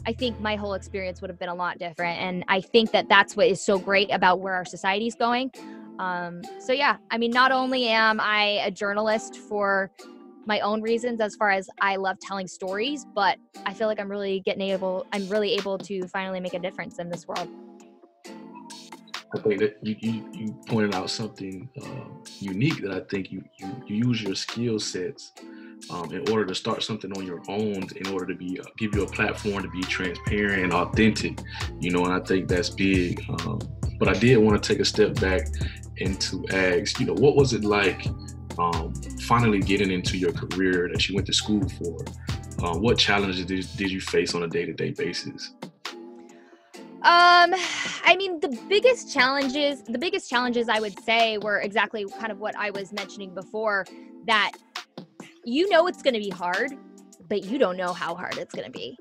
I 0.08 0.14
think 0.14 0.40
my 0.40 0.56
whole 0.56 0.74
experience 0.74 1.20
would 1.20 1.30
have 1.30 1.38
been 1.38 1.50
a 1.50 1.56
lot 1.56 1.80
different. 1.80 2.22
And 2.22 2.46
I 2.48 2.62
think 2.62 2.92
that 2.92 3.10
that's 3.10 3.36
what 3.36 3.48
is 3.48 3.62
so 3.62 3.78
great 3.78 4.10
about 4.10 4.40
where 4.40 4.54
our 4.54 4.64
society 4.64 5.06
is 5.06 5.16
going. 5.16 5.52
Um, 6.00 6.42
so, 6.60 6.72
yeah, 6.72 6.96
I 7.12 7.18
mean, 7.18 7.32
not 7.32 7.52
only 7.52 7.90
am 7.90 8.22
I 8.22 8.62
a 8.64 8.72
journalist 8.72 9.36
for 9.36 9.92
my 10.46 10.62
own 10.62 10.82
reasons 10.82 11.20
as 11.20 11.36
far 11.36 11.52
as 11.52 11.70
I 11.82 11.98
love 11.98 12.20
telling 12.20 12.48
stories, 12.48 13.06
but 13.14 13.38
I 13.66 13.74
feel 13.74 13.88
like 13.88 14.00
I'm 14.00 14.10
really 14.10 14.40
getting 14.40 14.62
able, 14.62 15.06
I'm 15.12 15.28
really 15.28 15.54
able 15.56 15.78
to 15.80 16.08
finally 16.08 16.40
make 16.40 16.54
a 16.54 16.60
difference 16.60 17.00
in 17.00 17.10
this 17.10 17.28
world. 17.28 17.50
I 19.36 19.40
think 19.40 19.60
that 19.60 19.78
you, 19.82 19.96
you, 20.00 20.30
you 20.32 20.54
pointed 20.68 20.96
out 20.96 21.10
something 21.10 21.70
uh, 21.82 22.30
unique 22.40 22.82
that 22.82 22.92
I 22.92 23.02
think 23.02 23.32
you, 23.32 23.44
you, 23.58 23.84
you 23.86 23.96
use 24.08 24.22
your 24.22 24.36
skill 24.36 24.80
sets 24.80 25.34
um, 25.90 26.14
in 26.14 26.30
order 26.30 26.46
to 26.46 26.56
start 26.56 26.82
something 26.82 27.12
on 27.18 27.26
your 27.26 27.42
own, 27.50 27.88
in 27.96 28.08
order 28.08 28.26
to 28.26 28.36
be 28.36 28.60
uh, 28.60 28.64
give 28.78 28.96
you 28.96 29.04
a 29.04 29.08
platform 29.08 29.64
to 29.64 29.70
be 29.70 29.82
transparent 29.82 30.64
and 30.64 30.74
authentic, 30.74 31.40
you 31.80 31.92
know, 31.92 32.06
and 32.06 32.14
I 32.14 32.20
think 32.20 32.48
that's 32.48 32.70
big. 32.70 33.22
Um, 33.30 33.60
but 34.00 34.08
I 34.08 34.14
did 34.14 34.38
want 34.38 34.62
to 34.62 34.68
take 34.68 34.80
a 34.80 34.86
step 34.86 35.20
back 35.20 35.48
and 36.00 36.20
to 36.22 36.46
ask, 36.52 37.00
you 37.00 37.08
know, 37.08 37.14
what 37.14 37.36
was 37.36 37.54
it 37.54 37.64
like 37.64 38.08
um, 38.58 38.94
finally 39.24 39.60
getting 39.60 39.92
into 39.92 40.18
your 40.18 40.32
career 40.32 40.90
that 40.92 41.08
you 41.08 41.16
went 41.16 41.28
to 41.28 41.34
school 41.34 41.68
for? 41.70 41.98
Uh, 42.64 42.78
what 42.78 42.98
challenges 42.98 43.46
did, 43.46 43.68
did 43.78 43.92
you 43.92 44.02
face 44.02 44.34
on 44.34 44.44
a 44.44 44.48
day-to-day 44.48 44.92
basis? 44.92 45.54
Um, 47.08 47.54
I 48.04 48.18
mean, 48.18 48.42
the 48.42 48.50
biggest 48.68 49.14
challenges, 49.14 49.82
the 49.84 49.98
biggest 49.98 50.30
challenges 50.30 50.68
I 50.68 50.82
would 50.82 51.00
say 51.06 51.38
were 51.38 51.62
exactly 51.62 52.06
kind 52.20 52.34
of 52.34 52.40
what 52.40 52.54
I 52.58 52.70
was 52.72 52.92
mentioning 52.92 53.34
before 53.34 53.86
that 54.26 54.52
you 55.46 55.70
know 55.70 55.88
it's 55.88 56.02
going 56.02 56.16
to 56.16 56.20
be 56.20 56.30
hard, 56.30 56.74
but 57.30 57.46
you 57.46 57.58
don't 57.58 57.78
know 57.78 57.94
how 57.94 58.14
hard 58.14 58.38
it's 58.38 58.54
going 58.54 58.66
to 58.66 58.72
be. 58.78 58.98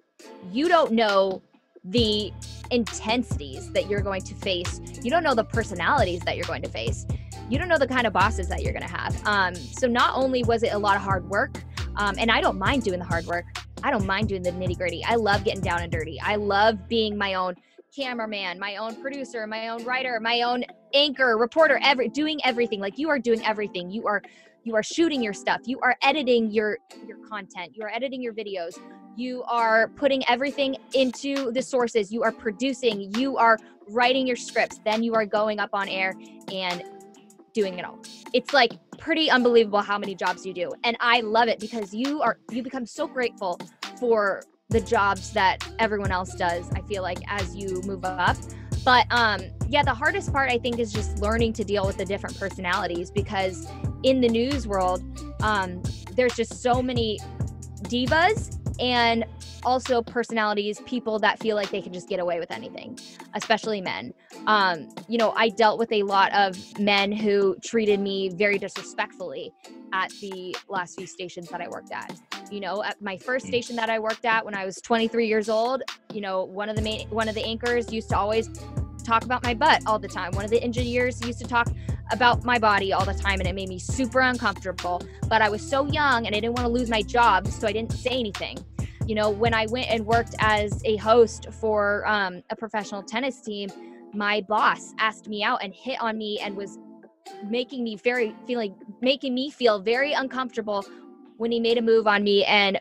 You 0.53 0.69
don't 0.69 0.92
know 0.92 1.42
the 1.83 2.33
intensities 2.71 3.73
that 3.73 3.90
you're 3.90 4.03
going 4.03 4.23
to 4.23 4.37
face. 4.37 4.81
You 5.03 5.11
don't 5.11 5.25
know 5.25 5.35
the 5.35 5.42
personalities 5.42 6.21
that 6.21 6.37
you're 6.37 6.47
going 6.47 6.62
to 6.62 6.69
face. 6.69 7.07
You 7.51 7.59
don't 7.59 7.66
know 7.66 7.79
the 7.79 7.88
kind 7.88 8.07
of 8.07 8.12
bosses 8.12 8.47
that 8.51 8.62
you're 8.62 8.73
going 8.73 8.87
to 8.87 8.97
have. 8.97 9.21
Um, 9.27 9.57
so 9.57 9.88
not 9.88 10.14
only 10.14 10.45
was 10.45 10.62
it 10.62 10.73
a 10.73 10.79
lot 10.79 10.95
of 10.95 11.03
hard 11.03 11.29
work, 11.29 11.61
um, 11.97 12.14
and 12.21 12.31
I 12.31 12.40
don't 12.40 12.57
mind 12.57 12.85
doing 12.85 13.01
the 13.01 13.05
hard 13.05 13.27
work. 13.27 13.47
I 13.83 13.90
don't 13.90 14.07
mind 14.07 14.29
doing 14.29 14.42
the 14.42 14.53
nitty 14.53 14.77
gritty. 14.79 15.05
I 15.05 15.16
love 15.16 15.42
getting 15.42 15.61
down 15.61 15.83
and 15.83 15.90
dirty. 15.90 16.21
I 16.21 16.37
love 16.37 16.87
being 16.87 17.19
my 17.19 17.35
own 17.35 17.57
cameraman, 17.94 18.59
my 18.59 18.77
own 18.77 19.01
producer, 19.01 19.46
my 19.46 19.68
own 19.68 19.85
writer, 19.85 20.18
my 20.20 20.42
own 20.42 20.64
anchor, 20.94 21.37
reporter, 21.37 21.79
every 21.83 22.09
doing 22.09 22.40
everything. 22.44 22.81
Like 22.81 22.99
you 22.99 23.09
are 23.09 23.18
doing 23.18 23.44
everything. 23.44 23.90
You 23.90 24.07
are 24.07 24.22
you 24.64 24.75
are 24.75 24.83
shooting 24.83 25.22
your 25.22 25.33
stuff. 25.33 25.61
You 25.64 25.79
are 25.81 25.96
editing 26.03 26.51
your 26.51 26.79
your 27.07 27.18
content. 27.29 27.72
You 27.75 27.85
are 27.85 27.90
editing 27.90 28.22
your 28.22 28.35
videos. 28.35 28.79
You 29.16 29.44
are 29.44 29.88
putting 29.96 30.22
everything 30.29 30.77
into 30.94 31.53
the 31.53 31.62
sources. 31.62 32.12
You 32.12 32.22
are 32.22 32.33
producing. 32.33 33.14
You 33.16 33.37
are 33.37 33.59
writing 33.88 34.27
your 34.27 34.37
scripts. 34.37 34.81
Then 34.85 35.03
you 35.03 35.14
are 35.14 35.25
going 35.25 35.59
up 35.59 35.70
on 35.72 35.88
air 35.88 36.14
and 36.53 36.83
doing 37.55 37.79
it 37.79 37.85
all. 37.85 37.99
It's 38.35 38.53
like 38.53 38.72
pretty 38.99 39.31
unbelievable 39.31 39.81
how 39.81 39.99
many 39.99 40.14
jobs 40.14 40.44
you 40.44 40.53
do. 40.53 40.72
And 40.85 40.96
i 41.01 41.20
love 41.20 41.49
it 41.49 41.59
because 41.61 41.94
you 41.94 42.20
are 42.20 42.38
you 42.51 42.62
become 42.62 42.85
so 42.85 43.07
grateful 43.07 43.59
for 43.99 44.42
the 44.68 44.81
jobs 44.81 45.33
that 45.33 45.59
everyone 45.79 46.11
else 46.11 46.35
does 46.35 46.68
i 46.74 46.81
feel 46.83 47.02
like 47.02 47.18
as 47.29 47.55
you 47.55 47.81
move 47.85 48.05
up. 48.05 48.37
But 48.85 49.07
um 49.11 49.40
yeah 49.68 49.83
the 49.83 49.94
hardest 49.94 50.33
part 50.33 50.50
i 50.50 50.59
think 50.59 50.79
is 50.79 50.92
just 50.92 51.18
learning 51.18 51.52
to 51.55 51.64
deal 51.64 51.87
with 51.87 51.96
the 51.96 52.05
different 52.05 52.38
personalities 52.38 53.11
because 53.11 53.68
in 54.07 54.20
the 54.20 54.29
news 54.29 54.68
world, 54.68 55.02
um, 55.42 55.83
there's 56.12 56.35
just 56.37 56.62
so 56.62 56.81
many 56.81 57.18
divas 57.85 58.57
and 58.78 59.24
also 59.64 60.02
personalities, 60.02 60.80
people 60.86 61.18
that 61.18 61.38
feel 61.38 61.56
like 61.56 61.70
they 61.70 61.82
can 61.82 61.92
just 61.92 62.08
get 62.08 62.20
away 62.20 62.38
with 62.38 62.50
anything, 62.50 62.98
especially 63.34 63.80
men. 63.80 64.12
Um, 64.46 64.88
you 65.08 65.18
know, 65.18 65.32
I 65.32 65.48
dealt 65.48 65.78
with 65.78 65.90
a 65.92 66.02
lot 66.02 66.32
of 66.32 66.56
men 66.78 67.12
who 67.12 67.56
treated 67.62 68.00
me 68.00 68.28
very 68.30 68.58
disrespectfully 68.58 69.52
at 69.92 70.10
the 70.20 70.56
last 70.68 70.96
few 70.96 71.06
stations 71.06 71.48
that 71.48 71.60
I 71.60 71.68
worked 71.68 71.92
at. 71.92 72.14
You 72.50 72.60
know, 72.60 72.82
at 72.84 73.00
my 73.00 73.16
first 73.16 73.46
mm. 73.46 73.48
station 73.48 73.76
that 73.76 73.90
I 73.90 73.98
worked 73.98 74.24
at 74.24 74.44
when 74.44 74.54
I 74.54 74.64
was 74.64 74.76
23 74.76 75.26
years 75.26 75.48
old, 75.48 75.82
you 76.12 76.20
know, 76.20 76.44
one 76.44 76.68
of 76.68 76.76
the 76.76 76.82
main 76.82 77.08
one 77.08 77.28
of 77.28 77.34
the 77.34 77.44
anchors 77.44 77.92
used 77.92 78.10
to 78.10 78.16
always 78.16 78.48
talk 79.04 79.24
about 79.24 79.42
my 79.42 79.54
butt 79.54 79.82
all 79.86 79.98
the 79.98 80.08
time. 80.08 80.32
One 80.32 80.44
of 80.44 80.50
the 80.50 80.62
engineers 80.62 81.24
used 81.24 81.38
to 81.40 81.46
talk 81.46 81.68
about 82.11 82.45
my 82.45 82.59
body 82.59 82.92
all 82.92 83.05
the 83.05 83.14
time 83.14 83.40
and 83.40 83.49
it 83.49 83.55
made 83.55 83.69
me 83.69 83.79
super 83.79 84.21
uncomfortable. 84.21 85.03
But 85.29 85.42
I 85.42 85.49
was 85.49 85.62
so 85.62 85.87
young 85.87 86.27
and 86.27 86.35
I 86.35 86.40
didn't 86.40 86.55
want 86.55 86.66
to 86.66 86.73
lose 86.73 86.88
my 86.88 87.03
job, 87.03 87.47
so 87.49 87.66
I 87.66 87.73
didn't 87.73 87.92
say 87.92 88.11
anything. 88.11 88.59
You 89.07 89.14
know, 89.14 89.31
when 89.31 89.55
I 89.55 89.66
went 89.66 89.88
and 89.88 90.05
worked 90.05 90.35
as 90.38 90.83
a 90.85 90.97
host 90.97 91.47
for 91.53 92.07
um, 92.07 92.42
a 92.51 92.57
professional 92.57 93.03
tennis 93.03 93.40
team, 93.40 93.71
my 94.12 94.40
boss 94.42 94.95
asked 94.99 95.29
me 95.29 95.42
out 95.42 95.62
and 95.62 95.75
hit 95.75 96.01
on 96.01 96.16
me 96.19 96.40
and 96.40 96.57
was 96.57 96.79
making 97.49 97.85
me 97.85 97.97
very 97.97 98.35
feeling 98.47 98.75
making 99.01 99.35
me 99.35 99.51
feel 99.51 99.81
very 99.81 100.12
uncomfortable 100.12 100.85
when 101.37 101.51
he 101.51 101.61
made 101.61 101.77
a 101.77 101.83
move 101.83 102.07
on 102.07 102.23
me 102.23 102.45
and 102.45 102.81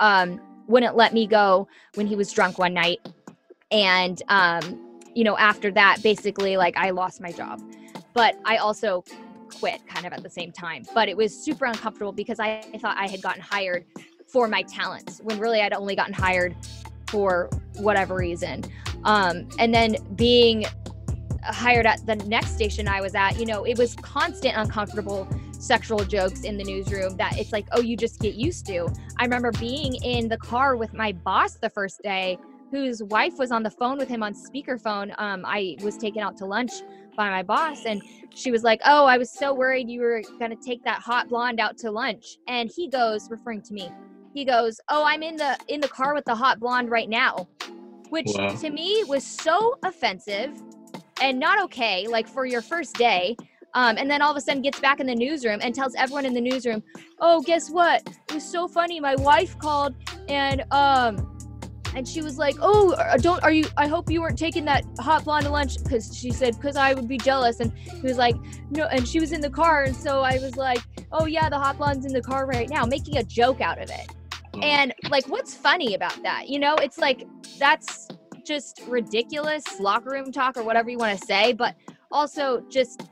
um, 0.00 0.40
wouldn't 0.66 0.96
let 0.96 1.14
me 1.14 1.26
go 1.26 1.68
when 1.94 2.06
he 2.06 2.16
was 2.16 2.32
drunk 2.32 2.58
one 2.58 2.74
night 2.74 2.98
and 3.70 4.22
um, 4.28 4.80
you 5.14 5.24
know 5.24 5.36
after 5.38 5.70
that 5.70 6.02
basically 6.02 6.56
like 6.56 6.76
i 6.76 6.90
lost 6.90 7.20
my 7.20 7.30
job 7.30 7.60
but 8.14 8.36
I 8.44 8.56
also 8.56 9.04
quit 9.48 9.86
kind 9.86 10.06
of 10.06 10.12
at 10.12 10.22
the 10.22 10.30
same 10.30 10.52
time. 10.52 10.84
But 10.94 11.08
it 11.08 11.16
was 11.16 11.36
super 11.36 11.66
uncomfortable 11.66 12.12
because 12.12 12.40
I, 12.40 12.62
thought 12.80 12.96
I 12.96 13.08
had 13.08 13.20
gotten 13.20 13.42
hired 13.42 13.84
for 14.26 14.48
my 14.48 14.62
talents 14.62 15.20
when 15.22 15.38
really 15.38 15.60
I'd 15.60 15.72
only 15.72 15.94
gotten 15.94 16.14
hired 16.14 16.56
for 17.08 17.50
whatever 17.76 18.14
reason. 18.14 18.64
Um, 19.04 19.48
and 19.58 19.74
then 19.74 19.96
being 20.16 20.64
hired 21.42 21.86
at 21.86 22.04
the 22.06 22.16
next 22.16 22.54
station 22.54 22.88
I 22.88 23.00
was 23.00 23.14
at, 23.14 23.38
you 23.38 23.46
know, 23.46 23.64
it 23.64 23.76
was 23.76 23.94
constant 23.96 24.56
uncomfortable 24.56 25.28
sexual 25.52 26.04
jokes 26.04 26.42
in 26.42 26.56
the 26.56 26.64
newsroom 26.64 27.16
that 27.16 27.38
it's 27.38 27.52
like, 27.52 27.66
oh, 27.72 27.80
you 27.80 27.96
just 27.96 28.20
get 28.20 28.34
used 28.34 28.66
to. 28.66 28.88
I 29.18 29.24
remember 29.24 29.52
being 29.52 29.94
in 29.96 30.28
the 30.28 30.38
car 30.38 30.76
with 30.76 30.94
my 30.94 31.12
boss 31.12 31.54
the 31.54 31.70
first 31.70 32.02
day, 32.02 32.38
whose 32.70 33.02
wife 33.02 33.38
was 33.38 33.52
on 33.52 33.62
the 33.62 33.70
phone 33.70 33.98
with 33.98 34.08
him 34.08 34.22
on 34.22 34.34
speakerphone. 34.34 35.14
Um, 35.18 35.44
I 35.46 35.76
was 35.82 35.96
taken 35.96 36.22
out 36.22 36.36
to 36.38 36.46
lunch 36.46 36.72
by 37.16 37.30
my 37.30 37.42
boss 37.42 37.84
and 37.84 38.02
she 38.34 38.50
was 38.50 38.62
like 38.62 38.80
oh 38.84 39.04
i 39.06 39.16
was 39.16 39.30
so 39.30 39.54
worried 39.54 39.88
you 39.88 40.00
were 40.00 40.22
going 40.38 40.50
to 40.50 40.56
take 40.56 40.82
that 40.84 41.00
hot 41.00 41.28
blonde 41.28 41.60
out 41.60 41.76
to 41.78 41.90
lunch 41.90 42.38
and 42.48 42.70
he 42.74 42.88
goes 42.88 43.30
referring 43.30 43.62
to 43.62 43.72
me 43.72 43.90
he 44.32 44.44
goes 44.44 44.80
oh 44.88 45.04
i'm 45.04 45.22
in 45.22 45.36
the 45.36 45.56
in 45.68 45.80
the 45.80 45.88
car 45.88 46.14
with 46.14 46.24
the 46.24 46.34
hot 46.34 46.58
blonde 46.60 46.90
right 46.90 47.08
now 47.08 47.48
which 48.10 48.26
wow. 48.34 48.48
to 48.48 48.70
me 48.70 49.02
was 49.04 49.24
so 49.24 49.78
offensive 49.82 50.52
and 51.22 51.38
not 51.38 51.62
okay 51.62 52.06
like 52.06 52.28
for 52.28 52.44
your 52.44 52.62
first 52.62 52.94
day 52.96 53.36
um, 53.76 53.96
and 53.98 54.08
then 54.08 54.22
all 54.22 54.30
of 54.30 54.36
a 54.36 54.40
sudden 54.40 54.62
gets 54.62 54.78
back 54.78 55.00
in 55.00 55.06
the 55.06 55.14
newsroom 55.14 55.58
and 55.60 55.74
tells 55.74 55.94
everyone 55.96 56.24
in 56.24 56.34
the 56.34 56.40
newsroom 56.40 56.82
oh 57.20 57.40
guess 57.42 57.70
what 57.70 58.02
it 58.28 58.34
was 58.34 58.44
so 58.44 58.68
funny 58.68 59.00
my 59.00 59.14
wife 59.16 59.58
called 59.58 59.94
and 60.28 60.64
um 60.70 61.33
and 61.94 62.06
she 62.06 62.22
was 62.22 62.38
like, 62.38 62.56
"Oh, 62.60 62.92
uh, 62.92 63.16
don't 63.16 63.42
are 63.42 63.52
you? 63.52 63.66
I 63.76 63.86
hope 63.86 64.10
you 64.10 64.20
weren't 64.20 64.38
taking 64.38 64.64
that 64.66 64.84
hot 64.98 65.24
blonde 65.24 65.44
to 65.46 65.50
lunch 65.50 65.82
because 65.82 66.16
she 66.16 66.30
said 66.30 66.56
because 66.56 66.76
I 66.76 66.94
would 66.94 67.08
be 67.08 67.18
jealous." 67.18 67.60
And 67.60 67.72
he 67.78 68.02
was 68.02 68.18
like, 68.18 68.36
"No," 68.70 68.86
and 68.86 69.06
she 69.06 69.20
was 69.20 69.32
in 69.32 69.40
the 69.40 69.50
car, 69.50 69.84
and 69.84 69.96
so 69.96 70.20
I 70.20 70.38
was 70.38 70.56
like, 70.56 70.80
"Oh 71.12 71.26
yeah, 71.26 71.48
the 71.48 71.58
hot 71.58 71.78
blonde's 71.78 72.06
in 72.06 72.12
the 72.12 72.22
car 72.22 72.46
right 72.46 72.68
now," 72.68 72.84
making 72.84 73.16
a 73.16 73.22
joke 73.22 73.60
out 73.60 73.80
of 73.80 73.90
it. 73.90 74.10
And 74.62 74.94
like, 75.10 75.26
what's 75.26 75.54
funny 75.54 75.94
about 75.94 76.22
that? 76.22 76.48
You 76.48 76.58
know, 76.58 76.74
it's 76.76 76.98
like 76.98 77.26
that's 77.58 78.08
just 78.44 78.82
ridiculous 78.86 79.80
locker 79.80 80.10
room 80.10 80.30
talk 80.30 80.56
or 80.56 80.62
whatever 80.62 80.90
you 80.90 80.98
want 80.98 81.18
to 81.18 81.26
say, 81.26 81.52
but 81.52 81.74
also 82.10 82.62
just 82.68 83.08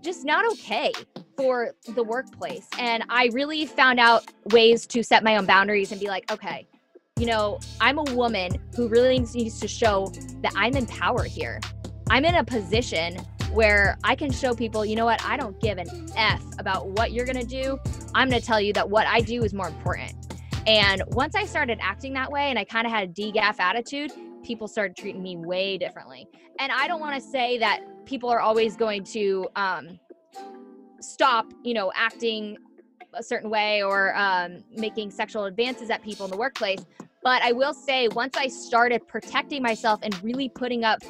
just 0.00 0.24
not 0.24 0.50
okay 0.52 0.92
for 1.36 1.74
the 1.94 2.02
workplace. 2.02 2.66
And 2.78 3.04
I 3.08 3.30
really 3.32 3.66
found 3.66 4.00
out 4.00 4.24
ways 4.52 4.86
to 4.88 5.02
set 5.02 5.24
my 5.24 5.36
own 5.36 5.46
boundaries 5.46 5.92
and 5.92 6.00
be 6.00 6.08
like, 6.08 6.30
okay, 6.32 6.66
you 7.18 7.26
know, 7.26 7.58
I'm 7.80 7.98
a 7.98 8.04
woman 8.14 8.52
who 8.76 8.88
really 8.88 9.18
needs 9.18 9.58
to 9.60 9.68
show 9.68 10.12
that 10.42 10.52
I'm 10.54 10.76
in 10.76 10.86
power 10.86 11.24
here. 11.24 11.60
I'm 12.10 12.24
in 12.24 12.36
a 12.36 12.44
position 12.44 13.16
where 13.52 13.98
I 14.04 14.14
can 14.14 14.30
show 14.30 14.54
people, 14.54 14.84
you 14.84 14.94
know 14.94 15.04
what, 15.04 15.22
I 15.24 15.36
don't 15.36 15.58
give 15.60 15.78
an 15.78 15.88
F 16.16 16.42
about 16.58 16.88
what 16.90 17.12
you're 17.12 17.26
to 17.26 17.44
do. 17.44 17.78
I'm 18.14 18.30
to 18.30 18.40
tell 18.40 18.60
you 18.60 18.72
that 18.74 18.88
what 18.88 19.06
I 19.06 19.20
do 19.20 19.42
is 19.42 19.52
more 19.52 19.68
important. 19.68 20.12
And 20.66 21.02
once 21.08 21.34
I 21.34 21.44
started 21.44 21.78
acting 21.82 22.12
that 22.14 22.30
way 22.30 22.50
and 22.50 22.58
I 22.58 22.64
kind 22.64 22.86
of 22.86 22.92
had 22.92 23.08
a 23.08 23.12
DGAF 23.12 23.58
attitude, 23.58 24.12
people 24.42 24.68
started 24.68 24.96
treating 24.96 25.22
me 25.22 25.36
way 25.36 25.76
differently. 25.76 26.28
And 26.60 26.70
I 26.70 26.86
don't 26.86 27.00
want 27.00 27.14
to 27.14 27.20
say 27.20 27.58
that 27.58 27.80
people 28.04 28.28
are 28.28 28.40
always 28.40 28.76
going 28.76 29.02
to 29.04 29.48
um, 29.56 29.98
stop, 31.00 31.52
you 31.64 31.74
know, 31.74 31.90
acting 31.94 32.58
a 33.14 33.22
certain 33.22 33.50
way 33.50 33.82
or 33.82 34.14
um, 34.16 34.62
making 34.76 35.10
sexual 35.10 35.46
advances 35.46 35.90
at 35.90 36.02
people 36.02 36.26
in 36.26 36.30
the 36.30 36.36
workplace. 36.36 36.84
But 37.22 37.42
I 37.42 37.52
will 37.52 37.74
say, 37.74 38.08
once 38.08 38.36
I 38.36 38.48
started 38.48 39.06
protecting 39.06 39.62
myself 39.62 40.00
and 40.02 40.22
really 40.22 40.48
putting 40.48 40.84
up 40.84 41.00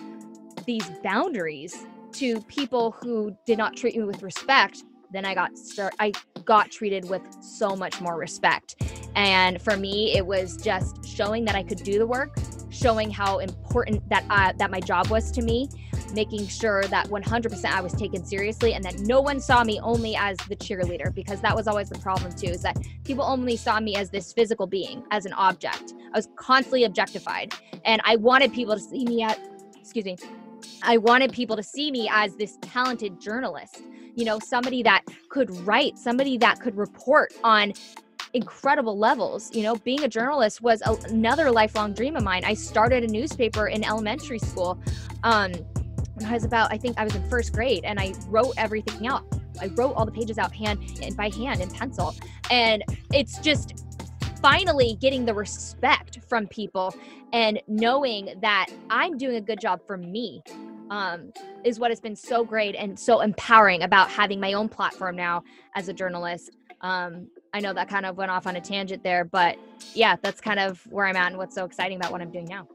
these 0.67 0.89
boundaries 1.03 1.87
to 2.13 2.41
people 2.43 2.93
who 2.93 3.37
did 3.47 3.59
not 3.59 3.77
treat 3.77 3.97
me 3.97 4.05
with 4.05 4.23
respect, 4.23 4.85
then 5.11 5.25
I 5.25 5.35
got 5.35 5.57
start 5.57 5.95
I 5.99 6.13
got 6.45 6.71
treated 6.71 7.09
with 7.09 7.23
so 7.41 7.77
much 7.77 8.01
more 8.01 8.17
respect. 8.17 8.77
And 9.15 9.61
for 9.61 9.77
me, 9.77 10.15
it 10.15 10.27
was 10.27 10.57
just 10.57 11.05
showing 11.05 11.45
that 11.47 11.55
I 11.55 11.63
could 11.63 11.83
do 11.83 11.99
the 11.99 12.07
work, 12.07 12.37
showing 12.71 13.11
how 13.11 13.39
important 13.39 14.07
that 14.09 14.25
uh, 14.31 14.53
that 14.59 14.71
my 14.71 14.81
job 14.81 15.09
was 15.09 15.31
to 15.33 15.43
me, 15.43 15.69
making 16.13 16.47
sure 16.47 16.83
that 16.85 17.09
100% 17.09 17.65
I 17.65 17.81
was 17.81 17.93
taken 17.93 18.25
seriously 18.25 18.75
and 18.75 18.85
that 18.85 18.99
no 19.01 19.21
one 19.21 19.41
saw 19.41 19.65
me 19.65 19.81
only 19.81 20.17
as 20.17 20.37
the 20.49 20.57
cheerleader 20.57 21.15
because 21.15 21.41
that 21.41 21.55
was 21.55 21.67
always 21.67 21.89
the 21.89 21.99
problem 21.99 22.33
too 22.33 22.49
is 22.49 22.63
that 22.63 22.77
people 23.05 23.25
only 23.25 23.57
saw 23.57 23.81
me 23.81 23.97
as 23.97 24.11
this 24.11 24.33
physical 24.33 24.67
being, 24.67 25.03
as 25.11 25.27
an 25.27 25.33
object. 25.35 25.95
I 26.13 26.19
was 26.19 26.29
constantly 26.37 26.85
objectified 26.85 27.55
and 27.85 28.01
I 28.05 28.17
wanted 28.17 28.53
people 28.53 28.75
to 28.75 28.81
see 28.81 29.05
me 29.05 29.23
at 29.23 29.39
excuse 29.77 30.05
me. 30.05 30.17
I 30.83 30.97
wanted 30.99 31.33
people 31.33 31.57
to 31.57 31.63
see 31.63 31.91
me 31.91 32.09
as 32.13 32.37
this 32.37 32.59
talented 32.61 33.21
journalist, 33.21 33.83
you 34.15 34.25
know, 34.25 34.39
somebody 34.39 34.83
that 34.83 35.03
could 35.29 35.51
write, 35.67 35.99
somebody 35.99 36.37
that 36.39 36.61
could 36.61 36.77
report 36.77 37.33
on 37.43 37.73
incredible 38.35 38.99
levels. 38.99 39.55
You 39.55 39.63
know, 39.63 39.77
being 39.77 40.05
a 40.05 40.09
journalist 40.09 40.61
was 40.61 40.83
a, 40.85 40.93
another 41.09 41.51
lifelong 41.51 41.95
dream 41.95 42.17
of 42.17 42.25
mine. 42.25 42.45
I 42.45 42.55
started 42.55 43.05
a 43.05 43.07
newspaper 43.07 43.69
in 43.69 43.85
elementary 43.85 44.39
school. 44.39 44.79
Um, 45.23 45.53
when 46.21 46.31
I 46.31 46.35
was 46.35 46.45
about, 46.45 46.73
I 46.73 46.79
think 46.79 46.99
I 46.99 47.05
was 47.05 47.15
in 47.15 47.29
first 47.29 47.53
grade, 47.53 47.85
and 47.85 47.99
I 47.99 48.15
wrote 48.29 48.55
everything 48.57 49.07
out. 49.07 49.25
I 49.61 49.67
wrote 49.69 49.95
all 49.95 50.05
the 50.05 50.13
pages 50.13 50.39
out 50.39 50.53
hand 50.55 50.81
and 51.03 51.17
by 51.17 51.31
hand 51.31 51.61
in 51.61 51.71
pencil, 51.71 52.15
and 52.51 52.83
it's 53.13 53.39
just 53.39 53.85
finally 54.41 54.97
getting 55.01 55.25
the 55.25 55.35
respect 55.35 56.21
from 56.29 56.47
people 56.47 56.95
and 57.33 57.61
knowing 57.67 58.35
that 58.41 58.67
I'm 58.89 59.19
doing 59.19 59.37
a 59.37 59.41
good 59.41 59.61
job 59.61 59.81
for 59.87 59.97
me 59.97 60.43
um, 60.91 61.33
is 61.65 61.79
what 61.79 61.91
has 61.91 62.01
been 62.01 62.17
so 62.17 62.45
great 62.45 62.75
and 62.77 62.99
so 62.99 63.21
empowering 63.21 63.83
about 63.83 64.09
having 64.09 64.41
my 64.41 64.53
own 64.53 64.69
platform 64.69 65.17
now 65.17 65.43
as 65.75 65.89
a 65.89 65.93
journalist. 65.93 66.57
Um, 66.81 67.29
I 67.53 67.61
know 67.61 67.73
that 67.73 67.89
kind 67.89 68.07
of 68.07 68.17
went 68.17 68.31
off 68.31 68.47
on 68.47 68.57
a 68.57 68.61
tangent 68.61 69.03
there, 69.03 69.25
but 69.25 69.59
yeah, 69.95 70.17
that's 70.23 70.41
kind 70.41 70.61
of 70.61 70.81
where 70.87 71.07
I'm 71.07 71.17
at 71.17 71.29
and 71.29 71.37
what's 71.39 71.55
so 71.55 71.65
exciting 71.65 71.97
about 71.97 72.13
what 72.13 72.21
I'm 72.21 72.31
doing 72.31 72.47
now. 72.47 72.69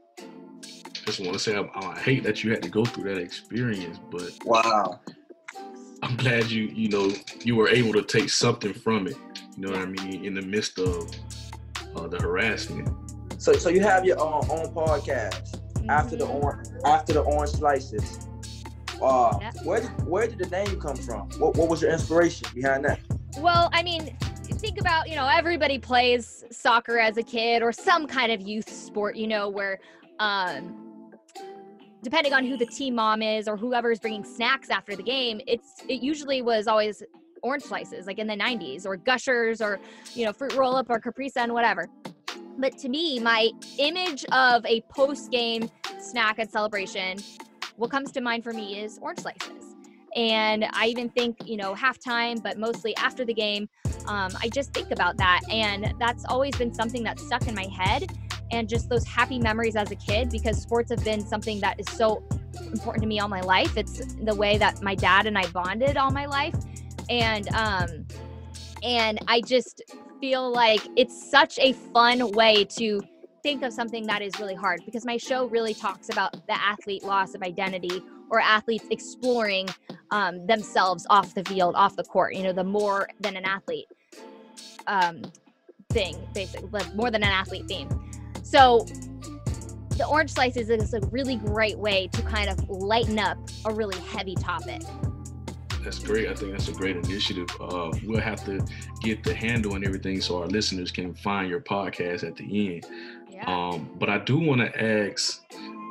Just 1.04 1.20
want 1.20 1.34
to 1.34 1.38
say 1.38 1.54
I, 1.54 1.68
I 1.78 1.98
hate 1.98 2.22
that 2.24 2.42
you 2.42 2.50
had 2.50 2.62
to 2.62 2.70
go 2.70 2.84
through 2.84 3.14
that 3.14 3.20
experience, 3.20 3.98
but 4.10 4.32
Wow. 4.44 5.00
I'm 6.02 6.16
glad 6.16 6.50
you 6.50 6.64
you 6.64 6.88
know 6.88 7.12
you 7.40 7.56
were 7.56 7.68
able 7.68 7.92
to 7.94 8.02
take 8.02 8.30
something 8.30 8.72
from 8.72 9.06
it. 9.06 9.16
You 9.56 9.66
know 9.66 9.70
what 9.72 9.80
I 9.80 9.86
mean? 9.86 10.24
In 10.24 10.34
the 10.34 10.42
midst 10.42 10.78
of 10.78 11.10
uh, 11.96 12.08
the 12.08 12.18
harassment. 12.20 12.88
So 13.38 13.52
so 13.52 13.68
you 13.68 13.80
have 13.80 14.04
your 14.04 14.20
own, 14.20 14.44
own 14.50 14.74
podcast 14.74 15.60
after 15.88 16.16
the 16.16 16.26
orange 16.26 16.68
after 16.84 17.14
the 17.14 17.20
orange 17.20 17.52
slices. 17.52 18.28
Uh, 19.02 19.38
where 19.64 19.80
did 19.80 19.90
where 20.06 20.26
did 20.26 20.38
the 20.38 20.48
name 20.48 20.80
come 20.80 20.96
from? 20.96 21.28
What 21.38 21.56
what 21.56 21.68
was 21.68 21.82
your 21.82 21.90
inspiration 21.90 22.48
behind 22.54 22.84
that? 22.84 23.00
Well, 23.38 23.68
I 23.72 23.82
mean, 23.82 24.16
think 24.64 24.80
about, 24.80 25.08
you 25.08 25.16
know, 25.16 25.26
everybody 25.26 25.78
plays 25.78 26.44
soccer 26.50 26.98
as 26.98 27.16
a 27.16 27.22
kid 27.22 27.62
or 27.62 27.72
some 27.72 28.06
kind 28.06 28.30
of 28.30 28.40
youth 28.40 28.68
sport, 28.68 29.16
you 29.16 29.26
know, 29.26 29.48
where 29.48 29.80
um 30.18 30.83
depending 32.04 32.34
on 32.34 32.44
who 32.44 32.56
the 32.56 32.66
team 32.66 32.94
mom 32.94 33.22
is 33.22 33.48
or 33.48 33.56
whoever 33.56 33.90
is 33.90 33.98
bringing 33.98 34.24
snacks 34.24 34.70
after 34.70 34.94
the 34.94 35.02
game, 35.02 35.40
it's 35.46 35.82
it 35.88 36.02
usually 36.02 36.42
was 36.42 36.68
always 36.68 37.02
orange 37.42 37.64
slices 37.64 38.06
like 38.06 38.18
in 38.18 38.26
the 38.26 38.36
90s 38.36 38.86
or 38.86 38.96
gushers 38.96 39.60
or, 39.60 39.80
you 40.14 40.24
know, 40.24 40.32
fruit 40.32 40.54
roll 40.54 40.76
up 40.76 40.86
or 40.88 41.00
Capri 41.00 41.28
Sun 41.28 41.52
whatever. 41.52 41.88
But 42.58 42.78
to 42.78 42.88
me, 42.88 43.18
my 43.18 43.50
image 43.78 44.24
of 44.26 44.64
a 44.66 44.82
post-game 44.82 45.70
snack 45.98 46.38
and 46.38 46.48
celebration, 46.48 47.18
what 47.76 47.90
comes 47.90 48.12
to 48.12 48.20
mind 48.20 48.44
for 48.44 48.52
me 48.52 48.78
is 48.78 48.98
orange 49.02 49.20
slices. 49.20 49.74
And 50.14 50.64
I 50.72 50.86
even 50.86 51.08
think, 51.08 51.36
you 51.44 51.56
know, 51.56 51.74
halftime, 51.74 52.40
but 52.40 52.56
mostly 52.58 52.94
after 52.96 53.24
the 53.24 53.34
game, 53.34 53.68
um, 54.06 54.30
I 54.40 54.48
just 54.48 54.72
think 54.72 54.92
about 54.92 55.16
that. 55.16 55.40
And 55.50 55.92
that's 55.98 56.24
always 56.26 56.54
been 56.56 56.72
something 56.72 57.02
that's 57.02 57.26
stuck 57.26 57.48
in 57.48 57.54
my 57.54 57.66
head 57.66 58.12
and 58.50 58.68
just 58.68 58.88
those 58.88 59.06
happy 59.06 59.38
memories 59.38 59.76
as 59.76 59.90
a 59.90 59.96
kid 59.96 60.30
because 60.30 60.60
sports 60.60 60.90
have 60.90 61.04
been 61.04 61.20
something 61.20 61.60
that 61.60 61.78
is 61.78 61.86
so 61.90 62.22
important 62.72 63.02
to 63.02 63.08
me 63.08 63.20
all 63.20 63.28
my 63.28 63.40
life. 63.40 63.76
It's 63.76 64.14
the 64.16 64.34
way 64.34 64.58
that 64.58 64.82
my 64.82 64.94
dad 64.94 65.26
and 65.26 65.36
I 65.36 65.46
bonded 65.48 65.96
all 65.96 66.10
my 66.10 66.26
life. 66.26 66.54
And, 67.08 67.48
um, 67.54 68.06
and 68.82 69.18
I 69.28 69.40
just 69.40 69.82
feel 70.20 70.50
like 70.52 70.80
it's 70.96 71.30
such 71.30 71.58
a 71.58 71.72
fun 71.92 72.32
way 72.32 72.64
to 72.64 73.00
think 73.42 73.62
of 73.62 73.72
something 73.72 74.06
that 74.06 74.22
is 74.22 74.32
really 74.40 74.54
hard 74.54 74.80
because 74.86 75.04
my 75.04 75.18
show 75.18 75.46
really 75.46 75.74
talks 75.74 76.08
about 76.08 76.32
the 76.46 76.58
athlete 76.58 77.04
loss 77.04 77.34
of 77.34 77.42
identity 77.42 78.02
or 78.30 78.40
athletes 78.40 78.86
exploring 78.90 79.68
um, 80.10 80.46
themselves 80.46 81.06
off 81.10 81.34
the 81.34 81.44
field, 81.44 81.74
off 81.76 81.94
the 81.94 82.04
court. 82.04 82.34
You 82.34 82.42
know, 82.42 82.52
the 82.52 82.64
more 82.64 83.08
than 83.20 83.36
an 83.36 83.44
athlete 83.44 83.86
um, 84.86 85.22
thing, 85.90 86.16
basically, 86.32 86.82
more 86.94 87.10
than 87.10 87.22
an 87.22 87.30
athlete 87.30 87.66
theme. 87.66 87.88
So 88.54 88.86
the 89.96 90.06
orange 90.08 90.32
slices 90.32 90.70
is 90.70 90.94
a 90.94 91.00
really 91.10 91.34
great 91.34 91.76
way 91.76 92.06
to 92.12 92.22
kind 92.22 92.48
of 92.48 92.68
lighten 92.68 93.18
up 93.18 93.36
a 93.64 93.74
really 93.74 93.98
heavy 94.02 94.36
topic. 94.36 94.80
That's 95.82 95.98
great. 95.98 96.28
I 96.28 96.34
think 96.34 96.52
that's 96.52 96.68
a 96.68 96.72
great 96.72 96.94
initiative. 96.94 97.48
Uh, 97.60 97.90
we'll 98.04 98.20
have 98.20 98.44
to 98.44 98.64
get 99.00 99.24
the 99.24 99.34
handle 99.34 99.74
and 99.74 99.84
everything 99.84 100.20
so 100.20 100.40
our 100.40 100.46
listeners 100.46 100.92
can 100.92 101.14
find 101.14 101.50
your 101.50 101.62
podcast 101.62 102.22
at 102.22 102.36
the 102.36 102.76
end. 102.76 102.86
Yeah. 103.28 103.42
Um, 103.44 103.90
but 103.98 104.08
I 104.08 104.18
do 104.18 104.38
want 104.38 104.60
to 104.60 104.80
ask, 104.80 105.42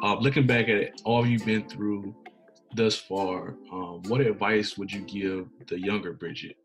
uh, 0.02 0.16
looking 0.16 0.48
back 0.48 0.70
at 0.70 1.02
all 1.04 1.28
you've 1.28 1.46
been 1.46 1.68
through 1.68 2.16
thus 2.76 2.96
far, 2.96 3.56
um, 3.74 4.04
what 4.08 4.22
advice 4.22 4.78
would 4.78 4.90
you 4.90 5.02
give 5.02 5.50
the 5.68 5.78
younger 5.78 6.14
Bridget? 6.14 6.56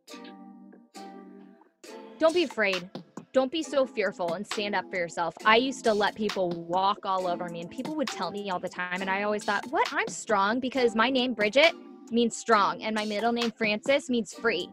don't 2.18 2.34
be 2.34 2.44
afraid. 2.44 2.88
Don't 3.34 3.52
be 3.52 3.62
so 3.62 3.84
fearful 3.84 4.34
and 4.34 4.46
stand 4.46 4.74
up 4.74 4.88
for 4.90 4.96
yourself. 4.96 5.34
I 5.44 5.56
used 5.56 5.84
to 5.84 5.92
let 5.92 6.14
people 6.14 6.48
walk 6.50 7.04
all 7.04 7.26
over 7.26 7.48
me, 7.50 7.60
and 7.60 7.70
people 7.70 7.94
would 7.96 8.08
tell 8.08 8.30
me 8.30 8.48
all 8.48 8.58
the 8.58 8.70
time. 8.70 9.02
And 9.02 9.10
I 9.10 9.22
always 9.22 9.44
thought, 9.44 9.66
what? 9.66 9.86
I'm 9.92 10.08
strong 10.08 10.60
because 10.60 10.94
my 10.94 11.10
name, 11.10 11.34
Bridget, 11.34 11.72
means 12.10 12.34
strong, 12.34 12.82
and 12.82 12.94
my 12.94 13.04
middle 13.04 13.32
name, 13.32 13.50
Francis, 13.50 14.08
means 14.08 14.32
free. 14.32 14.70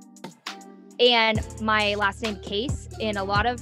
And 1.01 1.45
my 1.61 1.95
last 1.95 2.21
name, 2.21 2.37
Case, 2.37 2.87
in 3.01 3.17
a 3.17 3.23
lot 3.23 3.45
of, 3.45 3.61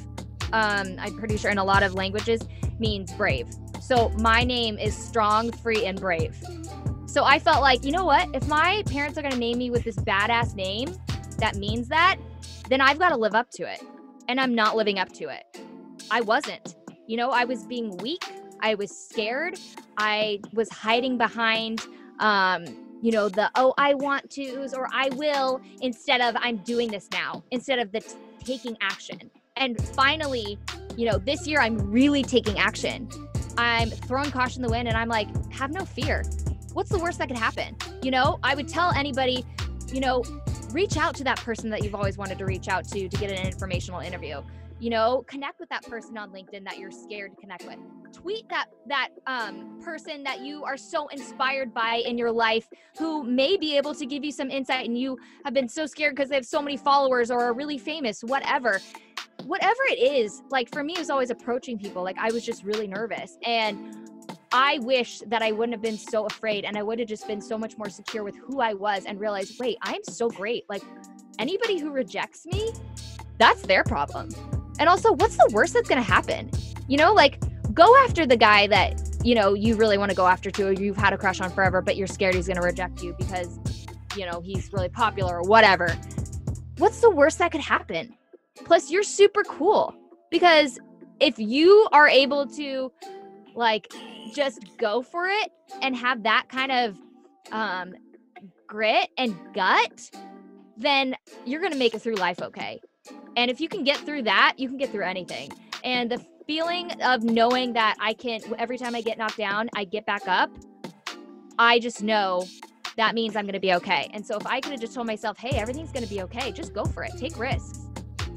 um, 0.53 0.95
I'm 0.99 1.17
pretty 1.17 1.37
sure 1.37 1.49
in 1.49 1.57
a 1.57 1.63
lot 1.63 1.81
of 1.81 1.95
languages, 1.95 2.41
means 2.77 3.11
brave. 3.13 3.47
So 3.81 4.09
my 4.19 4.43
name 4.43 4.77
is 4.77 4.95
strong, 4.95 5.51
free, 5.51 5.85
and 5.87 5.99
brave. 5.99 6.37
So 7.07 7.23
I 7.23 7.39
felt 7.39 7.61
like, 7.61 7.83
you 7.83 7.91
know 7.91 8.05
what? 8.05 8.29
If 8.35 8.47
my 8.47 8.83
parents 8.85 9.17
are 9.17 9.21
going 9.21 9.33
to 9.33 9.39
name 9.39 9.57
me 9.57 9.71
with 9.71 9.83
this 9.83 9.95
badass 9.95 10.53
name 10.53 10.95
that 11.39 11.55
means 11.55 11.87
that, 11.87 12.17
then 12.69 12.79
I've 12.79 12.99
got 12.99 13.09
to 13.09 13.17
live 13.17 13.33
up 13.33 13.49
to 13.51 13.63
it. 13.63 13.81
And 14.27 14.39
I'm 14.39 14.55
not 14.55 14.75
living 14.75 14.99
up 14.99 15.11
to 15.13 15.25
it. 15.25 15.43
I 16.09 16.21
wasn't. 16.21 16.75
You 17.07 17.17
know, 17.17 17.29
I 17.29 17.45
was 17.45 17.63
being 17.63 17.97
weak. 17.97 18.23
I 18.61 18.75
was 18.75 18.95
scared. 18.95 19.59
I 19.97 20.39
was 20.53 20.69
hiding 20.69 21.17
behind, 21.17 21.81
um, 22.19 22.65
you 23.01 23.11
know, 23.11 23.27
the, 23.27 23.51
oh, 23.55 23.73
I 23.77 23.93
want 23.93 24.29
to's 24.29 24.73
or 24.73 24.87
I 24.93 25.09
will, 25.15 25.61
instead 25.81 26.21
of 26.21 26.35
I'm 26.39 26.57
doing 26.57 26.89
this 26.89 27.09
now, 27.11 27.43
instead 27.51 27.79
of 27.79 27.91
the 27.91 27.99
t- 27.99 28.15
taking 28.43 28.77
action. 28.81 29.29
And 29.57 29.79
finally, 29.89 30.57
you 30.95 31.09
know, 31.09 31.17
this 31.17 31.45
year 31.45 31.59
I'm 31.59 31.77
really 31.91 32.23
taking 32.23 32.57
action. 32.57 33.09
I'm 33.57 33.89
throwing 33.89 34.31
caution 34.31 34.61
the 34.61 34.69
wind 34.69 34.87
and 34.87 34.97
I'm 34.97 35.09
like, 35.09 35.27
have 35.53 35.71
no 35.71 35.85
fear. 35.85 36.23
What's 36.73 36.89
the 36.89 36.99
worst 36.99 37.19
that 37.19 37.27
could 37.27 37.37
happen? 37.37 37.75
You 38.01 38.11
know, 38.11 38.39
I 38.43 38.55
would 38.55 38.67
tell 38.67 38.91
anybody, 38.93 39.45
you 39.91 39.99
know, 39.99 40.23
reach 40.73 40.97
out 40.97 41.15
to 41.15 41.23
that 41.23 41.39
person 41.39 41.69
that 41.69 41.83
you've 41.83 41.95
always 41.95 42.17
wanted 42.17 42.37
to 42.39 42.45
reach 42.45 42.67
out 42.67 42.87
to 42.87 43.07
to 43.07 43.17
get 43.17 43.31
an 43.31 43.45
informational 43.45 43.99
interview. 43.99 44.41
You 44.79 44.89
know 44.89 45.23
connect 45.27 45.59
with 45.59 45.69
that 45.69 45.83
person 45.83 46.17
on 46.17 46.31
linkedin 46.31 46.65
that 46.65 46.77
you're 46.77 46.91
scared 46.91 47.31
to 47.31 47.37
connect 47.37 47.65
with. 47.65 47.77
Tweet 48.11 48.49
that 48.49 48.65
that 48.87 49.09
um, 49.27 49.79
person 49.83 50.23
that 50.23 50.41
you 50.41 50.63
are 50.63 50.77
so 50.77 51.07
inspired 51.07 51.73
by 51.73 52.01
in 52.05 52.17
your 52.17 52.31
life 52.31 52.67
who 52.97 53.23
may 53.23 53.55
be 53.55 53.77
able 53.77 53.93
to 53.95 54.05
give 54.05 54.25
you 54.25 54.31
some 54.31 54.49
insight 54.49 54.85
and 54.85 54.97
you 54.97 55.17
have 55.45 55.53
been 55.53 55.69
so 55.69 55.85
scared 55.85 56.15
because 56.15 56.29
they 56.29 56.35
have 56.35 56.45
so 56.45 56.61
many 56.61 56.75
followers 56.75 57.31
or 57.31 57.43
are 57.43 57.53
really 57.53 57.77
famous 57.77 58.23
whatever. 58.23 58.81
Whatever 59.45 59.79
it 59.89 59.99
is 59.99 60.41
like 60.49 60.73
for 60.73 60.83
me 60.83 60.93
it 60.93 60.99
was 60.99 61.09
always 61.09 61.29
approaching 61.29 61.77
people. 61.77 62.03
Like 62.03 62.17
i 62.17 62.31
was 62.31 62.43
just 62.43 62.63
really 62.63 62.87
nervous. 62.87 63.37
And 63.45 64.02
I 64.53 64.79
wish 64.83 65.19
that 65.27 65.41
I 65.41 65.51
wouldn't 65.51 65.73
have 65.73 65.81
been 65.81 65.97
so 65.97 66.25
afraid 66.25 66.63
and 66.63 66.77
I 66.77 66.83
would 66.83 66.99
have 66.99 67.07
just 67.07 67.27
been 67.27 67.41
so 67.41 67.57
much 67.57 67.77
more 67.77 67.89
secure 67.89 68.23
with 68.23 68.35
who 68.37 68.61
I 68.61 68.73
was 68.73 69.05
and 69.05 69.19
realized, 69.19 69.59
wait, 69.59 69.77
I'm 69.81 70.03
so 70.03 70.29
great. 70.29 70.63
Like 70.69 70.83
anybody 71.39 71.79
who 71.79 71.91
rejects 71.91 72.45
me, 72.45 72.71
that's 73.39 73.63
their 73.63 73.83
problem. 73.83 74.29
And 74.79 74.87
also, 74.87 75.11
what's 75.13 75.37
the 75.37 75.49
worst 75.53 75.73
that's 75.73 75.89
going 75.89 76.01
to 76.01 76.07
happen? 76.07 76.51
You 76.87 76.97
know, 76.97 77.13
like 77.13 77.41
go 77.73 77.95
after 78.05 78.25
the 78.25 78.37
guy 78.37 78.67
that 78.67 79.01
you 79.23 79.35
know, 79.35 79.53
you 79.53 79.75
really 79.75 79.97
want 79.97 80.11
to 80.11 80.15
go 80.15 80.27
after 80.27 80.51
too, 80.51 80.67
or 80.67 80.71
you've 80.73 80.97
had 80.97 81.13
a 81.13 81.17
crush 81.17 81.39
on 81.39 81.49
forever, 81.49 81.81
but 81.81 81.95
you're 81.95 82.07
scared 82.07 82.35
he's 82.35 82.47
going 82.47 82.59
to 82.59 82.63
reject 82.63 83.01
you 83.01 83.15
because, 83.17 83.57
you 84.17 84.25
know, 84.25 84.41
he's 84.41 84.71
really 84.73 84.89
popular 84.89 85.37
or 85.37 85.43
whatever. 85.43 85.97
What's 86.77 86.99
the 86.99 87.09
worst 87.09 87.39
that 87.39 87.51
could 87.51 87.61
happen? 87.61 88.13
Plus, 88.65 88.91
you're 88.91 89.03
super 89.03 89.43
cool 89.43 89.95
because 90.29 90.77
if 91.19 91.39
you 91.39 91.87
are 91.93 92.07
able 92.07 92.45
to 92.47 92.91
like 93.55 93.91
just 94.33 94.77
go 94.77 95.01
for 95.01 95.27
it 95.27 95.51
and 95.81 95.95
have 95.95 96.23
that 96.23 96.45
kind 96.49 96.71
of 96.71 96.97
um, 97.51 97.93
grit 98.67 99.09
and 99.17 99.35
gut, 99.53 100.09
then 100.77 101.15
you're 101.45 101.61
going 101.61 101.73
to 101.73 101.77
make 101.77 101.93
it 101.93 102.01
through 102.01 102.15
life 102.15 102.41
okay. 102.41 102.81
And 103.35 103.49
if 103.49 103.59
you 103.59 103.67
can 103.67 103.83
get 103.83 103.97
through 103.97 104.23
that, 104.23 104.53
you 104.57 104.67
can 104.67 104.77
get 104.77 104.91
through 104.91 105.05
anything. 105.05 105.51
And 105.83 106.09
the 106.09 106.23
feeling 106.47 106.91
of 107.01 107.23
knowing 107.23 107.73
that 107.73 107.95
I 107.99 108.13
can, 108.13 108.41
every 108.57 108.77
time 108.77 108.95
I 108.95 109.01
get 109.01 109.17
knocked 109.17 109.37
down, 109.37 109.69
I 109.75 109.83
get 109.85 110.05
back 110.05 110.27
up, 110.27 110.49
I 111.57 111.79
just 111.79 112.03
know 112.03 112.45
that 112.95 113.15
means 113.15 113.35
I'm 113.35 113.45
going 113.45 113.53
to 113.53 113.59
be 113.59 113.73
okay. 113.73 114.09
And 114.13 114.25
so 114.25 114.37
if 114.37 114.45
I 114.45 114.59
could 114.59 114.71
have 114.71 114.81
just 114.81 114.93
told 114.93 115.07
myself, 115.07 115.37
hey, 115.37 115.57
everything's 115.57 115.91
going 115.91 116.03
to 116.03 116.09
be 116.09 116.21
okay, 116.23 116.51
just 116.51 116.73
go 116.73 116.85
for 116.85 117.03
it, 117.03 117.11
take 117.17 117.37
risks, 117.37 117.87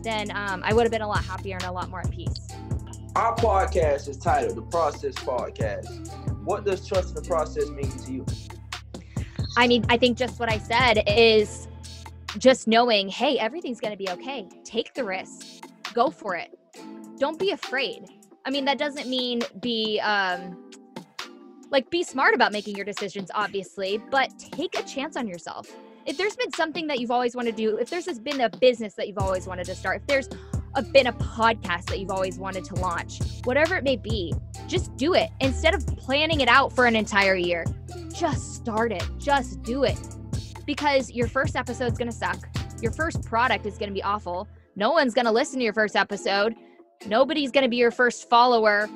then 0.03 0.31
um, 0.33 0.62
I 0.64 0.73
would 0.73 0.83
have 0.83 0.93
been 0.93 1.03
a 1.03 1.09
lot 1.09 1.25
happier 1.25 1.57
and 1.57 1.64
a 1.64 1.73
lot 1.73 1.91
more 1.91 2.01
at 2.01 2.11
peace. 2.11 2.49
Our 3.17 3.35
podcast 3.35 4.11
is 4.11 4.19
titled 4.19 4.57
The 4.57 4.62
Process 4.71 5.14
Podcast. 5.14 6.14
What 6.45 6.67
does 6.67 6.87
trust 6.87 7.09
in 7.09 7.14
the 7.14 7.23
process 7.23 7.71
mean 7.71 7.91
to 7.91 8.12
you? 8.12 8.27
I 9.57 9.67
mean, 9.67 9.87
I 9.89 9.97
think 9.97 10.19
just 10.19 10.39
what 10.39 10.53
I 10.53 10.59
said 10.59 11.03
is 11.07 11.67
just 12.37 12.69
knowing, 12.69 13.09
hey, 13.09 13.39
everything's 13.39 13.81
going 13.81 13.93
to 13.93 13.97
be 13.97 14.11
okay. 14.11 14.47
Take 14.64 14.93
the 14.93 15.03
risk, 15.03 15.64
go 15.95 16.11
for 16.11 16.37
it. 16.37 16.59
Don't 17.17 17.39
be 17.39 17.53
afraid. 17.53 18.05
I 18.45 18.51
mean, 18.51 18.67
that 18.67 18.77
doesn't 18.77 19.09
mean 19.09 19.41
be 19.61 19.99
um, 20.01 20.71
like 21.71 21.89
be 21.89 22.03
smart 22.03 22.35
about 22.35 22.53
making 22.53 22.77
your 22.77 22.85
decisions, 22.85 23.31
obviously, 23.35 23.99
but 24.11 24.29
take 24.39 24.79
a 24.79 24.83
chance 24.83 25.17
on 25.17 25.27
yourself. 25.27 25.75
If 26.05 26.19
there's 26.19 26.37
been 26.37 26.53
something 26.53 26.87
that 26.89 27.01
you've 27.01 27.11
always 27.11 27.35
wanted 27.35 27.57
to 27.57 27.62
do, 27.62 27.77
if 27.79 27.89
there's 27.89 28.07
been 28.19 28.43
a 28.43 28.51
business 28.51 28.93
that 28.97 29.09
you've 29.09 29.17
always 29.17 29.47
wanted 29.47 29.64
to 29.64 29.75
start, 29.75 30.03
if 30.03 30.07
there's 30.07 30.29
been 30.93 31.07
a 31.07 31.12
podcast 31.12 31.87
that 31.87 31.99
you've 31.99 32.11
always 32.11 32.39
wanted 32.39 32.64
to 32.64 32.74
launch, 32.77 33.20
whatever 33.45 33.77
it 33.77 33.85
may 33.85 33.97
be, 33.97 34.35
just 34.66 34.95
do 34.97 35.14
it 35.14 35.31
instead 35.41 35.74
of 35.74 35.87
planning 35.87 36.41
it 36.41 36.49
out 36.49 36.72
for 36.72 36.87
an 36.87 36.97
entire 36.97 37.35
year. 37.35 37.64
Just 38.12 38.55
start 38.55 38.93
it, 38.93 39.05
just 39.18 39.62
do 39.62 39.85
it 39.85 39.99
because 40.66 41.11
your 41.11 41.29
first 41.29 41.57
episode's 41.57 41.99
gonna 41.99 42.12
suck. 42.12 42.39
Your 42.83 42.93
first 42.93 43.24
product 43.24 43.64
is 43.66 43.79
gonna 43.79 43.93
be 43.93 44.03
awful. 44.03 44.49
No 44.74 44.91
one's 44.91 45.14
gonna 45.14 45.33
listen 45.33 45.59
to 45.59 45.64
your 45.64 45.72
first 45.72 45.97
episode. 45.97 46.55
Nobody's 47.07 47.51
gonna 47.51 47.68
be 47.68 47.77
your 47.77 47.91
first 47.91 48.29
follower 48.29 48.89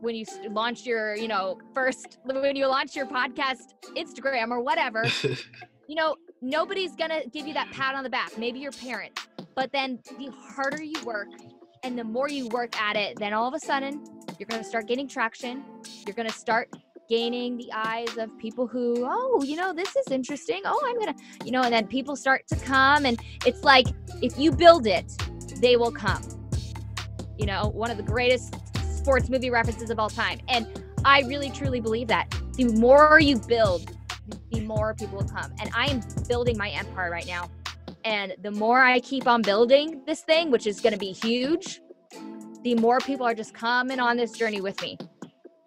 when 0.00 0.14
you 0.14 0.24
launch 0.50 0.84
your, 0.84 1.16
you 1.16 1.28
know, 1.28 1.58
first 1.72 2.18
when 2.24 2.54
you 2.54 2.66
launch 2.66 2.94
your 2.94 3.06
podcast 3.06 3.74
Instagram 3.96 4.50
or 4.50 4.60
whatever. 4.60 5.04
you 5.88 5.94
know, 5.94 6.16
nobody's 6.44 6.94
gonna 6.94 7.26
give 7.32 7.46
you 7.46 7.54
that 7.54 7.70
pat 7.72 7.94
on 7.94 8.04
the 8.04 8.10
back. 8.10 8.36
Maybe 8.36 8.58
your 8.58 8.72
parents. 8.72 9.26
But 9.54 9.72
then 9.72 9.98
the 10.18 10.30
harder 10.30 10.82
you 10.82 11.02
work 11.04 11.28
and 11.82 11.98
the 11.98 12.04
more 12.04 12.28
you 12.28 12.48
work 12.48 12.78
at 12.80 12.96
it, 12.96 13.18
then 13.18 13.32
all 13.32 13.48
of 13.48 13.54
a 13.54 13.60
sudden 13.60 14.04
you're 14.38 14.46
gonna 14.46 14.64
start 14.64 14.86
getting 14.86 15.08
traction. 15.08 15.64
You're 16.06 16.14
gonna 16.14 16.28
start 16.28 16.68
gaining 17.08 17.56
the 17.56 17.70
eyes 17.72 18.16
of 18.18 18.36
people 18.38 18.66
who, 18.66 19.06
oh, 19.06 19.42
you 19.42 19.56
know, 19.56 19.72
this 19.72 19.96
is 19.96 20.10
interesting. 20.10 20.60
Oh, 20.66 20.80
I'm 20.84 21.14
to, 21.14 21.22
you 21.44 21.50
know, 21.50 21.62
and 21.62 21.72
then 21.72 21.86
people 21.86 22.14
start 22.14 22.46
to 22.48 22.56
come. 22.56 23.06
And 23.06 23.18
it's 23.46 23.64
like, 23.64 23.86
if 24.22 24.38
you 24.38 24.52
build 24.52 24.86
it, 24.86 25.10
they 25.60 25.76
will 25.76 25.92
come. 25.92 26.22
You 27.38 27.46
know, 27.46 27.68
one 27.68 27.90
of 27.90 27.96
the 27.96 28.02
greatest 28.02 28.54
sports 28.96 29.28
movie 29.28 29.50
references 29.50 29.90
of 29.90 29.98
all 29.98 30.10
time. 30.10 30.40
And 30.48 30.66
I 31.04 31.20
really, 31.22 31.50
truly 31.50 31.80
believe 31.80 32.08
that. 32.08 32.34
The 32.54 32.64
more 32.64 33.18
you 33.20 33.38
build, 33.38 33.94
the 34.50 34.60
more 34.60 34.94
people 34.94 35.18
will 35.18 35.28
come. 35.28 35.52
And 35.60 35.70
I 35.74 35.86
am 35.86 36.00
building 36.28 36.56
my 36.56 36.70
empire 36.70 37.10
right 37.10 37.26
now. 37.26 37.50
And 38.04 38.34
the 38.42 38.50
more 38.50 38.82
I 38.82 39.00
keep 39.00 39.26
on 39.26 39.42
building 39.42 40.02
this 40.06 40.22
thing, 40.22 40.50
which 40.50 40.66
is 40.66 40.80
going 40.80 40.92
to 40.92 40.98
be 40.98 41.12
huge, 41.12 41.80
the 42.62 42.74
more 42.76 42.98
people 42.98 43.26
are 43.26 43.34
just 43.34 43.54
coming 43.54 44.00
on 44.00 44.16
this 44.16 44.32
journey 44.32 44.60
with 44.60 44.80
me 44.82 44.98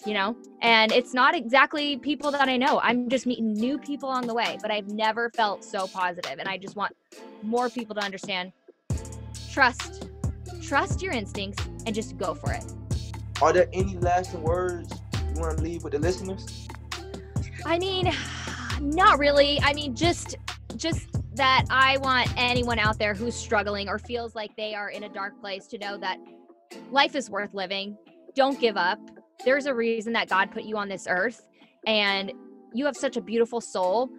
you 0.07 0.13
know? 0.13 0.35
And 0.61 0.91
it's 0.91 1.13
not 1.13 1.35
exactly 1.35 1.97
people 1.97 2.31
that 2.31 2.47
i 2.47 2.55
know. 2.55 2.79
I'm 2.81 3.09
just 3.09 3.25
meeting 3.25 3.53
new 3.53 3.77
people 3.77 4.09
on 4.09 4.25
the 4.25 4.33
way 4.33 4.57
but 4.61 4.71
i've 4.71 4.87
never 4.87 5.29
felt 5.31 5.63
so 5.63 5.87
positive. 5.87 6.39
And 6.39 6.47
i 6.47 6.57
just 6.57 6.75
want 6.75 6.95
more 7.43 7.69
people 7.69 7.93
to 7.95 8.01
understand. 8.01 8.51
Trust 9.51 10.09
trust 10.61 11.01
your 11.01 11.13
instincts 11.13 11.63
and 11.85 11.93
just 11.93 12.17
go 12.17 12.33
for 12.33 12.51
it. 12.51 12.63
Are 13.41 13.53
there 13.53 13.69
any 13.73 13.97
lasting 13.97 14.41
words 14.41 14.93
you 15.13 15.41
want 15.41 15.57
to 15.57 15.63
leave 15.63 15.83
with 15.83 15.93
the 15.93 15.99
listeners? 15.99 16.67
I 17.65 17.77
mean 17.77 18.11
not 18.81 19.19
really 19.19 19.59
i 19.61 19.73
mean 19.73 19.95
just 19.95 20.35
just 20.75 21.07
that 21.35 21.63
i 21.69 21.97
want 21.97 22.31
anyone 22.37 22.79
out 22.79 22.97
there 22.99 23.13
who's 23.13 23.35
struggling 23.35 23.87
or 23.89 23.99
feels 23.99 24.35
like 24.35 24.55
they 24.55 24.73
are 24.73 24.89
in 24.89 25.03
a 25.03 25.09
dark 25.09 25.39
place 25.39 25.67
to 25.67 25.77
know 25.77 25.97
that 25.97 26.17
life 26.91 27.15
is 27.15 27.29
worth 27.29 27.53
living 27.53 27.97
don't 28.35 28.59
give 28.59 28.77
up 28.77 28.99
there's 29.45 29.65
a 29.65 29.73
reason 29.73 30.13
that 30.13 30.29
God 30.29 30.51
put 30.51 30.63
you 30.63 30.77
on 30.77 30.89
this 30.89 31.07
earth 31.09 31.47
and 31.85 32.31
you 32.73 32.85
have 32.85 32.97
such 32.97 33.17
a 33.17 33.21
beautiful 33.21 33.61
soul. 33.61 34.09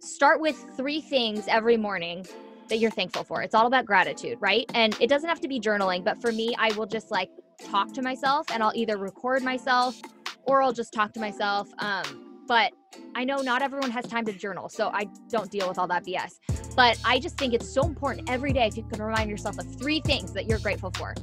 Start 0.00 0.40
with 0.40 0.56
three 0.76 1.00
things 1.00 1.46
every 1.48 1.76
morning 1.76 2.26
that 2.68 2.78
you're 2.78 2.90
thankful 2.90 3.24
for. 3.24 3.42
It's 3.42 3.54
all 3.54 3.66
about 3.66 3.84
gratitude, 3.84 4.38
right? 4.40 4.64
And 4.74 4.96
it 5.00 5.08
doesn't 5.08 5.28
have 5.28 5.40
to 5.40 5.48
be 5.48 5.60
journaling, 5.60 6.04
but 6.04 6.20
for 6.20 6.32
me, 6.32 6.54
I 6.58 6.72
will 6.72 6.86
just 6.86 7.10
like 7.10 7.28
talk 7.62 7.92
to 7.92 8.02
myself 8.02 8.46
and 8.52 8.62
I'll 8.62 8.72
either 8.74 8.96
record 8.96 9.42
myself 9.42 10.00
or 10.44 10.62
I'll 10.62 10.72
just 10.72 10.92
talk 10.92 11.12
to 11.12 11.20
myself. 11.20 11.68
Um, 11.78 12.21
but 12.46 12.72
I 13.14 13.24
know 13.24 13.38
not 13.38 13.62
everyone 13.62 13.90
has 13.90 14.06
time 14.06 14.24
to 14.26 14.32
journal, 14.32 14.68
so 14.68 14.90
I 14.92 15.08
don't 15.28 15.50
deal 15.50 15.68
with 15.68 15.78
all 15.78 15.86
that 15.88 16.04
BS. 16.04 16.38
But 16.74 16.98
I 17.04 17.18
just 17.18 17.36
think 17.38 17.54
it's 17.54 17.68
so 17.68 17.84
important 17.84 18.30
every 18.30 18.52
day 18.52 18.66
if 18.66 18.76
you 18.76 18.84
can 18.84 19.02
remind 19.02 19.28
yourself 19.30 19.58
of 19.58 19.74
three 19.76 20.00
things 20.00 20.32
that 20.32 20.46
you're 20.46 20.58
grateful 20.58 20.90
for, 20.96 21.14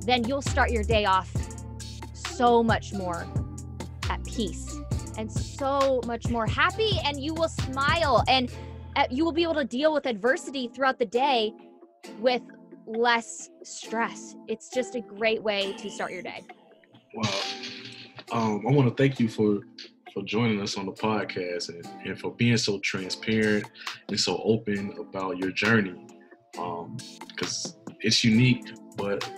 then 0.00 0.26
you'll 0.26 0.42
start 0.42 0.70
your 0.70 0.84
day 0.84 1.04
off 1.04 1.30
so 2.14 2.62
much 2.62 2.92
more 2.92 3.26
at 4.08 4.22
peace 4.24 4.78
and 5.18 5.30
so 5.30 6.00
much 6.06 6.28
more 6.28 6.46
happy 6.46 6.92
and 7.04 7.20
you 7.20 7.34
will 7.34 7.48
smile 7.48 8.22
and 8.28 8.52
uh, 8.94 9.04
you 9.10 9.24
will 9.24 9.32
be 9.32 9.42
able 9.42 9.54
to 9.54 9.64
deal 9.64 9.92
with 9.92 10.06
adversity 10.06 10.68
throughout 10.68 10.98
the 10.98 11.06
day 11.06 11.52
with 12.20 12.42
less 12.86 13.50
stress. 13.62 14.36
It's 14.48 14.68
just 14.68 14.94
a 14.94 15.00
great 15.00 15.42
way 15.42 15.74
to 15.78 15.90
start 15.90 16.12
your 16.12 16.22
day. 16.22 16.42
Wow. 17.14 17.40
Um, 18.32 18.66
I 18.66 18.72
want 18.72 18.88
to 18.88 18.94
thank 18.94 19.18
you 19.18 19.28
for 19.28 19.60
for 20.16 20.22
joining 20.22 20.62
us 20.62 20.78
on 20.78 20.86
the 20.86 20.92
podcast 20.92 21.68
and, 21.68 21.86
and 22.06 22.18
for 22.18 22.32
being 22.32 22.56
so 22.56 22.78
transparent 22.78 23.66
and 24.08 24.18
so 24.18 24.40
open 24.44 24.96
about 24.98 25.36
your 25.36 25.50
journey. 25.50 26.06
Because 26.52 27.76
um, 27.86 27.94
it's 28.00 28.24
unique, 28.24 28.64
but 28.96 29.30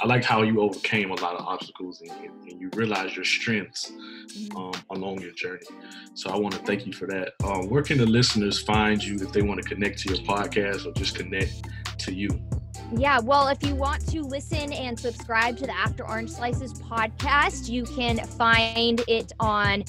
I 0.00 0.08
like 0.08 0.24
how 0.24 0.42
you 0.42 0.60
overcame 0.60 1.12
a 1.12 1.14
lot 1.20 1.36
of 1.36 1.46
obstacles 1.46 2.00
and, 2.00 2.10
and 2.50 2.60
you 2.60 2.68
realized 2.74 3.14
your 3.14 3.24
strengths 3.24 3.92
mm-hmm. 3.92 4.56
um, 4.56 4.72
along 4.90 5.20
your 5.20 5.30
journey. 5.34 5.66
So 6.14 6.30
I 6.30 6.36
want 6.36 6.54
to 6.54 6.60
thank 6.62 6.84
you 6.84 6.92
for 6.92 7.06
that. 7.06 7.34
Um, 7.44 7.68
where 7.68 7.84
can 7.84 7.98
the 7.98 8.06
listeners 8.06 8.60
find 8.60 9.02
you 9.04 9.14
if 9.24 9.30
they 9.30 9.42
want 9.42 9.62
to 9.62 9.68
connect 9.68 10.00
to 10.00 10.14
your 10.14 10.24
podcast 10.24 10.84
or 10.84 10.92
just 10.94 11.14
connect 11.14 11.68
to 11.98 12.12
you? 12.12 12.28
Yeah, 12.92 13.20
well, 13.20 13.46
if 13.46 13.62
you 13.62 13.76
want 13.76 14.06
to 14.08 14.22
listen 14.22 14.72
and 14.72 14.98
subscribe 14.98 15.56
to 15.58 15.66
the 15.66 15.76
After 15.76 16.04
Orange 16.06 16.30
Slices 16.30 16.74
podcast, 16.74 17.68
you 17.68 17.84
can 17.84 18.18
find 18.18 19.00
it 19.06 19.32
on 19.38 19.84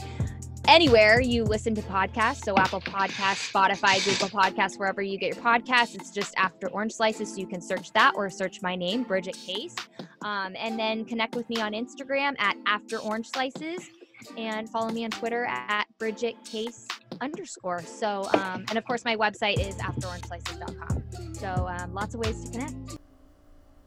anywhere 0.68 1.22
you 1.22 1.44
listen 1.44 1.76
to 1.76 1.82
podcasts. 1.84 2.44
So 2.44 2.58
Apple 2.58 2.82
Podcasts, 2.82 3.52
Spotify, 3.52 4.04
Google 4.06 4.30
Podcasts, 4.30 4.78
wherever 4.78 5.02
you 5.02 5.18
get 5.18 5.36
your 5.36 5.44
podcasts. 5.44 5.96
It's 5.96 6.12
just 6.12 6.34
After 6.38 6.68
Orange 6.70 6.94
Slices. 6.94 7.30
So 7.30 7.38
you 7.38 7.48
can 7.48 7.62
search 7.62 7.92
that 7.94 8.14
or 8.16 8.30
search 8.30 8.62
my 8.62 8.76
name, 8.76 9.04
Bridget 9.04 9.36
Case. 9.36 9.76
Um, 10.24 10.56
and 10.58 10.78
then 10.80 11.06
connect 11.06 11.36
with 11.36 11.48
me 11.50 11.62
on 11.62 11.74
Instagram 11.74 12.36
at 12.40 12.58
After 12.66 12.98
Orange 12.98 13.28
Slices 13.28 13.90
and 14.38 14.70
follow 14.70 14.92
me 14.92 15.04
on 15.04 15.12
Twitter 15.12 15.46
at 15.46 15.86
Bridget 16.00 16.36
Case 16.46 16.88
underscore. 17.22 17.82
So, 17.84 18.28
um, 18.34 18.66
and 18.70 18.78
of 18.78 18.86
course, 18.86 19.06
my 19.06 19.16
website 19.16 19.60
is 19.60 19.76
afterorangeslices.com. 19.76 21.34
So, 21.34 21.68
um, 21.68 21.94
lots 21.94 22.14
of 22.14 22.22
ways 22.22 22.44
to 22.46 22.52
connect. 22.52 22.98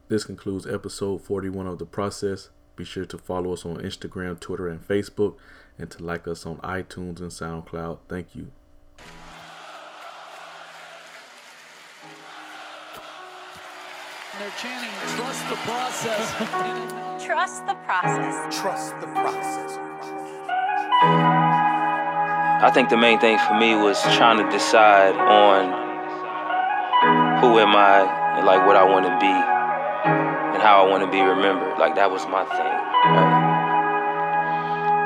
This 0.07 0.23
concludes 0.23 0.65
episode 0.65 1.21
41 1.21 1.67
of 1.67 1.77
The 1.77 1.85
Process. 1.85 2.49
Be 2.75 2.85
sure 2.85 3.05
to 3.05 3.17
follow 3.17 3.53
us 3.53 3.65
on 3.65 3.77
Instagram, 3.77 4.39
Twitter, 4.39 4.67
and 4.67 4.81
Facebook 4.81 5.35
and 5.79 5.89
to 5.89 6.03
like 6.03 6.27
us 6.27 6.45
on 6.45 6.57
iTunes 6.57 7.21
and 7.21 7.31
SoundCloud. 7.31 7.99
Thank 8.09 8.35
you. 8.35 8.51
They're 14.37 14.49
chanting, 14.57 14.89
trust 15.17 15.49
the 15.49 15.55
process. 15.55 17.25
trust 17.25 17.65
the 17.65 17.73
process. 17.75 18.59
Trust 18.61 18.99
the 19.01 19.07
process. 19.07 19.77
I 22.61 22.71
think 22.73 22.89
the 22.89 22.97
main 22.97 23.19
thing 23.19 23.37
for 23.39 23.57
me 23.57 23.75
was 23.75 24.01
trying 24.15 24.37
to 24.37 24.49
decide 24.51 25.15
on 25.15 25.89
who 27.39 27.57
am 27.57 27.75
I 27.75 28.35
and 28.37 28.45
like 28.45 28.65
what 28.67 28.75
I 28.75 28.83
want 28.83 29.05
to 29.05 29.17
be 29.19 29.27
and 29.27 30.61
how 30.61 30.85
I 30.85 30.89
want 30.89 31.03
to 31.03 31.11
be 31.11 31.21
remembered. 31.21 31.77
Like 31.79 31.95
that 31.95 32.11
was 32.11 32.25
my 32.27 32.43
thing. 32.43 33.15
Right? 33.15 33.28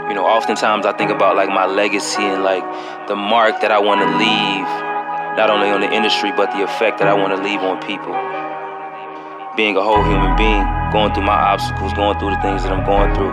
You 0.10 0.16
know, 0.16 0.26
oftentimes 0.26 0.86
I 0.86 0.92
think 0.94 1.12
about 1.12 1.36
like 1.36 1.50
my 1.50 1.66
legacy 1.66 2.22
and 2.22 2.44
like 2.44 2.64
the 3.08 3.16
mark 3.16 3.62
that 3.62 3.72
I 3.72 3.80
want 3.80 4.02
to 4.02 4.10
leave, 4.20 4.68
not 5.38 5.50
only 5.50 5.70
on 5.70 5.82
the 5.82 5.92
industry, 5.92 6.32
but 6.36 6.52
the 6.52 6.64
effect 6.64 7.00
that 7.00 7.08
I 7.08 7.14
want 7.14 7.36
to 7.36 7.42
leave 7.42 7.62
on 7.62 7.80
people. 7.82 8.12
Being 9.56 9.78
a 9.78 9.82
whole 9.82 10.04
human 10.04 10.36
being, 10.36 10.66
going 10.92 11.14
through 11.14 11.24
my 11.24 11.40
obstacles, 11.40 11.94
going 11.94 12.20
through 12.20 12.32
the 12.32 12.42
things 12.42 12.64
that 12.64 12.72
I'm 12.74 12.86
going 12.86 13.16
through, 13.16 13.32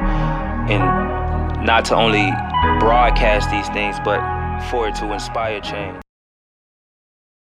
and 0.70 1.66
not 1.66 1.84
to 1.86 1.96
only 1.96 2.30
broadcast 2.78 3.50
these 3.50 3.68
things, 3.70 3.96
but 4.04 4.20
for 4.70 4.88
it 4.88 4.94
to 4.96 5.12
inspire 5.12 5.60
change. 5.60 6.00